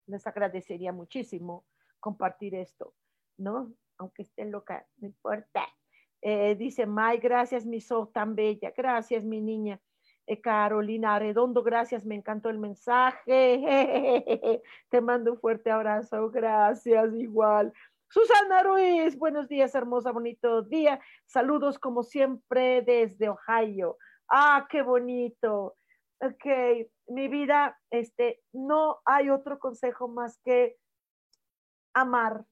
les 0.07 0.25
agradecería 0.27 0.91
muchísimo 0.91 1.65
compartir 1.99 2.55
esto, 2.55 2.93
¿no? 3.37 3.73
Aunque 3.97 4.23
esté 4.23 4.45
loca, 4.45 4.87
no 4.97 5.07
importa. 5.07 5.65
Eh, 6.21 6.55
dice 6.55 6.85
May, 6.85 7.19
gracias, 7.19 7.65
mi 7.65 7.81
so 7.81 8.07
tan 8.07 8.35
bella. 8.35 8.73
Gracias, 8.75 9.23
mi 9.23 9.41
niña. 9.41 9.79
Eh, 10.27 10.41
Carolina 10.41 11.19
Redondo, 11.19 11.61
gracias, 11.61 12.03
me 12.03 12.15
encantó 12.15 12.49
el 12.49 12.57
mensaje. 12.57 13.61
Te 14.89 15.01
mando 15.01 15.33
un 15.33 15.39
fuerte 15.39 15.69
abrazo, 15.69 16.31
gracias, 16.31 17.13
igual. 17.13 17.71
Susana 18.09 18.63
Ruiz, 18.63 19.17
buenos 19.19 19.47
días, 19.47 19.75
hermosa, 19.75 20.11
bonito 20.11 20.63
día. 20.63 20.99
Saludos 21.25 21.77
como 21.77 22.01
siempre 22.01 22.81
desde 22.81 23.29
Ohio. 23.29 23.97
Ah, 24.27 24.67
qué 24.69 24.81
bonito. 24.81 25.75
Ok, 26.19 26.45
mi 27.07 27.27
vida, 27.27 27.79
este, 27.91 28.41
no 28.51 29.01
hay 29.05 29.29
otro 29.29 29.59
consejo 29.59 30.07
más 30.07 30.39
que 30.39 30.77
amar. 31.93 32.45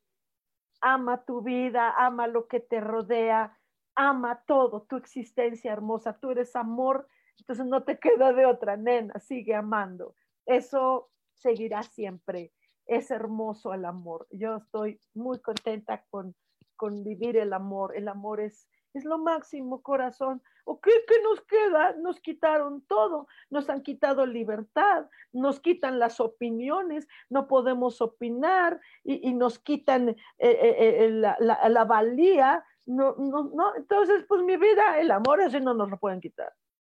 Ama 0.82 1.24
tu 1.26 1.42
vida, 1.42 1.92
ama 1.98 2.28
lo 2.28 2.48
que 2.48 2.60
te 2.60 2.82
rodea, 2.82 3.58
ama 3.96 4.44
todo, 4.46 4.84
tu 4.84 4.98
existencia 4.98 5.72
hermosa. 5.72 6.20
Tú 6.20 6.32
eres 6.32 6.56
amor 6.56 7.08
entonces 7.40 7.66
no 7.66 7.84
te 7.84 8.00
queda 8.00 8.34
de 8.34 8.46
otra, 8.46 8.78
nena, 8.78 9.20
sigue 9.20 9.56
amando. 9.56 10.16
Eso 10.46 11.10
seguirá 11.34 11.84
siempre. 11.84 12.52
Es 12.86 13.12
hermoso 13.12 13.74
el 13.74 13.86
amor. 13.86 14.28
Yo 14.32 14.58
estoy 14.58 15.00
muy 15.14 15.40
contenta 15.40 16.04
con, 16.10 16.36
con 16.76 17.04
vivir 17.04 17.38
el 17.38 17.54
amor. 17.54 17.96
El 17.96 18.08
amor 18.08 18.42
es, 18.42 18.68
es 18.94 19.06
lo 19.06 19.18
máximo, 19.18 19.82
corazón. 19.82 20.42
¿O 20.66 20.80
qué, 20.80 20.92
nos 21.24 21.42
queda? 21.42 21.94
Nos 21.94 22.20
quitaron 22.22 22.82
todo, 22.88 23.28
nos 23.50 23.70
han 23.70 23.84
quitado 23.84 24.26
libertad, 24.26 25.08
nos 25.34 25.60
quitan 25.60 26.00
las 26.00 26.20
opiniones, 26.22 27.08
no 27.30 27.48
podemos 27.48 28.02
opinar 28.02 28.80
y, 29.04 29.34
nos 29.34 29.60
quitan 29.60 30.10
eh, 30.10 30.16
eh, 30.40 31.06
eh, 31.06 31.10
la, 31.10 31.38
la, 31.40 31.84
valía. 31.84 32.64
No, 32.86 33.16
no, 33.18 33.52
no. 33.54 33.76
Entonces, 33.76 34.26
pues 34.28 34.44
mi 34.44 34.56
vida, 34.56 35.00
el 35.00 35.12
amor, 35.12 35.42
ese 35.42 35.60
no 35.60 35.74
nos 35.74 35.90
lo 35.90 35.98
pueden 35.98 36.22
quitar. 36.22 36.54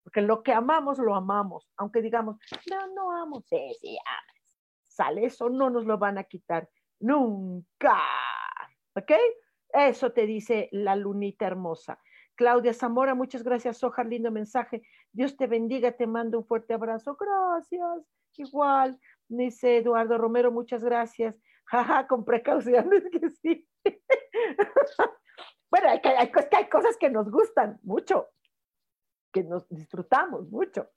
Porque 0.08 0.22
lo 0.22 0.42
que 0.42 0.54
amamos, 0.54 1.00
lo 1.00 1.16
amamos. 1.16 1.70
Aunque 1.76 2.02
digamos, 2.02 2.38
no, 2.72 2.88
no 2.96 3.12
amo. 3.12 3.42
Sí, 3.42 3.76
sí, 3.82 3.98
amas. 4.06 4.58
Sale, 4.88 5.26
eso 5.26 5.50
no 5.50 5.70
nos 5.70 5.84
lo 5.84 5.98
van 5.98 6.18
a 6.18 6.24
quitar 6.24 6.70
nunca. 7.02 8.02
¿Ok? 8.96 9.12
Eso 9.74 10.14
te 10.14 10.26
dice 10.26 10.70
la 10.72 10.96
lunita 10.96 11.46
hermosa. 11.46 12.00
Claudia 12.36 12.74
Zamora, 12.74 13.16
muchas 13.16 13.44
gracias, 13.44 13.80
Soja, 13.80 14.06
lindo 14.06 14.32
mensaje. 14.32 14.82
Dios 15.12 15.36
te 15.36 15.46
bendiga, 15.46 15.92
te 15.92 16.08
mando 16.08 16.38
un 16.38 16.46
fuerte 16.46 16.74
abrazo. 16.74 17.18
Gracias. 17.20 18.08
Igual, 18.38 18.98
dice 19.28 19.76
Eduardo 19.76 20.18
Romero, 20.18 20.54
muchas 20.54 20.86
gracias. 20.86 21.38
jaja, 21.66 22.08
con 22.08 22.24
precauciones 22.24 23.04
que 23.12 23.30
sí. 23.30 23.68
bueno, 25.70 25.90
hay, 25.90 26.00
hay, 26.02 26.32
hay 26.54 26.70
cosas 26.70 26.96
que 26.98 27.10
nos 27.10 27.30
gustan 27.30 27.78
mucho, 27.84 28.30
que 29.32 29.44
nos 29.44 29.68
disfrutamos 29.70 30.50
mucho, 30.50 30.90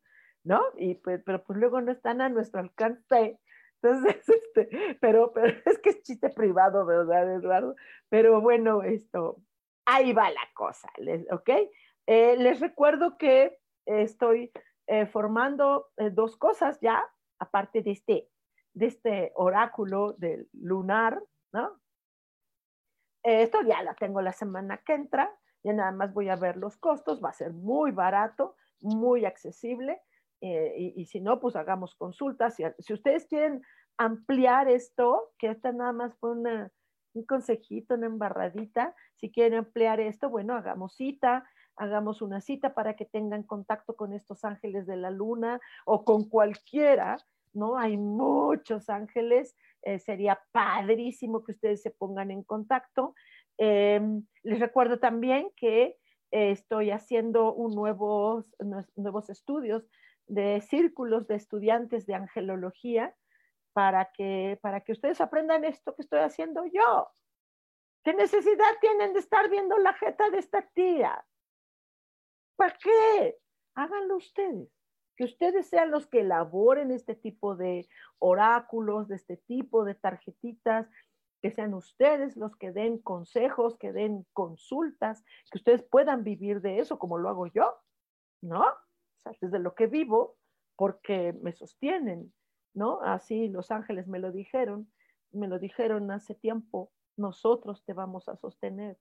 ¿no? 0.45 0.63
Y 0.77 0.95
pues, 0.97 1.23
pero 1.25 1.43
pues 1.45 1.59
luego 1.59 1.81
no 1.81 1.93
están 1.93 2.21
a 2.21 2.29
nuestro 2.29 2.61
alcance. 2.61 3.39
Entonces, 3.83 4.29
este, 4.29 4.99
pero, 5.01 5.33
pero 5.33 5.57
es 5.65 5.79
que 5.79 5.91
es 5.91 6.03
chiste 6.03 6.31
privado, 6.31 6.85
¿verdad, 6.85 7.35
Eduardo? 7.35 7.77
Pero 8.09 8.41
bueno, 8.41 8.83
esto, 8.83 9.41
ahí 9.87 10.13
va 10.13 10.31
la 10.31 10.49
cosa, 10.55 10.89
¿ok? 11.31 11.51
Eh, 12.07 12.37
les 12.37 12.61
recuerdo 12.61 13.17
que 13.19 13.59
estoy 13.87 14.53
eh, 14.87 15.07
formando 15.07 15.91
eh, 15.97 16.11
dos 16.11 16.37
cosas 16.37 16.79
ya, 16.81 17.05
aparte 17.39 17.83
de 17.83 17.93
este, 17.93 18.29
de 18.75 18.87
este 18.87 19.33
oráculo 19.35 20.15
del 20.15 20.49
lunar, 20.53 21.23
¿no? 21.53 21.81
esto 23.23 23.61
ya 23.61 23.83
la 23.83 23.95
tengo 23.95 24.23
la 24.23 24.33
semana 24.33 24.79
que 24.79 24.95
entra, 24.95 25.31
ya 25.63 25.73
nada 25.73 25.93
más 25.93 26.13
voy 26.13 26.29
a 26.29 26.37
ver 26.37 26.57
los 26.57 26.77
costos, 26.77 27.23
va 27.23 27.31
a 27.31 27.35
ser 27.35 27.53
muy 27.53 27.91
barato, 27.91 28.57
muy 28.81 29.25
accesible, 29.25 30.01
y, 30.41 30.95
y, 30.97 31.05
si 31.05 31.21
no, 31.21 31.39
pues 31.39 31.55
hagamos 31.55 31.95
consultas. 31.95 32.55
Si, 32.55 32.65
si, 32.79 32.95
ustedes 32.95 33.27
quieren 33.27 33.61
ampliar 33.99 34.69
esto, 34.69 35.33
que 35.37 35.49
esta 35.49 35.71
nada 35.71 35.93
más 35.93 36.17
fue 36.17 36.31
una, 36.31 36.73
un 37.13 37.25
consejito, 37.25 37.95
una 37.95 38.07
embarradita, 38.07 38.95
si 39.17 39.31
quieren 39.31 39.59
ampliar 39.59 40.01
esto, 40.01 40.31
bueno, 40.31 40.55
hagamos 40.55 40.95
cita, 40.95 41.45
hagamos 41.77 42.23
una 42.23 42.41
cita 42.41 42.75
para 42.75 42.95
que 42.95 43.05
tengan 43.05 43.43
contacto 43.43 43.97
con 43.97 44.13
estos 44.13 44.45
ángeles 44.45 44.87
de 44.87 44.97
la 44.97 45.11
luna 45.11 45.61
o 45.85 46.05
con 46.05 46.29
cualquiera, 46.29 47.19
¿no? 47.53 47.77
Hay 47.77 47.97
muchos 47.97 48.89
ángeles, 48.89 49.57
eh, 49.83 49.99
sería 49.99 50.41
padrísimo 50.53 51.43
que 51.43 51.53
ustedes 51.53 51.83
se 51.83 51.91
pongan 51.91 52.31
en 52.31 52.43
contacto. 52.43 53.15
Em, 53.63 54.27
les 54.43 54.59
recuerdo 54.59 54.99
también 55.01 55.51
que 55.55 55.99
eh, 56.31 56.51
estoy 56.51 56.91
haciendo 56.91 57.55
nuevos, 57.75 58.57
nuevos 58.97 59.29
estudios 59.29 59.87
de 60.27 60.63
círculos 60.63 61.27
de 61.27 61.35
estudiantes 61.35 62.07
de 62.07 62.15
angelología 62.15 63.15
para 63.75 64.11
que, 64.13 64.59
para 64.63 64.81
que 64.81 64.93
ustedes 64.93 65.21
aprendan 65.21 65.67
esto 65.67 65.95
que 65.95 66.01
estoy 66.01 66.21
haciendo 66.21 66.65
yo. 66.73 67.11
¿Qué 68.03 68.15
necesidad 68.15 68.73
tienen 68.81 69.13
de 69.13 69.19
estar 69.19 69.51
viendo 69.51 69.77
la 69.77 69.93
jeta 69.93 70.31
de 70.31 70.39
esta 70.39 70.67
tía? 70.69 71.23
¿Para 72.57 72.75
qué? 72.83 73.37
Háganlo 73.75 74.17
ustedes. 74.17 74.71
Que 75.17 75.25
ustedes 75.25 75.69
sean 75.69 75.91
los 75.91 76.07
que 76.07 76.21
elaboren 76.21 76.93
este 76.93 77.15
tipo 77.15 77.57
de 77.57 77.87
oráculos, 78.21 79.09
de 79.09 79.17
este 79.17 79.37
tipo 79.37 79.85
de 79.85 79.97
tarjetitas, 79.97 80.89
que 81.41 81.51
sean 81.51 81.75
ustedes 81.75 82.37
los 82.37 82.57
que 82.57 82.73
den 82.73 82.99
consejos, 82.99 83.77
que 83.79 83.93
den 83.93 84.27
consultas, 84.33 85.25
que 85.51 85.59
ustedes 85.59 85.83
puedan 85.83 86.25
vivir 86.25 86.61
de 86.61 86.79
eso 86.79 86.99
como 86.99 87.19
lo 87.19 87.29
hago 87.29 87.47
yo, 87.47 87.75
¿no? 88.43 88.63
O 88.63 89.23
sea, 89.23 89.33
desde 89.41 89.59
lo 89.59 89.75
que 89.75 89.87
vivo, 89.87 90.37
porque 90.77 91.33
me 91.43 91.53
sostienen, 91.53 92.33
¿no? 92.75 93.01
Así 93.03 93.49
los 93.49 93.71
ángeles 93.71 94.07
me 94.07 94.19
lo 94.19 94.33
dijeron, 94.33 94.91
me 95.33 95.49
lo 95.49 95.59
dijeron 95.59 96.11
hace 96.11 96.35
tiempo, 96.35 96.93
nosotros 97.17 97.85
te 97.85 97.93
vamos 97.93 98.29
a 98.29 98.37
sostener, 98.37 98.99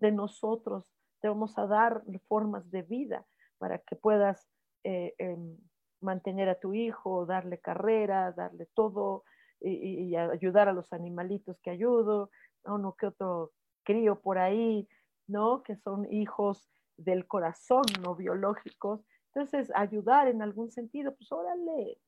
de 0.00 0.12
nosotros 0.12 0.92
te 1.20 1.28
vamos 1.28 1.58
a 1.58 1.66
dar 1.66 2.02
formas 2.28 2.70
de 2.70 2.82
vida 2.82 3.26
para 3.58 3.78
que 3.78 3.96
puedas 3.96 4.48
eh, 4.84 5.14
em, 5.18 5.56
mantener 6.00 6.48
a 6.48 6.58
tu 6.58 6.74
hijo, 6.74 7.26
darle 7.26 7.58
carrera, 7.58 8.32
darle 8.32 8.66
todo 8.74 9.24
y, 9.64 10.16
ayudar 10.16 10.68
a 10.68 10.72
los 10.72 10.92
animalitos 10.92 11.60
que 11.60 11.70
ayudo, 11.70 12.30
a 12.64 12.74
uno 12.74 12.94
que 12.94 13.06
otro 13.06 13.52
crío 13.84 14.20
por 14.20 14.38
ahí, 14.38 14.88
¿no? 15.26 15.62
Que 15.62 15.76
son 15.76 16.10
hijos 16.12 16.68
del 16.96 17.26
corazón, 17.26 17.84
no 18.02 18.14
biológicos. 18.14 19.00
Entonces, 19.34 19.72
ayudar 19.74 20.28
en 20.28 20.42
algún 20.42 20.70
sentido, 20.70 21.14
pues 21.16 21.32
órale, 21.32 21.98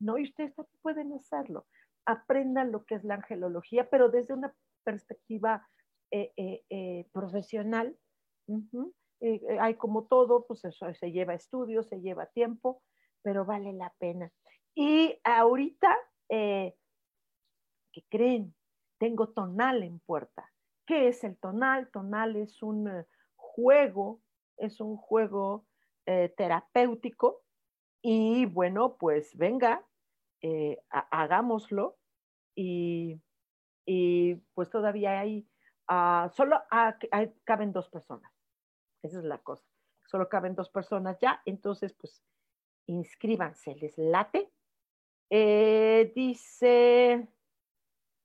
¿no? 0.00 0.18
Y 0.18 0.24
ustedes 0.24 0.54
también 0.54 0.78
pueden 0.82 1.12
hacerlo. 1.12 1.66
Aprendan 2.06 2.72
lo 2.72 2.84
que 2.84 2.94
es 2.94 3.04
la 3.04 3.14
angelología, 3.14 3.88
pero 3.90 4.08
desde 4.08 4.34
una 4.34 4.54
perspectiva 4.84 5.68
eh, 6.10 6.32
eh, 6.70 7.06
profesional, 7.12 7.96
eh, 9.20 9.40
eh, 9.48 9.58
hay 9.60 9.74
como 9.74 10.04
todo, 10.04 10.46
pues 10.46 10.64
eso 10.64 10.92
se 10.94 11.12
lleva 11.12 11.34
estudios, 11.34 11.86
se 11.88 12.00
lleva 12.00 12.26
tiempo, 12.26 12.82
pero 13.22 13.44
vale 13.44 13.72
la 13.72 13.92
pena. 13.98 14.32
Y 14.74 15.18
ahorita, 15.24 15.96
eh, 16.28 16.74
¿qué 17.92 18.04
creen? 18.08 18.54
Tengo 18.98 19.28
tonal 19.28 19.82
en 19.82 20.00
puerta. 20.00 20.50
¿Qué 20.86 21.08
es 21.08 21.24
el 21.24 21.36
tonal? 21.38 21.90
Tonal 21.90 22.36
es 22.36 22.62
un 22.62 22.90
juego, 23.36 24.20
es 24.56 24.80
un 24.80 24.96
juego 24.96 25.66
terapéutico 26.04 27.42
y 28.02 28.46
bueno, 28.46 28.96
pues 28.96 29.36
venga, 29.36 29.86
hagámoslo 30.90 31.98
y, 32.54 33.20
pues 34.54 34.70
todavía 34.70 35.20
hay, 35.20 35.48
ah, 35.86 36.30
solo 36.32 36.60
caben 37.44 37.72
dos 37.72 37.88
personas. 37.88 38.32
Esa 39.02 39.18
es 39.18 39.24
la 39.24 39.38
cosa. 39.38 39.64
Solo 40.06 40.28
caben 40.28 40.54
dos 40.54 40.70
personas 40.70 41.18
ya, 41.20 41.40
entonces 41.44 41.92
pues 41.94 42.22
inscríbanse, 42.86 43.76
les 43.76 43.96
late. 43.96 44.52
Eh, 45.30 46.12
dice 46.14 47.28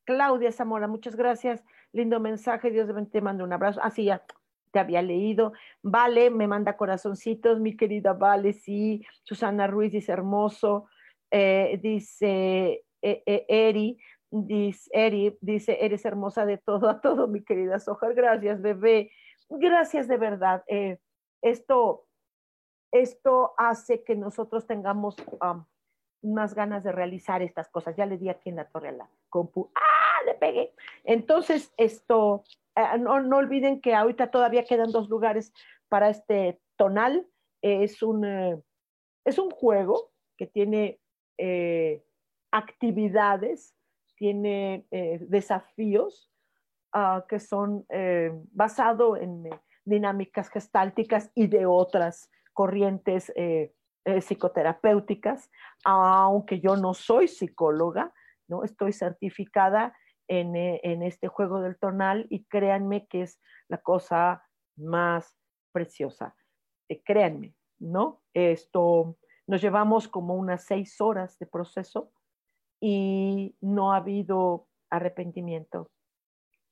Claudia 0.06 0.52
Zamora, 0.52 0.88
muchas 0.88 1.16
gracias, 1.16 1.64
lindo 1.92 2.20
mensaje, 2.20 2.72
Dios 2.72 2.90
te 3.12 3.22
manda 3.22 3.44
un 3.44 3.54
abrazo. 3.54 3.82
Así 3.84 4.10
ah, 4.10 4.18
ya 4.18 4.26
te 4.72 4.80
había 4.80 5.02
leído. 5.02 5.54
Vale, 5.82 6.30
me 6.30 6.48
manda 6.48 6.78
corazoncitos, 6.78 7.60
mi 7.60 7.76
querida 7.76 8.14
Vale, 8.14 8.54
sí. 8.54 9.06
Susana 9.24 9.68
Ruiz 9.68 9.92
dice 9.92 10.12
hermoso. 10.12 10.88
Eh, 11.32 11.80
dice 11.82 12.86
eh, 13.02 13.46
Eri, 13.48 13.98
dice, 14.30 14.90
Eri, 14.94 15.38
dice, 15.42 15.78
eres 15.84 16.06
hermosa 16.06 16.46
de 16.46 16.58
todo 16.58 16.90
a 16.90 17.02
todo, 17.02 17.28
mi 17.28 17.44
querida 17.44 17.80
Sojar. 17.80 18.14
Gracias, 18.14 18.62
bebé. 18.62 19.12
Gracias 19.50 20.08
de 20.08 20.18
verdad. 20.18 20.64
Eh, 20.68 21.00
esto, 21.42 22.08
esto 22.92 23.54
hace 23.58 24.04
que 24.04 24.16
nosotros 24.16 24.66
tengamos 24.66 25.16
más 26.26 26.54
ganas 26.54 26.84
de 26.84 26.92
realizar 26.92 27.42
estas 27.42 27.70
cosas. 27.70 27.96
Ya 27.96 28.06
le 28.06 28.18
di 28.18 28.30
aquí 28.30 28.50
en 28.50 28.58
la 28.58 28.66
torre 28.66 28.90
a 28.90 28.94
la 28.94 29.10
compu. 29.30 29.72
¡Ah! 29.76 30.26
Le 30.26 30.34
pegué. 30.36 30.74
Entonces, 31.04 31.72
esto, 31.78 32.44
eh, 32.76 32.98
no, 33.00 33.22
no, 33.22 33.38
olviden 33.38 33.80
que 33.80 33.94
ahorita 33.94 34.32
todavía 34.32 34.66
quedan 34.66 34.92
dos 34.92 35.10
lugares 35.10 35.54
para 35.88 36.10
este 36.10 36.60
tonal. 36.78 37.28
es, 37.62 38.02
un, 38.04 38.26
eh, 38.26 38.62
es 39.24 39.38
un 39.40 39.50
juego 39.52 40.12
que 40.38 40.48
tiene 40.48 41.00
actividades, 42.52 43.76
tiene 44.16 44.86
desafíos 44.90 46.32
Ah, 46.98 47.26
que 47.28 47.42
son 47.42 47.86
eh, 47.90 48.32
basados 48.54 49.20
en 49.20 49.48
eh, 49.48 49.50
dinámicas 49.84 50.48
gestálticas 50.48 51.30
y 51.36 51.48
de 51.48 51.66
otras 51.66 52.32
corrientes 52.54 53.34
eh, 54.06 54.22
psicoterapéuticas, 54.22 55.52
aunque 55.84 56.60
yo 56.60 56.76
no 56.76 56.94
soy 56.94 57.28
psicóloga, 57.28 58.14
¿no? 58.48 58.64
estoy 58.64 58.94
certificada 58.94 59.96
en, 60.28 60.56
en 60.56 61.04
este 61.04 61.28
juego 61.28 61.62
del 61.62 61.78
tonal 61.78 62.28
y 62.30 62.46
créanme 62.46 63.08
que 63.08 63.24
es 63.24 63.40
la 63.68 63.78
cosa 63.78 64.44
más 64.76 65.38
preciosa. 65.72 66.36
créanme, 67.04 67.56
¿no? 67.80 68.22
Esto 68.34 69.18
nos 69.48 69.62
llevamos 69.62 70.08
como 70.08 70.36
unas 70.36 70.64
seis 70.64 71.00
horas 71.02 71.38
de 71.40 71.46
proceso 71.46 72.12
y 72.80 73.56
no 73.62 73.94
ha 73.94 73.98
habido 73.98 74.68
arrepentimiento 74.90 75.92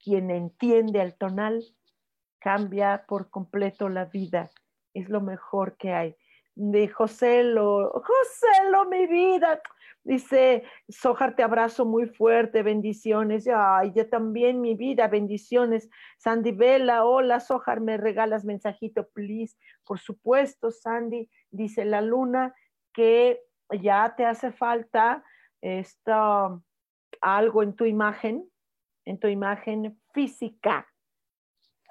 quien 0.03 0.29
entiende 0.31 1.01
al 1.01 1.15
tonal 1.15 1.63
cambia 2.39 3.05
por 3.07 3.29
completo 3.29 3.88
la 3.88 4.05
vida. 4.05 4.51
Es 4.93 5.07
lo 5.09 5.21
mejor 5.21 5.77
que 5.77 5.93
hay. 5.93 6.15
De 6.56 6.88
Joselo, 6.88 7.91
Joselo, 7.91 8.86
mi 8.86 9.08
vida. 9.08 9.62
Dice, 10.04 10.64
Sojar, 10.89 11.36
te 11.36 11.43
abrazo 11.43 11.86
muy 11.86 12.08
fuerte, 12.08 12.62
bendiciones. 12.62 13.47
Ay, 13.47 13.93
yo 13.95 14.10
también, 14.10 14.62
mi 14.62 14.76
vida, 14.76 15.08
bendiciones. 15.08 15.89
Sandy 16.18 16.51
Vela, 16.51 17.06
hola, 17.06 17.39
Sojar, 17.39 17.80
me 17.80 17.97
regalas 17.97 18.45
mensajito, 18.45 19.08
please. 19.10 19.56
Por 19.86 19.99
supuesto, 19.99 20.72
Sandy, 20.72 21.30
dice 21.49 21.86
la 21.86 22.01
luna, 22.01 22.54
que 22.93 23.41
ya 23.82 24.14
te 24.16 24.26
hace 24.26 24.51
falta 24.51 25.24
esto, 25.62 26.64
algo 27.22 27.64
en 27.64 27.74
tu 27.76 27.86
imagen, 27.86 28.49
en 29.06 29.20
tu 29.20 29.28
imagen 29.28 29.99
física. 30.14 30.88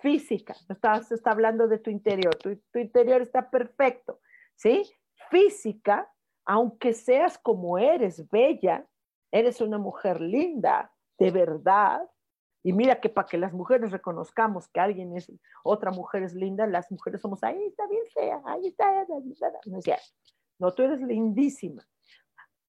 Física, 0.01 0.55
estás 0.69 1.13
está 1.13 1.31
hablando 1.31 1.69
de 1.69 1.79
tu 1.79 1.89
interior, 1.89 2.35
tu, 2.35 2.59
interior 2.79 3.23
está 3.23 3.51
perfecto, 3.51 4.21
¿sí? 4.63 4.89
Física, 5.29 6.09
aunque 6.45 6.93
seas 6.93 7.37
como 7.37 7.79
eres, 7.79 8.29
bella, 8.31 8.87
eres 9.33 9.61
una 9.61 9.79
mujer 9.79 10.21
linda, 10.21 10.93
de 11.19 11.31
verdad. 11.33 12.01
Y 12.63 12.73
mira 12.73 13.01
que 13.01 13.09
para 13.09 13.27
que 13.27 13.39
las 13.39 13.53
mujeres 13.53 13.91
reconozcamos 13.91 14.69
que 14.69 14.79
alguien 14.79 15.17
es, 15.17 15.33
otra 15.65 15.91
mujer 15.91 16.23
es 16.23 16.35
linda, 16.35 16.65
las 16.69 16.93
mujeres 16.93 17.21
somos, 17.21 17.43
ahí 17.43 17.61
está 17.67 17.89
bien 17.89 18.05
fea, 18.15 18.41
ahí 18.45 18.69
está, 18.69 19.05
no 19.67 19.79
es 19.79 19.85
cierto. 19.85 20.05
No, 20.61 20.73
tú 20.73 20.83
eres 20.85 21.01
lindísima. 21.01 21.85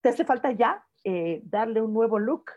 Te 0.02 0.10
hace 0.10 0.26
falta 0.26 0.52
ya 0.52 0.84
eh, 1.04 1.42
darle 1.44 1.80
un 1.80 1.94
nuevo 1.94 2.18
look, 2.18 2.52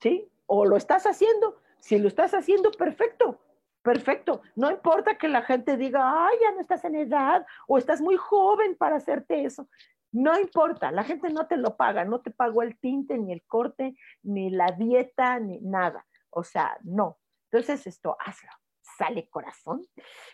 ¿sí? 0.00 0.30
O 0.46 0.64
lo 0.64 0.76
estás 0.76 1.04
haciendo. 1.04 1.60
Si 1.80 1.98
lo 1.98 2.06
estás 2.06 2.32
haciendo, 2.32 2.70
perfecto, 2.70 3.40
perfecto. 3.86 4.42
No 4.56 4.68
importa 4.68 5.16
que 5.16 5.28
la 5.28 5.42
gente 5.42 5.76
diga, 5.76 6.26
ay, 6.26 6.36
ya 6.42 6.50
no 6.50 6.60
estás 6.60 6.84
en 6.84 6.96
edad 6.96 7.46
o 7.68 7.78
estás 7.78 8.00
muy 8.00 8.16
joven 8.16 8.74
para 8.76 8.96
hacerte 8.96 9.44
eso. 9.44 9.68
No 10.10 10.36
importa, 10.36 10.90
la 10.90 11.04
gente 11.04 11.30
no 11.30 11.46
te 11.46 11.56
lo 11.56 11.76
paga, 11.76 12.04
no 12.04 12.20
te 12.20 12.32
pagó 12.32 12.62
el 12.62 12.76
tinte, 12.80 13.16
ni 13.16 13.32
el 13.32 13.44
corte, 13.44 13.94
ni 14.24 14.50
la 14.50 14.72
dieta, 14.72 15.38
ni 15.38 15.60
nada. 15.60 16.04
O 16.30 16.42
sea, 16.42 16.76
no. 16.82 17.18
Entonces 17.48 17.86
esto, 17.86 18.16
hazlo, 18.18 18.50
sale 18.98 19.28
corazón. 19.30 19.86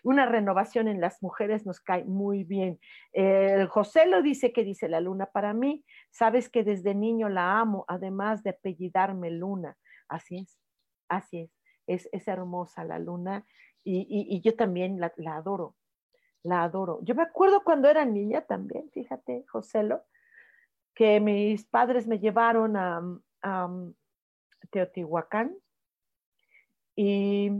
Una 0.02 0.24
renovación 0.24 0.88
en 0.88 1.02
las 1.02 1.22
mujeres 1.22 1.66
nos 1.66 1.78
cae 1.78 2.04
muy 2.04 2.44
bien. 2.44 2.80
José 3.68 4.06
lo 4.06 4.22
dice 4.22 4.54
que 4.54 4.64
dice 4.64 4.88
la 4.88 5.00
luna 5.02 5.26
para 5.26 5.52
mí. 5.52 5.84
Sabes 6.10 6.48
que 6.48 6.64
desde 6.64 6.94
niño 6.94 7.28
la 7.28 7.58
amo, 7.58 7.84
además 7.86 8.42
de 8.44 8.50
apellidarme 8.50 9.30
luna. 9.30 9.76
Así 10.08 10.38
es, 10.38 10.58
así 11.10 11.40
es. 11.42 11.61
Es, 11.94 12.08
hermosa 12.28 12.84
la 12.84 12.98
luna 12.98 13.46
y, 13.84 14.40
yo 14.42 14.54
también 14.54 15.00
la, 15.00 15.12
la 15.16 15.36
adoro 15.36 15.76
la 16.42 16.64
adoro. 16.64 17.00
Yo 17.02 17.14
me 17.14 17.22
acuerdo 17.22 17.62
cuando 17.64 17.88
era 17.88 18.04
niña 18.04 18.42
también, 18.42 18.90
fíjate, 18.90 19.44
Joselo, 19.48 20.04
que 20.94 21.20
mis 21.20 21.64
padres 21.64 22.06
me 22.06 22.18
llevaron 22.18 22.76
a, 22.76 23.02
Teotihuacán 24.70 25.56
y, 26.94 27.50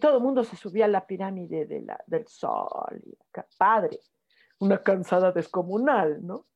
todo 0.00 0.16
el 0.16 0.22
mundo 0.22 0.42
se 0.44 0.56
subía 0.56 0.86
a 0.86 0.88
la 0.88 1.06
pirámide 1.06 1.66
del 1.66 2.26
sol. 2.26 3.00
Y, 3.04 3.16
padre, 3.56 3.98
una 4.58 4.82
cansada 4.82 5.32
descomunal, 5.32 6.24
¿no? 6.24 6.46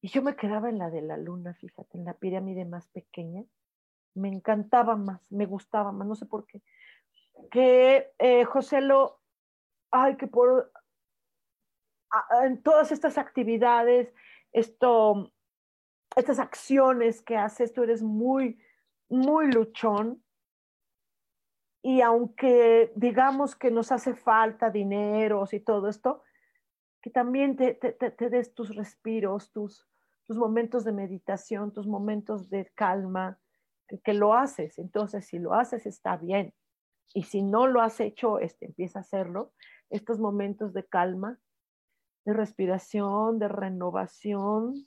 Y 0.00 0.08
yo 0.08 0.22
me 0.22 0.34
quedaba 0.34 0.68
en 0.68 0.78
la 0.78 0.90
de 0.90 1.02
la 1.02 1.16
luna, 1.16 1.54
fíjate, 1.54 1.98
en 1.98 2.04
la 2.04 2.14
pirámide 2.14 2.64
más 2.64 2.88
pequeña. 2.88 3.44
Me 4.14 4.28
encantaba 4.28 4.96
más, 4.96 5.20
me 5.30 5.46
gustaba 5.46 5.92
más, 5.92 6.06
no 6.06 6.14
sé 6.14 6.26
por 6.26 6.46
qué. 6.46 6.62
Que 7.50 8.12
eh, 8.18 8.44
Joselo 8.44 9.22
ay, 9.92 10.16
que 10.16 10.26
por 10.26 10.72
en 12.42 12.62
todas 12.62 12.92
estas 12.92 13.16
actividades, 13.16 14.12
esto, 14.52 15.32
estas 16.16 16.38
acciones 16.38 17.22
que 17.22 17.36
haces, 17.36 17.72
tú 17.72 17.84
eres 17.84 18.02
muy, 18.02 18.58
muy 19.08 19.50
luchón. 19.50 20.22
Y 21.82 22.00
aunque 22.00 22.92
digamos 22.96 23.56
que 23.56 23.70
nos 23.70 23.92
hace 23.92 24.14
falta 24.14 24.70
dinero 24.70 25.44
y 25.50 25.60
todo 25.60 25.88
esto, 25.88 26.22
que 27.00 27.10
también 27.10 27.56
te, 27.56 27.78
des 28.30 28.54
tus 28.54 28.76
respiros, 28.76 29.50
tus, 29.50 29.88
tus 30.24 30.36
momentos 30.36 30.84
de 30.84 30.92
meditación, 30.92 31.72
tus 31.72 31.86
momentos 31.86 32.50
de 32.50 32.70
calma, 32.74 33.40
que, 34.00 34.14
lo 34.14 34.34
haces. 34.34 34.78
Entonces, 34.78 35.26
si 35.26 35.38
lo 35.38 35.54
haces, 35.54 35.86
está 35.86 36.16
bien. 36.16 36.54
Y 37.14 37.24
si 37.24 37.42
no 37.42 37.66
lo 37.66 37.80
has 37.80 38.00
hecho, 38.00 38.38
este, 38.38 38.66
empieza 38.66 39.00
a 39.00 39.02
hacerlo 39.02 39.52
estos 39.90 40.18
momentos 40.18 40.72
de 40.72 40.86
calma, 40.86 41.38
de 42.24 42.32
respiración, 42.32 43.38
de 43.38 43.48
renovación 43.48 44.86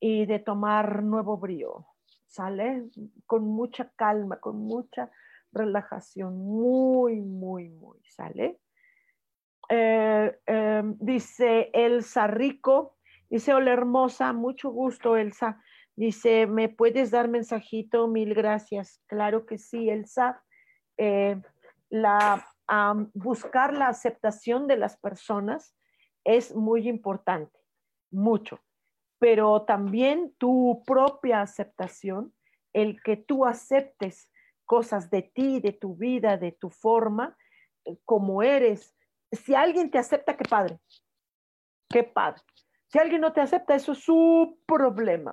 y 0.00 0.26
de 0.26 0.38
tomar 0.38 1.02
nuevo 1.02 1.36
brío. 1.38 1.86
¿Sale? 2.26 2.88
Con 3.26 3.44
mucha 3.44 3.90
calma, 3.96 4.40
con 4.40 4.58
mucha 4.58 5.10
relajación, 5.52 6.38
muy, 6.38 7.20
muy, 7.20 7.68
muy, 7.68 7.98
¿sale? 8.08 8.58
Eh, 9.68 10.38
em, 10.46 10.96
dice 10.98 11.70
Elsa 11.72 12.26
Rico, 12.26 12.96
dice, 13.30 13.54
hola 13.54 13.72
hermosa, 13.72 14.32
mucho 14.32 14.70
gusto 14.70 15.16
Elsa. 15.16 15.62
Dice, 15.96 16.46
¿me 16.46 16.68
puedes 16.68 17.10
dar 17.10 17.28
mensajito? 17.28 18.08
Mil 18.08 18.34
gracias. 18.34 19.02
Claro 19.06 19.46
que 19.46 19.58
sí, 19.58 19.90
Elsa. 19.90 20.42
Eh, 20.96 21.40
la 21.90 22.46
buscar 23.14 23.74
la 23.74 23.88
aceptación 23.88 24.66
de 24.66 24.76
las 24.76 24.96
personas 24.96 25.76
es 26.24 26.54
muy 26.54 26.88
importante, 26.88 27.58
mucho, 28.10 28.60
pero 29.18 29.62
también 29.62 30.34
tu 30.38 30.82
propia 30.86 31.42
aceptación, 31.42 32.32
el 32.72 33.02
que 33.02 33.16
tú 33.16 33.44
aceptes 33.44 34.30
cosas 34.64 35.10
de 35.10 35.22
ti, 35.22 35.60
de 35.60 35.72
tu 35.72 35.96
vida, 35.96 36.36
de 36.36 36.52
tu 36.52 36.70
forma, 36.70 37.36
eh, 37.84 37.98
como 38.04 38.42
eres. 38.42 38.94
Si 39.30 39.54
alguien 39.54 39.90
te 39.90 39.98
acepta, 39.98 40.36
qué 40.36 40.44
padre, 40.48 40.78
qué 41.88 42.04
padre. 42.04 42.42
Si 42.86 42.98
alguien 42.98 43.20
no 43.20 43.32
te 43.32 43.40
acepta, 43.40 43.74
eso 43.74 43.92
es 43.92 43.98
su 43.98 44.58
problema 44.66 45.32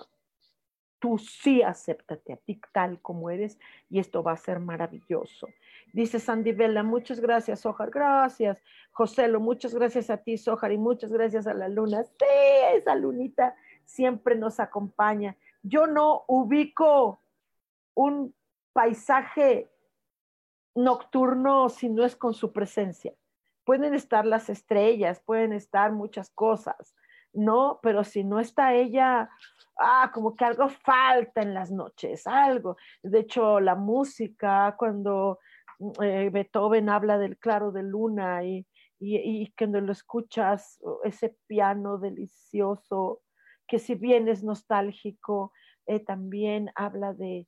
tú 1.00 1.18
sí 1.18 1.62
acéptate 1.62 2.34
a 2.34 2.38
ti 2.38 2.62
tal 2.72 3.02
como 3.02 3.30
eres 3.30 3.58
y 3.89 4.00
esto 4.00 4.22
va 4.22 4.34
a 4.34 4.38
ser 4.38 4.60
maravilloso. 4.60 5.47
Dice 5.93 6.20
Sandy 6.20 6.52
Vela, 6.52 6.84
muchas 6.84 7.20
gracias, 7.20 7.62
Sojar, 7.62 7.89
gracias. 7.89 8.62
Joselo, 8.91 9.39
muchas 9.39 9.74
gracias 9.74 10.10
a 10.10 10.18
ti, 10.18 10.38
Sojar, 10.38 10.72
y 10.72 10.78
muchas 10.78 11.12
gracias 11.12 11.47
a 11.47 11.54
la 11.54 11.68
luna. 11.68 12.04
Sí, 12.04 12.26
esa 12.76 12.95
lunita 12.95 13.56
siempre 13.86 14.36
nos 14.36 14.60
acompaña. 14.60 15.36
Yo 15.64 15.88
no 15.88 16.26
ubico 16.28 17.22
un 17.95 18.34
paisaje 18.74 19.70
nocturno 20.76 21.70
si 21.70 21.89
no 21.89 22.06
es 22.06 22.16
con 22.16 22.34
su 22.34 22.52
presencia. 22.52 23.14
Pueden 23.64 23.93
estar 23.93 24.26
las 24.26 24.50
estrellas, 24.50 25.22
pueden 25.26 25.54
estar 25.54 25.91
muchas 25.91 26.30
cosas, 26.30 26.95
¿no? 27.34 27.80
Pero 27.82 28.04
si 28.04 28.24
no 28.24 28.39
está 28.39 28.74
ella, 28.74 29.30
ah, 29.80 30.12
como 30.14 30.36
que 30.36 30.46
algo 30.46 30.70
falta 30.70 31.42
en 31.42 31.54
las 31.54 31.72
noches, 31.72 32.28
algo. 32.28 32.78
De 33.04 33.20
hecho, 33.20 33.60
la 33.60 33.76
música, 33.76 34.76
cuando 34.78 35.40
mm, 35.80 36.04
eh, 36.04 36.30
Beethoven 36.30 36.90
habla 36.90 37.18
del 37.18 37.38
claro 37.38 37.72
de 37.72 37.84
luna 37.84 38.44
y, 38.44 38.66
y, 39.00 39.54
cuando 39.58 39.82
lo 39.82 39.92
escuchas, 39.92 40.80
ese 41.04 41.38
piano 41.48 41.98
delicioso, 41.98 43.22
que 43.68 43.80
si 43.80 43.96
bien 43.96 44.28
es 44.28 44.44
nostálgico, 44.44 45.54
eh, 45.86 46.00
también 46.00 46.72
habla 46.76 47.14
de, 47.14 47.48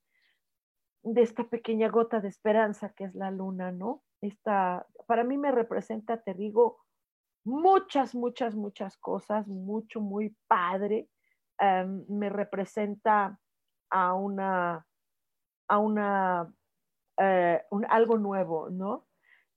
de 1.04 1.22
esta 1.22 1.44
pequeña 1.50 1.90
gota 1.90 2.22
de 2.22 2.30
esperanza 2.30 2.94
que 2.94 3.06
es 3.06 3.16
la 3.16 3.32
luna, 3.32 3.72
¿no? 3.72 4.04
Esta, 4.22 4.88
para 5.08 5.24
mí 5.24 5.38
me 5.38 5.52
representa, 5.52 6.22
te 6.22 6.34
digo, 6.34 6.78
muchas, 7.44 8.14
muchas, 8.16 8.56
muchas 8.56 8.98
cosas, 8.98 9.48
mucho, 9.48 10.00
muy 10.00 10.36
padre. 10.48 11.10
Em, 11.62 12.03
me 12.09 12.28
representa 12.28 13.39
a 13.91 14.16
una, 14.16 14.84
a 15.68 15.78
una, 15.78 16.51
eh, 17.20 17.62
algo 17.88 18.18
nuevo, 18.18 18.72
¿no? 18.72 19.07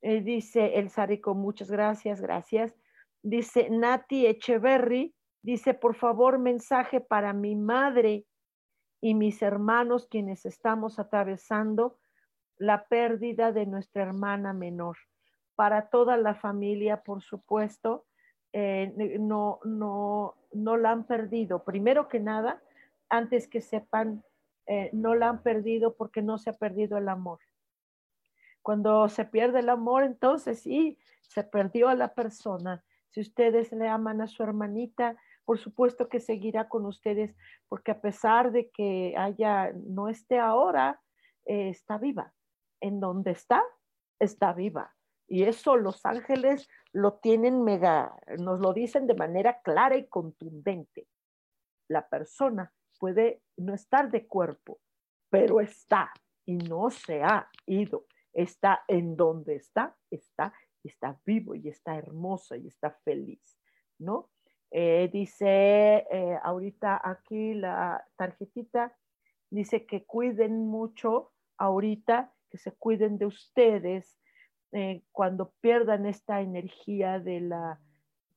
Eh, 0.02 0.20
dice 0.20 0.78
el 0.78 0.90
Sarico, 0.90 1.34
muchas 1.34 1.70
gracias, 1.70 2.20
gracias. 2.20 2.74
Dice 3.22 3.70
Nati 3.70 4.26
Echeverry, 4.26 5.14
dice, 5.42 5.72
por 5.72 5.94
favor, 5.94 6.38
mensaje 6.38 7.00
para 7.00 7.32
mi 7.32 7.56
madre 7.56 8.26
y 9.00 9.14
mis 9.14 9.40
hermanos 9.40 10.06
quienes 10.06 10.44
estamos 10.44 10.98
atravesando 10.98 11.98
la 12.58 12.84
pérdida 12.84 13.50
de 13.50 13.64
nuestra 13.64 14.02
hermana 14.02 14.52
menor 14.52 14.98
para 15.54 15.88
toda 15.88 16.18
la 16.18 16.34
familia, 16.34 17.02
por 17.02 17.22
supuesto, 17.22 18.04
eh, 18.56 19.18
no, 19.18 19.58
no, 19.64 20.36
no 20.52 20.76
la 20.76 20.92
han 20.92 21.04
perdido. 21.08 21.64
Primero 21.64 22.06
que 22.06 22.20
nada, 22.20 22.62
antes 23.08 23.48
que 23.48 23.60
sepan, 23.60 24.22
eh, 24.66 24.90
no 24.92 25.16
la 25.16 25.28
han 25.28 25.42
perdido 25.42 25.96
porque 25.96 26.22
no 26.22 26.38
se 26.38 26.50
ha 26.50 26.52
perdido 26.52 26.96
el 26.96 27.08
amor. 27.08 27.40
Cuando 28.62 29.08
se 29.08 29.24
pierde 29.24 29.58
el 29.58 29.68
amor, 29.68 30.04
entonces 30.04 30.60
sí, 30.60 30.96
se 31.22 31.42
perdió 31.42 31.88
a 31.88 31.96
la 31.96 32.14
persona. 32.14 32.84
Si 33.10 33.20
ustedes 33.20 33.72
le 33.72 33.88
aman 33.88 34.20
a 34.20 34.28
su 34.28 34.44
hermanita, 34.44 35.16
por 35.44 35.58
supuesto 35.58 36.08
que 36.08 36.20
seguirá 36.20 36.68
con 36.68 36.86
ustedes, 36.86 37.34
porque 37.68 37.90
a 37.90 38.00
pesar 38.00 38.52
de 38.52 38.70
que 38.70 39.16
haya, 39.18 39.72
no 39.74 40.08
esté 40.08 40.38
ahora, 40.38 41.00
eh, 41.44 41.70
está 41.70 41.98
viva. 41.98 42.32
En 42.80 43.00
donde 43.00 43.32
está, 43.32 43.64
está 44.20 44.52
viva. 44.52 44.94
Y 45.26 45.44
eso 45.44 45.76
los 45.76 46.04
ángeles 46.04 46.68
lo 46.92 47.14
tienen 47.14 47.64
mega, 47.64 48.14
nos 48.38 48.60
lo 48.60 48.72
dicen 48.72 49.06
de 49.06 49.14
manera 49.14 49.60
clara 49.62 49.96
y 49.96 50.06
contundente. 50.06 51.08
La 51.88 52.08
persona 52.08 52.72
puede 52.98 53.42
no 53.56 53.74
estar 53.74 54.10
de 54.10 54.26
cuerpo, 54.26 54.80
pero 55.30 55.60
está 55.60 56.12
y 56.44 56.56
no 56.56 56.90
se 56.90 57.22
ha 57.22 57.48
ido. 57.66 58.06
Está 58.32 58.84
en 58.88 59.16
donde 59.16 59.56
está, 59.56 59.96
está, 60.10 60.52
está 60.82 61.18
vivo 61.24 61.54
y 61.54 61.68
está 61.68 61.96
hermosa 61.96 62.56
y 62.56 62.66
está 62.66 62.90
feliz, 63.04 63.58
¿no? 63.98 64.30
Eh, 64.70 65.08
dice 65.12 66.04
eh, 66.10 66.38
ahorita 66.42 67.00
aquí 67.02 67.54
la 67.54 68.04
tarjetita, 68.16 68.96
dice 69.48 69.86
que 69.86 70.04
cuiden 70.04 70.66
mucho 70.66 71.32
ahorita, 71.58 72.34
que 72.50 72.58
se 72.58 72.72
cuiden 72.72 73.18
de 73.18 73.26
ustedes 73.26 74.18
eh, 74.72 75.02
cuando 75.12 75.52
pierdan 75.60 76.06
esta 76.06 76.40
energía 76.40 77.20
de 77.20 77.40
la 77.40 77.80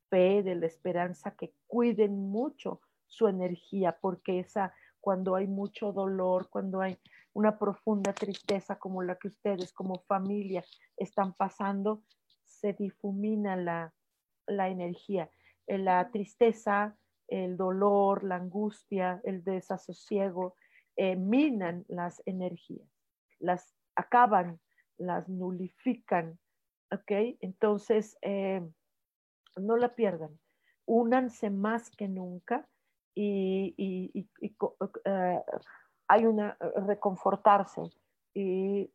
fe, 0.09 0.43
de 0.43 0.55
la 0.55 0.67
esperanza, 0.67 1.31
que 1.31 1.53
cuiden 1.67 2.29
mucho 2.29 2.81
su 3.07 3.27
energía, 3.27 3.97
porque 3.99 4.39
esa, 4.39 4.73
cuando 4.99 5.35
hay 5.35 5.47
mucho 5.47 5.91
dolor, 5.91 6.49
cuando 6.49 6.81
hay 6.81 6.97
una 7.33 7.57
profunda 7.57 8.13
tristeza 8.13 8.77
como 8.77 9.03
la 9.03 9.15
que 9.15 9.27
ustedes 9.27 9.71
como 9.73 9.99
familia 10.07 10.63
están 10.97 11.33
pasando, 11.33 12.03
se 12.45 12.73
difumina 12.73 13.55
la, 13.55 13.93
la 14.47 14.69
energía. 14.69 15.29
Eh, 15.67 15.77
la 15.77 16.09
tristeza, 16.09 16.97
el 17.27 17.57
dolor, 17.57 18.23
la 18.23 18.35
angustia, 18.35 19.21
el 19.23 19.43
desasosiego, 19.43 20.55
eh, 20.95 21.15
minan 21.15 21.85
las 21.87 22.23
energías, 22.25 22.89
las 23.39 23.75
acaban, 23.95 24.59
las 24.97 25.27
nulifican, 25.29 26.39
¿ok? 26.91 27.37
Entonces, 27.41 28.17
eh, 28.21 28.61
no 29.55 29.77
la 29.77 29.95
pierdan, 29.95 30.39
únanse 30.85 31.49
más 31.49 31.89
que 31.91 32.07
nunca 32.07 32.67
y, 33.15 33.73
eh, 35.05 35.41
hay 36.07 36.25
una 36.25 36.57
reconfortarse 36.85 37.81
y, 38.33 38.91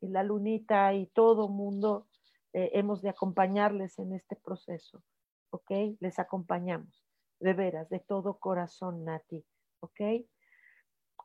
la 0.00 0.22
lunita 0.22 0.92
y 0.92 1.06
todo 1.06 1.48
mundo 1.48 2.08
hemos 2.52 3.02
de 3.02 3.08
acompañarles 3.08 3.98
en 3.98 4.12
este 4.12 4.36
proceso, 4.36 5.02
¿ok? 5.50 5.70
Les 6.00 6.18
acompañamos, 6.18 7.04
de 7.40 7.52
veras, 7.52 7.88
de 7.88 8.00
todo 8.00 8.38
corazón, 8.38 9.04
Nati, 9.04 9.44
¿ok? 9.80 10.00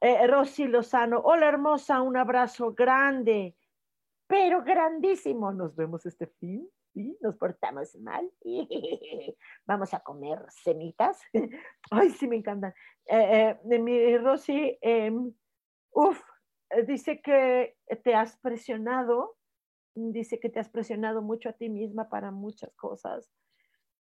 Eh, 0.02 0.28
Rosy 0.28 0.66
Lozano, 0.66 1.20
hola 1.20 1.50
hermosa, 1.50 2.02
un 2.02 2.16
abrazo 2.16 2.74
grande, 2.74 3.58
pero 4.30 4.64
grandísimo. 4.64 5.52
Nos 5.52 5.76
vemos 5.76 6.06
este 6.06 6.28
fin. 6.28 6.70
¿sí? 6.94 7.18
Nos 7.20 7.36
portamos 7.36 7.96
mal. 7.96 8.32
Vamos 9.66 9.94
a 9.94 10.02
comer 10.02 10.38
semitas. 10.50 11.20
Ay, 11.92 12.12
sí, 12.12 12.28
me 12.28 12.36
encantan. 12.36 12.74
Eh, 13.08 13.58
eh, 13.70 13.80
mi 13.80 14.18
Rosy, 14.20 14.78
em, 14.82 15.34
uff, 15.92 16.22
dice 16.86 17.22
que 17.22 17.76
te 18.04 18.14
has 18.14 18.38
presionado, 18.38 19.36
dice 19.96 20.40
que 20.40 20.50
te 20.50 20.60
has 20.60 20.70
presionado 20.70 21.24
mucho 21.24 21.50
a 21.50 21.54
ti 21.54 21.70
misma 21.70 22.08
para 22.08 22.30
muchas 22.30 22.72
cosas. 22.76 23.32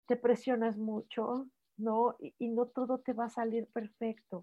Te 0.07 0.17
presionas 0.17 0.77
mucho, 0.77 1.47
¿no? 1.79 2.17
y 2.21 2.49
no 2.49 2.67
todo 2.67 2.99
te 2.99 3.15
va 3.15 3.27
a 3.27 3.31
salir 3.31 3.67
perfecto 3.73 4.43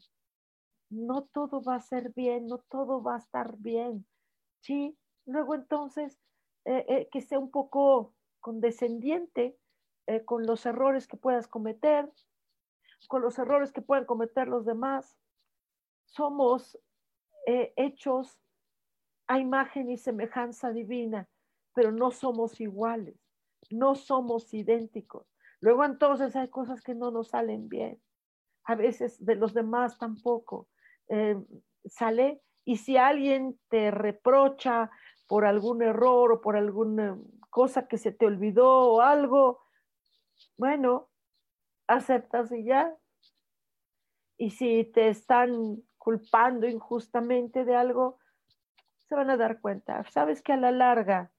no 0.89 1.23
todo 1.33 1.61
va 1.61 1.75
a 1.75 1.81
ser 1.81 2.13
bien, 2.13 2.47
no 2.47 2.59
todo 2.69 3.01
va 3.01 3.15
a 3.15 3.19
estar 3.19 3.57
bien. 3.57 4.05
¿sí? 4.61 4.97
Luego 5.25 5.55
entonces, 5.55 6.19
eh, 6.65 6.85
eh, 6.87 7.09
que 7.11 7.21
sea 7.21 7.39
un 7.39 7.51
poco 7.51 8.13
condescendiente 8.39 9.57
eh, 10.07 10.23
con 10.23 10.45
los 10.45 10.65
errores 10.65 11.07
que 11.07 11.17
puedas 11.17 11.47
cometer, 11.47 12.11
con 13.07 13.21
los 13.21 13.37
errores 13.37 13.71
que 13.71 13.81
pueden 13.81 14.05
cometer 14.05 14.47
los 14.47 14.65
demás. 14.65 15.17
Somos 16.05 16.79
hechos 17.47 18.39
a 19.27 19.37
imagen 19.37 19.91
y 19.91 19.97
semejanza 19.97 20.71
divina, 20.71 21.29
pero 21.75 21.91
no 21.91 22.09
somos 22.09 22.59
iguales, 22.59 23.15
no 23.69 23.93
somos 23.93 24.51
idénticos. 24.51 25.27
Luego 25.59 25.85
entonces 25.85 26.35
hay 26.35 26.49
cosas 26.49 26.81
que 26.81 26.95
no 26.95 27.11
nos 27.11 27.29
salen 27.29 27.69
bien, 27.69 28.01
a 28.63 28.73
veces 28.73 29.23
de 29.23 29.35
los 29.35 29.53
demás 29.53 29.99
tampoco. 29.99 30.67
Sale 31.85 32.41
y 32.63 32.77
si 32.77 32.97
alguien 32.97 33.59
te 33.69 33.91
reprocha 33.91 34.89
por 35.27 35.45
algún 35.45 35.81
error 35.81 36.31
o 36.31 36.41
por 36.41 36.55
alguna 36.55 37.17
cosa 37.49 37.87
que 37.87 37.97
se 37.97 38.11
te 38.11 38.25
olvidó 38.25 38.93
o 38.93 39.01
algo, 39.01 39.61
bueno, 40.57 41.09
aceptas 41.87 42.51
y 42.51 42.63
ya. 42.65 42.95
Y 44.37 44.51
si 44.51 44.83
te 44.83 45.09
están 45.09 45.81
culpando 45.97 46.67
injustamente 46.67 47.63
de 47.65 47.75
algo, 47.75 48.19
se 49.07 49.15
van 49.15 49.29
a 49.29 49.37
dar 49.37 49.61
cuenta. 49.61 50.03
Sabes 50.09 50.41
que 50.41 50.53
a 50.53 50.57
la 50.57 50.71
larga, 50.71 51.31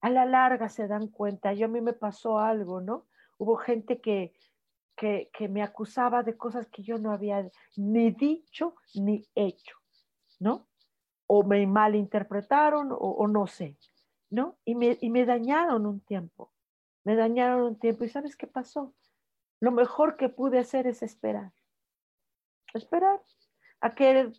a 0.00 0.10
la 0.10 0.26
larga 0.26 0.68
se 0.68 0.88
dan 0.88 1.08
cuenta. 1.08 1.52
Yo 1.52 1.66
a 1.66 1.68
mí 1.68 1.80
me 1.80 1.92
pasó 1.92 2.38
algo, 2.38 2.80
¿no? 2.80 3.06
Hubo 3.38 3.56
gente 3.56 4.00
que 4.00 4.34
que, 4.96 5.48
me 5.48 5.62
acusaba 5.62 6.22
de 6.22 6.36
cosas 6.36 6.66
que 6.68 6.82
yo 6.82 6.98
no 6.98 7.12
había 7.12 7.50
ni 7.76 8.10
dicho 8.10 8.74
ni 8.94 9.26
hecho, 9.34 9.76
¿no? 10.38 10.68
O 11.34 11.42
me 11.44 11.66
malinterpretaron 11.66 12.88
o, 12.90 13.26
no 13.26 13.46
sé, 13.46 13.78
¿no? 14.28 14.58
Y 14.64 14.74
me, 14.74 14.98
y 15.00 15.08
me 15.08 15.24
dañaron 15.24 15.86
un 15.86 16.00
tiempo, 16.00 16.52
me 17.04 17.16
dañaron 17.16 17.62
un 17.62 17.78
tiempo. 17.78 18.04
¿Y 18.04 18.08
sabes 18.08 18.36
qué 18.36 18.46
pasó? 18.46 18.92
Lo 19.60 19.72
mejor 19.72 20.16
que 20.16 20.28
pude 20.28 20.58
hacer 20.58 20.86
es 20.86 21.02
esperar, 21.02 21.52
esperar 22.74 23.22
a 23.80 23.94
que 23.94 24.32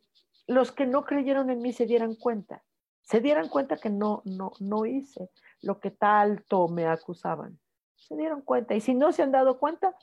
los 0.45 0.71
que 0.71 0.85
no 0.85 1.03
creyeron 1.03 1.49
en 1.49 1.61
mí 1.61 1.73
se 1.73 1.85
dieran 1.85 2.15
cuenta, 2.15 2.63
se 3.01 3.21
dieran 3.21 3.49
cuenta 3.49 3.77
que 3.77 3.89
no, 3.89 4.21
no, 4.25 4.51
no 4.59 4.85
hice 4.85 5.31
lo 5.61 5.79
que 5.79 5.91
tanto 5.91 6.67
me 6.67 6.85
acusaban 6.85 7.59
se 8.07 8.15
dieron 8.15 8.41
cuenta. 8.41 8.75
Y 8.75 8.81
si 8.81 8.93
no 8.93 9.11
se 9.11 9.23
han 9.23 9.31
dado 9.31 9.57
cuenta, 9.57 9.95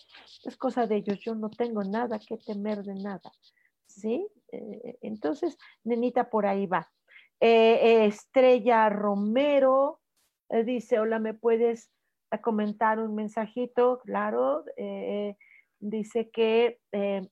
es 0.45 0.57
cosa 0.57 0.87
de 0.87 0.97
ellos. 0.97 1.19
Yo 1.21 1.35
no 1.35 1.51
tengo 1.51 1.85
nada 1.85 2.19
que 2.19 2.39
temer 2.39 2.83
de 2.83 2.95
nada. 2.95 3.31
¿Sí? 3.87 4.27
Eh, 4.53 4.99
entonces, 5.03 5.59
nenita, 5.85 6.31
por 6.31 6.47
ahí 6.47 6.67
va. 6.67 6.91
Eh, 7.41 8.07
Estrella 8.07 8.89
Romero 8.89 10.01
eh, 10.49 10.65
dice, 10.65 10.99
hola, 10.99 11.19
¿me 11.19 11.35
puedes 11.35 11.91
comentar 12.43 13.01
un 13.01 13.15
mensajito? 13.15 14.01
Claro. 14.05 14.65
dice 15.81 16.31
que 16.31 16.79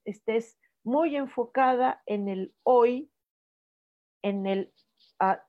estés 0.05 0.59
muy 0.83 1.17
enfocada 1.17 2.03
en 2.07 2.29
el 2.29 2.55
hoy, 2.65 3.11
en 4.23 4.47
el... 4.47 4.73
Ah, 5.21 5.45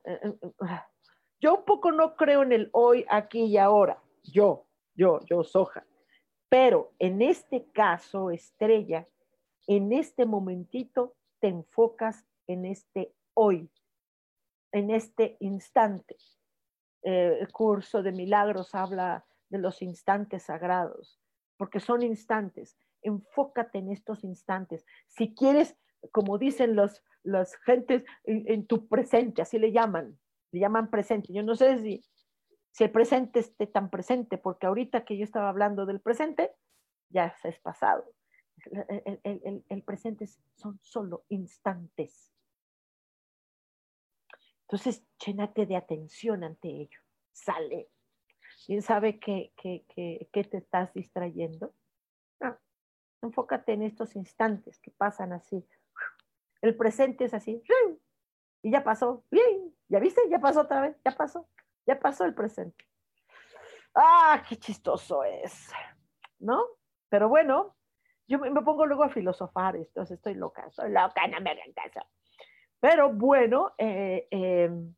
yo 1.40 1.56
un 1.56 1.66
poco 1.66 1.92
no 1.92 2.16
creo 2.16 2.44
en 2.44 2.52
el 2.52 2.70
hoy, 2.74 3.06
aquí 3.10 3.46
y 3.46 3.58
ahora. 3.58 4.04
Yo, 4.24 4.68
yo, 4.94 5.20
yo, 5.26 5.44
Soja. 5.44 5.86
Pero 6.50 6.94
en 7.00 7.22
este 7.22 7.66
caso, 7.72 8.30
estrella, 8.30 9.08
en 9.66 9.94
este 9.94 10.26
momentito 10.26 11.16
te 11.40 11.48
enfocas 11.48 12.26
en 12.48 12.66
este 12.66 13.14
hoy, 13.34 13.70
en 14.72 14.92
este 14.92 15.38
instante. 15.40 16.18
Eh, 17.04 17.38
el 17.40 17.52
curso 17.52 18.04
de 18.04 18.12
milagros 18.12 18.76
habla 18.76 19.26
de 19.50 19.58
los 19.58 19.82
instantes 19.82 20.44
sagrados, 20.44 21.20
porque 21.58 21.80
son 21.80 22.04
instantes. 22.04 22.78
Enfócate 23.02 23.80
en 23.80 23.92
estos 23.92 24.24
instantes. 24.24 24.86
Si 25.08 25.34
quieres, 25.34 25.78
como 26.12 26.38
dicen 26.38 26.76
los, 26.76 27.04
las 27.24 27.56
gentes, 27.58 28.04
en 28.24 28.68
tu 28.68 28.88
presente, 28.88 29.42
así 29.42 29.58
le 29.58 29.72
llaman, 29.72 30.20
le 30.52 30.60
llaman 30.60 30.90
presente. 30.90 31.34
Yo 31.34 31.44
no 31.44 31.56
sé 31.56 31.80
si 31.80 32.04
si 32.72 32.84
el 32.84 32.92
presente 32.92 33.40
esté 33.40 33.68
tan 33.68 33.90
presente, 33.90 34.38
porque 34.38 34.68
ahorita 34.68 35.04
que 35.04 35.18
yo 35.18 35.24
estaba 35.24 35.50
hablando 35.50 35.86
del 35.86 36.00
presente, 36.00 36.52
ya 37.10 37.36
es 37.44 37.60
pasado. 37.60 38.06
El, 38.66 39.84
presente 39.84 40.28
son 40.56 40.80
solo 40.82 41.26
instantes. 41.30 42.32
Entonces, 44.62 45.04
llénate 45.26 45.66
de 45.66 45.76
atención 45.76 46.44
ante 46.44 46.70
ello. 46.70 47.00
Sale. 47.32 47.90
¿Quién 48.66 48.82
sabe 48.82 49.20
qué, 49.20 49.52
te 50.32 50.58
estás 50.58 50.94
distrayendo? 50.94 51.74
enfócate 53.22 53.74
en 53.74 53.84
estos 53.84 54.16
instantes 54.16 54.80
que 54.80 54.92
pasan 54.92 55.34
así. 55.34 55.68
El 56.62 56.76
presente 56.78 57.26
es 57.26 57.34
así. 57.34 57.62
Y 58.62 58.72
ya 58.72 58.84
pasó. 58.84 59.26
Bien. 59.30 59.76
¿Ya 59.88 60.00
viste? 60.00 60.22
Ya 60.30 60.40
pasó 60.40 60.62
otra 60.62 60.82
vez. 60.82 60.98
Ya 61.04 61.12
pasó. 61.12 61.50
Ya 61.86 62.00
pasó 62.00 62.26
el 62.26 62.34
presente. 62.34 62.90
Ah, 63.96 64.44
qué 64.48 64.56
chistoso 64.56 65.24
es, 65.24 65.72
¿no? 66.40 66.64
Pero 67.10 67.28
bueno, 67.28 67.76
yo 68.30 68.38
me 68.38 68.62
pongo 68.62 68.86
luego 68.86 69.04
a 69.04 69.10
filosofar, 69.10 69.76
entonces 69.76 70.18
estoy 70.18 70.36
loca, 70.36 70.70
soy 70.70 70.92
loca, 70.92 71.28
no 71.28 71.42
me 71.42 71.50
hagan 71.50 71.74
caso. 71.74 72.08
Pero 72.80 73.12
bueno, 73.12 73.74
eh, 73.80 74.28
em, 74.30 74.96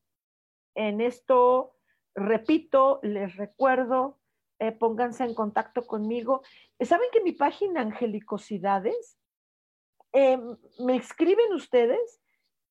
en 0.76 1.02
esto, 1.02 1.78
repito, 2.14 3.00
les 3.04 3.38
recuerdo, 3.38 4.20
eh, 4.60 4.74
pónganse 4.74 5.24
en 5.24 5.34
contacto 5.34 5.88
conmigo. 5.88 6.42
¿Saben 6.82 7.10
que 7.14 7.22
mi 7.22 7.32
página 7.32 7.82
Angelicosidades, 7.82 9.18
em, 10.12 10.58
me 10.80 10.98
escriben 10.98 11.54
ustedes 11.54 12.22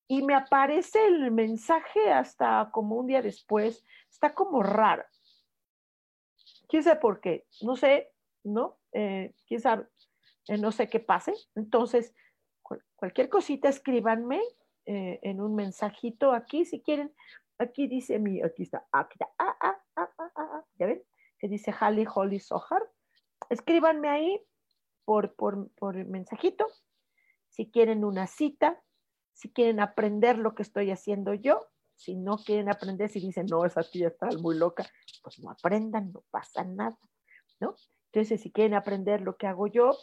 y 0.08 0.22
me 0.22 0.34
aparece 0.34 1.06
el 1.06 1.30
mensaje 1.30 2.12
hasta 2.12 2.68
como 2.70 2.96
un 2.96 3.06
día 3.06 3.22
después. 3.22 3.86
Está 4.10 4.34
como 4.34 4.62
raro. 4.62 5.04
¿Quién 6.68 6.82
sabe 6.82 7.00
por 7.00 7.20
qué? 7.20 7.46
No 7.62 7.76
sé, 7.76 8.12
¿no? 8.44 8.78
Eh, 8.92 9.32
¿Quién 9.46 9.60
sabe? 9.60 9.86
Eh, 10.50 10.58
no 10.58 10.72
sé 10.72 10.88
qué 10.88 10.98
pase. 10.98 11.32
Entonces, 11.54 12.12
cualquier 12.96 13.28
cosita 13.28 13.68
escríbanme 13.68 14.40
eh, 14.84 15.20
en 15.22 15.40
un 15.40 15.54
mensajito 15.54 16.32
aquí, 16.32 16.64
si 16.64 16.82
quieren. 16.82 17.14
Aquí 17.58 17.86
dice 17.86 18.18
mi, 18.18 18.42
aquí 18.42 18.64
está, 18.64 18.84
aquí 18.90 19.14
está, 19.14 19.28
ah, 19.38 19.56
ah, 19.60 19.82
ah, 19.94 20.10
ah, 20.18 20.32
ah, 20.34 20.64
¿ya 20.74 20.86
ven? 20.86 21.02
Que 21.38 21.46
dice 21.46 21.72
Hali 21.78 22.04
Holly 22.12 22.40
Sohar. 22.40 22.82
Escríbanme 23.48 24.08
ahí 24.08 24.42
por, 25.04 25.34
por, 25.36 25.70
por 25.74 25.94
mensajito 26.06 26.66
si 27.48 27.70
quieren 27.70 28.04
una 28.04 28.26
cita, 28.26 28.82
si 29.34 29.52
quieren 29.52 29.78
aprender 29.78 30.36
lo 30.38 30.54
que 30.54 30.62
estoy 30.62 30.90
haciendo 30.90 31.34
yo, 31.34 31.60
si 31.94 32.16
no 32.16 32.38
quieren 32.38 32.70
aprender, 32.70 33.08
si 33.08 33.20
dicen, 33.20 33.46
no, 33.46 33.64
esa 33.64 33.82
tía 33.82 34.08
está 34.08 34.28
muy 34.40 34.56
loca, 34.56 34.88
pues 35.22 35.38
no 35.38 35.50
aprendan, 35.50 36.10
no 36.12 36.24
pasa 36.30 36.64
nada, 36.64 36.98
¿no? 37.60 37.76
Entonces, 38.12 38.40
si 38.40 38.50
quieren 38.50 38.74
aprender 38.74 39.20
lo 39.20 39.36
que 39.36 39.46
hago 39.46 39.68
yo, 39.68 39.96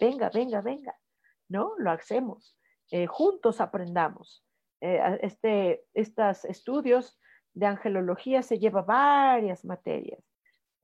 venga, 0.00 0.30
venga, 0.30 0.60
venga, 0.62 0.96
¿no? 1.48 1.72
Lo 1.78 1.90
hacemos, 1.90 2.56
eh, 2.90 3.06
juntos 3.06 3.60
aprendamos. 3.60 4.44
Eh, 4.80 5.18
este, 5.22 5.84
estos 5.94 6.44
estudios 6.46 7.18
de 7.52 7.66
angelología 7.66 8.42
se 8.42 8.58
lleva 8.58 8.82
varias 8.82 9.64
materias, 9.64 10.22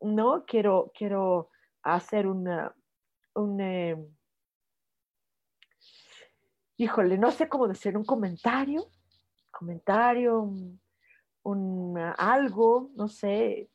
¿no? 0.00 0.44
Quiero, 0.44 0.92
quiero 0.94 1.50
hacer 1.82 2.26
una, 2.26 2.74
un, 3.34 3.60
eh, 3.60 3.96
híjole, 6.76 7.16
no 7.16 7.30
sé 7.30 7.48
cómo 7.48 7.68
decir, 7.68 7.96
un 7.96 8.04
comentario, 8.04 8.88
comentario, 9.50 10.50
un, 11.44 11.98
algo, 12.18 12.90
no 12.94 13.08
sé, 13.08 13.70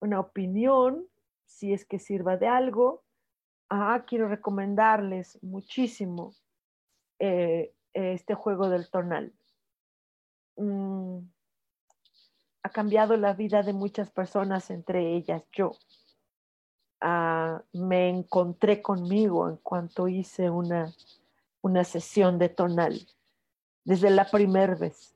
una 0.00 0.20
opinión, 0.20 1.06
si 1.46 1.72
es 1.72 1.84
que 1.84 1.98
sirva 1.98 2.36
de 2.36 2.48
algo. 2.48 3.02
Ah, 3.70 4.04
quiero 4.06 4.28
recomendarles 4.28 5.42
muchísimo 5.42 6.34
eh, 7.18 7.74
este 7.92 8.34
juego 8.34 8.68
del 8.68 8.90
tonal. 8.90 9.32
Mm, 10.56 11.18
ha 12.62 12.70
cambiado 12.70 13.16
la 13.16 13.34
vida 13.34 13.62
de 13.62 13.72
muchas 13.72 14.10
personas, 14.10 14.70
entre 14.70 15.14
ellas 15.14 15.42
yo. 15.52 15.72
Ah, 17.00 17.62
me 17.72 18.08
encontré 18.08 18.80
conmigo 18.80 19.48
en 19.48 19.56
cuanto 19.58 20.08
hice 20.08 20.48
una 20.50 20.92
una 21.64 21.82
sesión 21.82 22.38
de 22.38 22.50
tonal, 22.50 23.08
desde 23.84 24.10
la 24.10 24.30
primera 24.30 24.74
vez. 24.74 25.13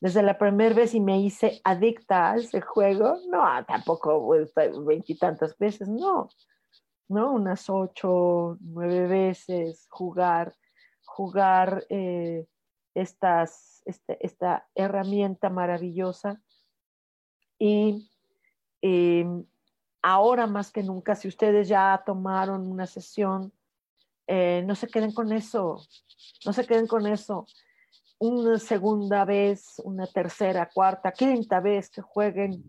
Desde 0.00 0.22
la 0.22 0.36
primera 0.36 0.74
vez 0.74 0.94
y 0.94 1.00
me 1.00 1.20
hice 1.20 1.60
adicta 1.64 2.32
a 2.32 2.36
ese 2.36 2.60
juego. 2.60 3.18
No, 3.28 3.42
tampoco 3.66 4.28
veintitantas 4.84 5.56
veces, 5.58 5.88
no. 5.88 6.28
¿No? 7.08 7.32
Unas 7.32 7.70
ocho, 7.70 8.58
nueve 8.60 9.06
veces 9.06 9.86
jugar, 9.90 10.54
jugar 11.04 11.86
eh, 11.88 12.46
este, 12.94 14.18
esta 14.20 14.68
herramienta 14.74 15.48
maravillosa. 15.50 16.42
Y 17.58 18.10
em, 18.82 19.44
ahora 20.02 20.46
más 20.46 20.70
que 20.70 20.82
nunca, 20.82 21.14
si 21.14 21.28
ustedes 21.28 21.68
ya 21.68 22.02
tomaron 22.04 22.66
una 22.70 22.86
sesión 22.86 23.52
eh, 24.26 24.62
no 24.66 24.74
se 24.74 24.88
queden 24.88 25.12
con 25.12 25.32
eso, 25.32 25.86
no 26.44 26.52
se 26.52 26.66
queden 26.66 26.86
con 26.86 27.06
eso. 27.06 27.46
Una 28.18 28.58
segunda 28.58 29.24
vez, 29.24 29.80
una 29.84 30.06
tercera, 30.06 30.70
cuarta, 30.72 31.12
quinta 31.12 31.60
vez 31.60 31.90
que 31.90 32.00
jueguen, 32.00 32.64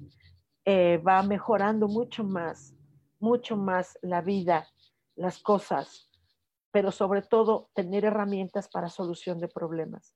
eh, 0.66 0.98
va 0.98 1.24
mejorando 1.24 1.88
mucho 1.88 2.24
más, 2.24 2.74
mucho 3.20 3.56
más 3.56 3.98
la 4.02 4.22
vida, 4.22 4.68
las 5.16 5.40
cosas, 5.40 6.10
pero 6.72 6.92
sobre 6.92 7.22
todo 7.22 7.70
tener 7.74 8.04
herramientas 8.04 8.68
para 8.68 8.90
solución 8.90 9.40
de 9.40 9.48
problemas. 9.48 10.14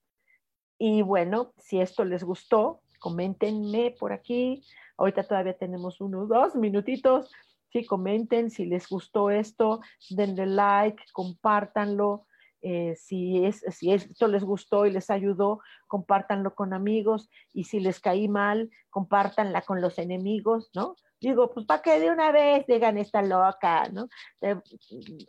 Y 0.77 1.01
bueno, 1.01 1.53
si 1.57 1.79
esto 1.79 2.03
les 2.03 2.23
gustó, 2.23 2.81
coméntenme 2.99 3.95
por 3.97 4.11
aquí. 4.11 4.63
Ahorita 4.97 5.23
todavía 5.23 5.57
tenemos 5.57 6.01
unos 6.01 6.27
dos 6.27 6.55
minutitos 6.55 7.31
Sí, 7.71 7.85
comenten 7.85 8.49
si 8.49 8.65
les 8.65 8.89
gustó 8.89 9.29
esto, 9.29 9.79
denle 10.09 10.45
like, 10.45 11.03
compártanlo. 11.13 12.25
Eh, 12.61 12.95
si, 12.95 13.45
es, 13.45 13.63
si 13.69 13.91
esto 13.91 14.27
les 14.27 14.43
gustó 14.43 14.85
y 14.85 14.91
les 14.91 15.09
ayudó, 15.09 15.61
compártanlo 15.87 16.53
con 16.55 16.73
amigos. 16.73 17.29
Y 17.53 17.65
si 17.65 17.79
les 17.79 17.99
caí 17.99 18.27
mal, 18.27 18.69
compártanla 18.89 19.61
con 19.63 19.81
los 19.81 19.97
enemigos, 19.97 20.69
¿no? 20.73 20.95
Digo, 21.21 21.51
pues 21.53 21.67
para 21.67 21.83
que 21.83 21.99
de 21.99 22.09
una 22.09 22.31
vez 22.31 22.65
digan 22.65 22.97
esta 22.97 23.21
loca, 23.21 23.87
¿no? 23.89 24.09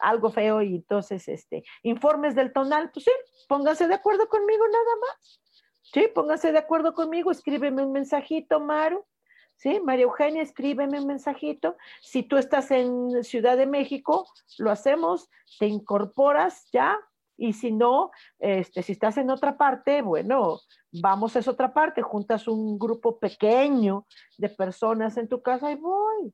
algo 0.01 0.31
feo 0.31 0.63
y 0.63 0.77
entonces, 0.77 1.29
este, 1.29 1.65
informes 1.83 2.35
del 2.35 2.51
tonal, 2.55 2.91
pues 2.91 3.05
sí, 3.05 3.11
pónganse 3.47 3.87
de 3.87 3.95
acuerdo 3.95 4.27
conmigo 4.27 4.65
nada 4.67 4.97
más. 5.03 5.41
Sí, 5.83 6.09
pónganse 6.15 6.51
de 6.51 6.59
acuerdo 6.59 6.95
conmigo, 6.95 7.31
escríbeme 7.31 7.85
un 7.85 7.93
mensajito, 7.93 8.59
Maru, 8.59 9.05
¿sí? 9.57 9.81
María 9.81 10.05
Eugenia, 10.05 10.43
escríbeme 10.43 10.99
un 10.99 11.07
mensajito. 11.07 11.77
Si 12.01 12.23
tú 12.23 12.39
estás 12.39 12.71
en 12.71 13.23
Ciudad 13.23 13.59
de 13.59 13.67
México, 13.67 14.27
lo 14.59 14.71
hacemos, 14.71 15.29
te 15.59 15.67
incorporas 15.67 16.69
ya. 16.73 16.99
Y 17.37 17.53
si 17.55 17.73
no, 17.73 18.11
este, 18.39 18.83
si 18.83 18.93
estás 18.93 19.17
en 19.17 19.31
otra 19.31 19.57
parte, 19.57 20.03
bueno, 20.03 20.61
vamos 20.93 21.35
a 21.35 21.41
esa 21.41 21.51
otra 21.51 21.73
parte, 21.73 22.03
juntas 22.03 22.47
un 22.47 22.79
grupo 22.79 23.19
pequeño 23.19 24.07
de 24.39 24.49
personas 24.51 25.17
en 25.17 25.29
tu 25.29 25.43
casa 25.43 25.71
y 25.71 25.77
voy. 25.77 26.33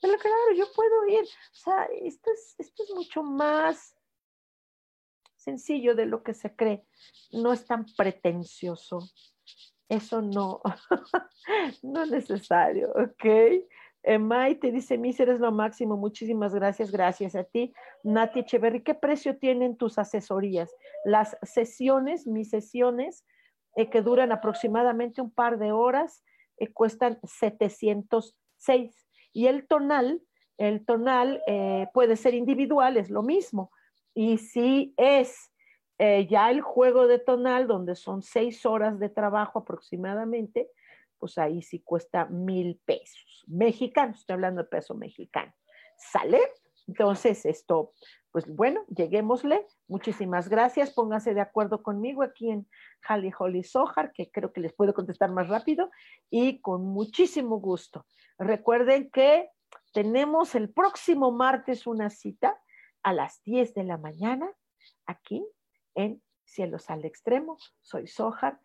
Pero 0.00 0.16
claro, 0.18 0.52
yo 0.56 0.66
puedo 0.74 1.06
ir. 1.08 1.24
O 1.24 1.54
sea, 1.54 1.88
esto 2.02 2.30
es, 2.32 2.54
esto 2.58 2.84
es 2.84 2.94
mucho 2.94 3.22
más 3.22 3.96
sencillo 5.36 5.94
de 5.94 6.06
lo 6.06 6.22
que 6.22 6.34
se 6.34 6.54
cree. 6.54 6.84
No 7.32 7.52
es 7.52 7.66
tan 7.66 7.86
pretencioso 7.96 9.00
eso 9.88 10.20
no, 10.20 10.60
no 11.82 12.02
es 12.02 12.10
necesario, 12.10 12.92
¿ok? 12.92 13.64
Eh, 14.02 14.58
te 14.60 14.70
dice, 14.70 14.96
Mis, 14.96 15.18
eres 15.20 15.40
lo 15.40 15.52
máximo, 15.52 15.96
muchísimas 15.96 16.54
gracias, 16.54 16.90
gracias 16.90 17.34
a 17.34 17.44
ti. 17.44 17.72
Nati 18.02 18.40
Echeverry, 18.40 18.82
¿qué 18.82 18.94
precio 18.94 19.38
tienen 19.38 19.76
tus 19.76 19.98
asesorías? 19.98 20.74
Las 21.04 21.36
sesiones, 21.42 22.26
mis 22.26 22.50
sesiones, 22.50 23.24
eh, 23.76 23.90
que 23.90 24.02
duran 24.02 24.32
aproximadamente 24.32 25.20
un 25.20 25.30
par 25.30 25.58
de 25.58 25.72
horas, 25.72 26.24
eh, 26.58 26.72
cuestan 26.72 27.18
706. 27.22 29.06
Y 29.32 29.46
el 29.46 29.66
tonal, 29.66 30.22
el 30.58 30.84
tonal 30.84 31.42
eh, 31.46 31.86
puede 31.94 32.16
ser 32.16 32.34
individual, 32.34 32.96
es 32.96 33.10
lo 33.10 33.22
mismo. 33.22 33.70
Y 34.14 34.38
si 34.38 34.94
es 34.96 35.52
eh, 35.98 36.26
ya 36.28 36.50
el 36.50 36.60
juego 36.60 37.06
de 37.06 37.18
tonal, 37.18 37.66
donde 37.66 37.94
son 37.94 38.22
seis 38.22 38.64
horas 38.66 38.98
de 38.98 39.08
trabajo 39.08 39.60
aproximadamente, 39.60 40.68
pues 41.18 41.38
ahí 41.38 41.62
sí 41.62 41.80
cuesta 41.80 42.26
mil 42.26 42.80
pesos 42.84 43.44
mexicanos, 43.48 44.20
estoy 44.20 44.34
hablando 44.34 44.62
de 44.62 44.68
peso 44.68 44.94
mexicano. 44.94 45.52
¿Sale? 45.96 46.40
Entonces, 46.86 47.44
esto, 47.44 47.92
pues 48.30 48.46
bueno, 48.46 48.84
lleguémosle. 48.88 49.66
Muchísimas 49.88 50.48
gracias. 50.48 50.92
Pónganse 50.92 51.34
de 51.34 51.40
acuerdo 51.40 51.82
conmigo 51.82 52.22
aquí 52.22 52.50
en 52.50 52.68
Holly 53.08 53.32
Holly 53.36 53.62
Sohar, 53.62 54.12
que 54.12 54.30
creo 54.30 54.52
que 54.52 54.60
les 54.60 54.72
puedo 54.72 54.94
contestar 54.94 55.30
más 55.32 55.48
rápido 55.48 55.90
y 56.30 56.60
con 56.60 56.84
muchísimo 56.84 57.60
gusto. 57.60 58.06
Recuerden 58.38 59.10
que 59.10 59.50
tenemos 59.92 60.54
el 60.54 60.70
próximo 60.70 61.30
martes 61.32 61.86
una 61.86 62.10
cita 62.10 62.58
a 63.02 63.12
las 63.12 63.42
10 63.44 63.74
de 63.74 63.84
la 63.84 63.98
mañana 63.98 64.50
aquí 65.06 65.44
en 65.94 66.22
Cielos 66.44 66.88
al 66.88 67.04
Extremo. 67.04 67.58
Soy 67.82 68.06
Sojar. 68.06 68.60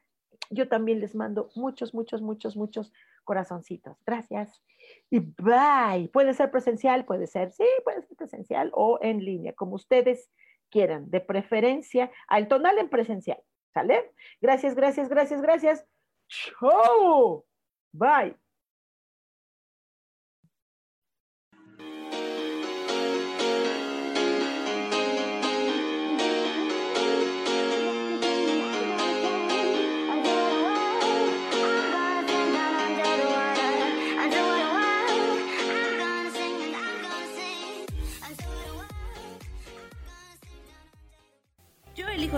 Yo 0.49 0.67
también 0.67 0.99
les 0.99 1.15
mando 1.15 1.49
muchos, 1.55 1.93
muchos, 1.93 2.21
muchos, 2.21 2.55
muchos 2.55 2.93
corazoncitos. 3.23 3.97
Gracias. 4.05 4.61
Y 5.09 5.19
bye. 5.19 6.09
Puede 6.09 6.33
ser 6.33 6.51
presencial, 6.51 7.05
puede 7.05 7.27
ser, 7.27 7.51
sí, 7.51 7.65
puede 7.83 8.01
ser 8.01 8.17
presencial 8.17 8.71
o 8.73 8.99
en 9.01 9.23
línea, 9.23 9.53
como 9.53 9.75
ustedes 9.75 10.29
quieran. 10.69 11.09
De 11.09 11.21
preferencia, 11.21 12.11
al 12.27 12.47
tonal 12.47 12.77
en 12.77 12.89
presencial. 12.89 13.41
¿Sale? 13.73 14.11
Gracias, 14.41 14.75
gracias, 14.75 15.09
gracias, 15.09 15.41
gracias. 15.41 15.85
Chau. 16.27 17.45
Bye. 17.91 18.42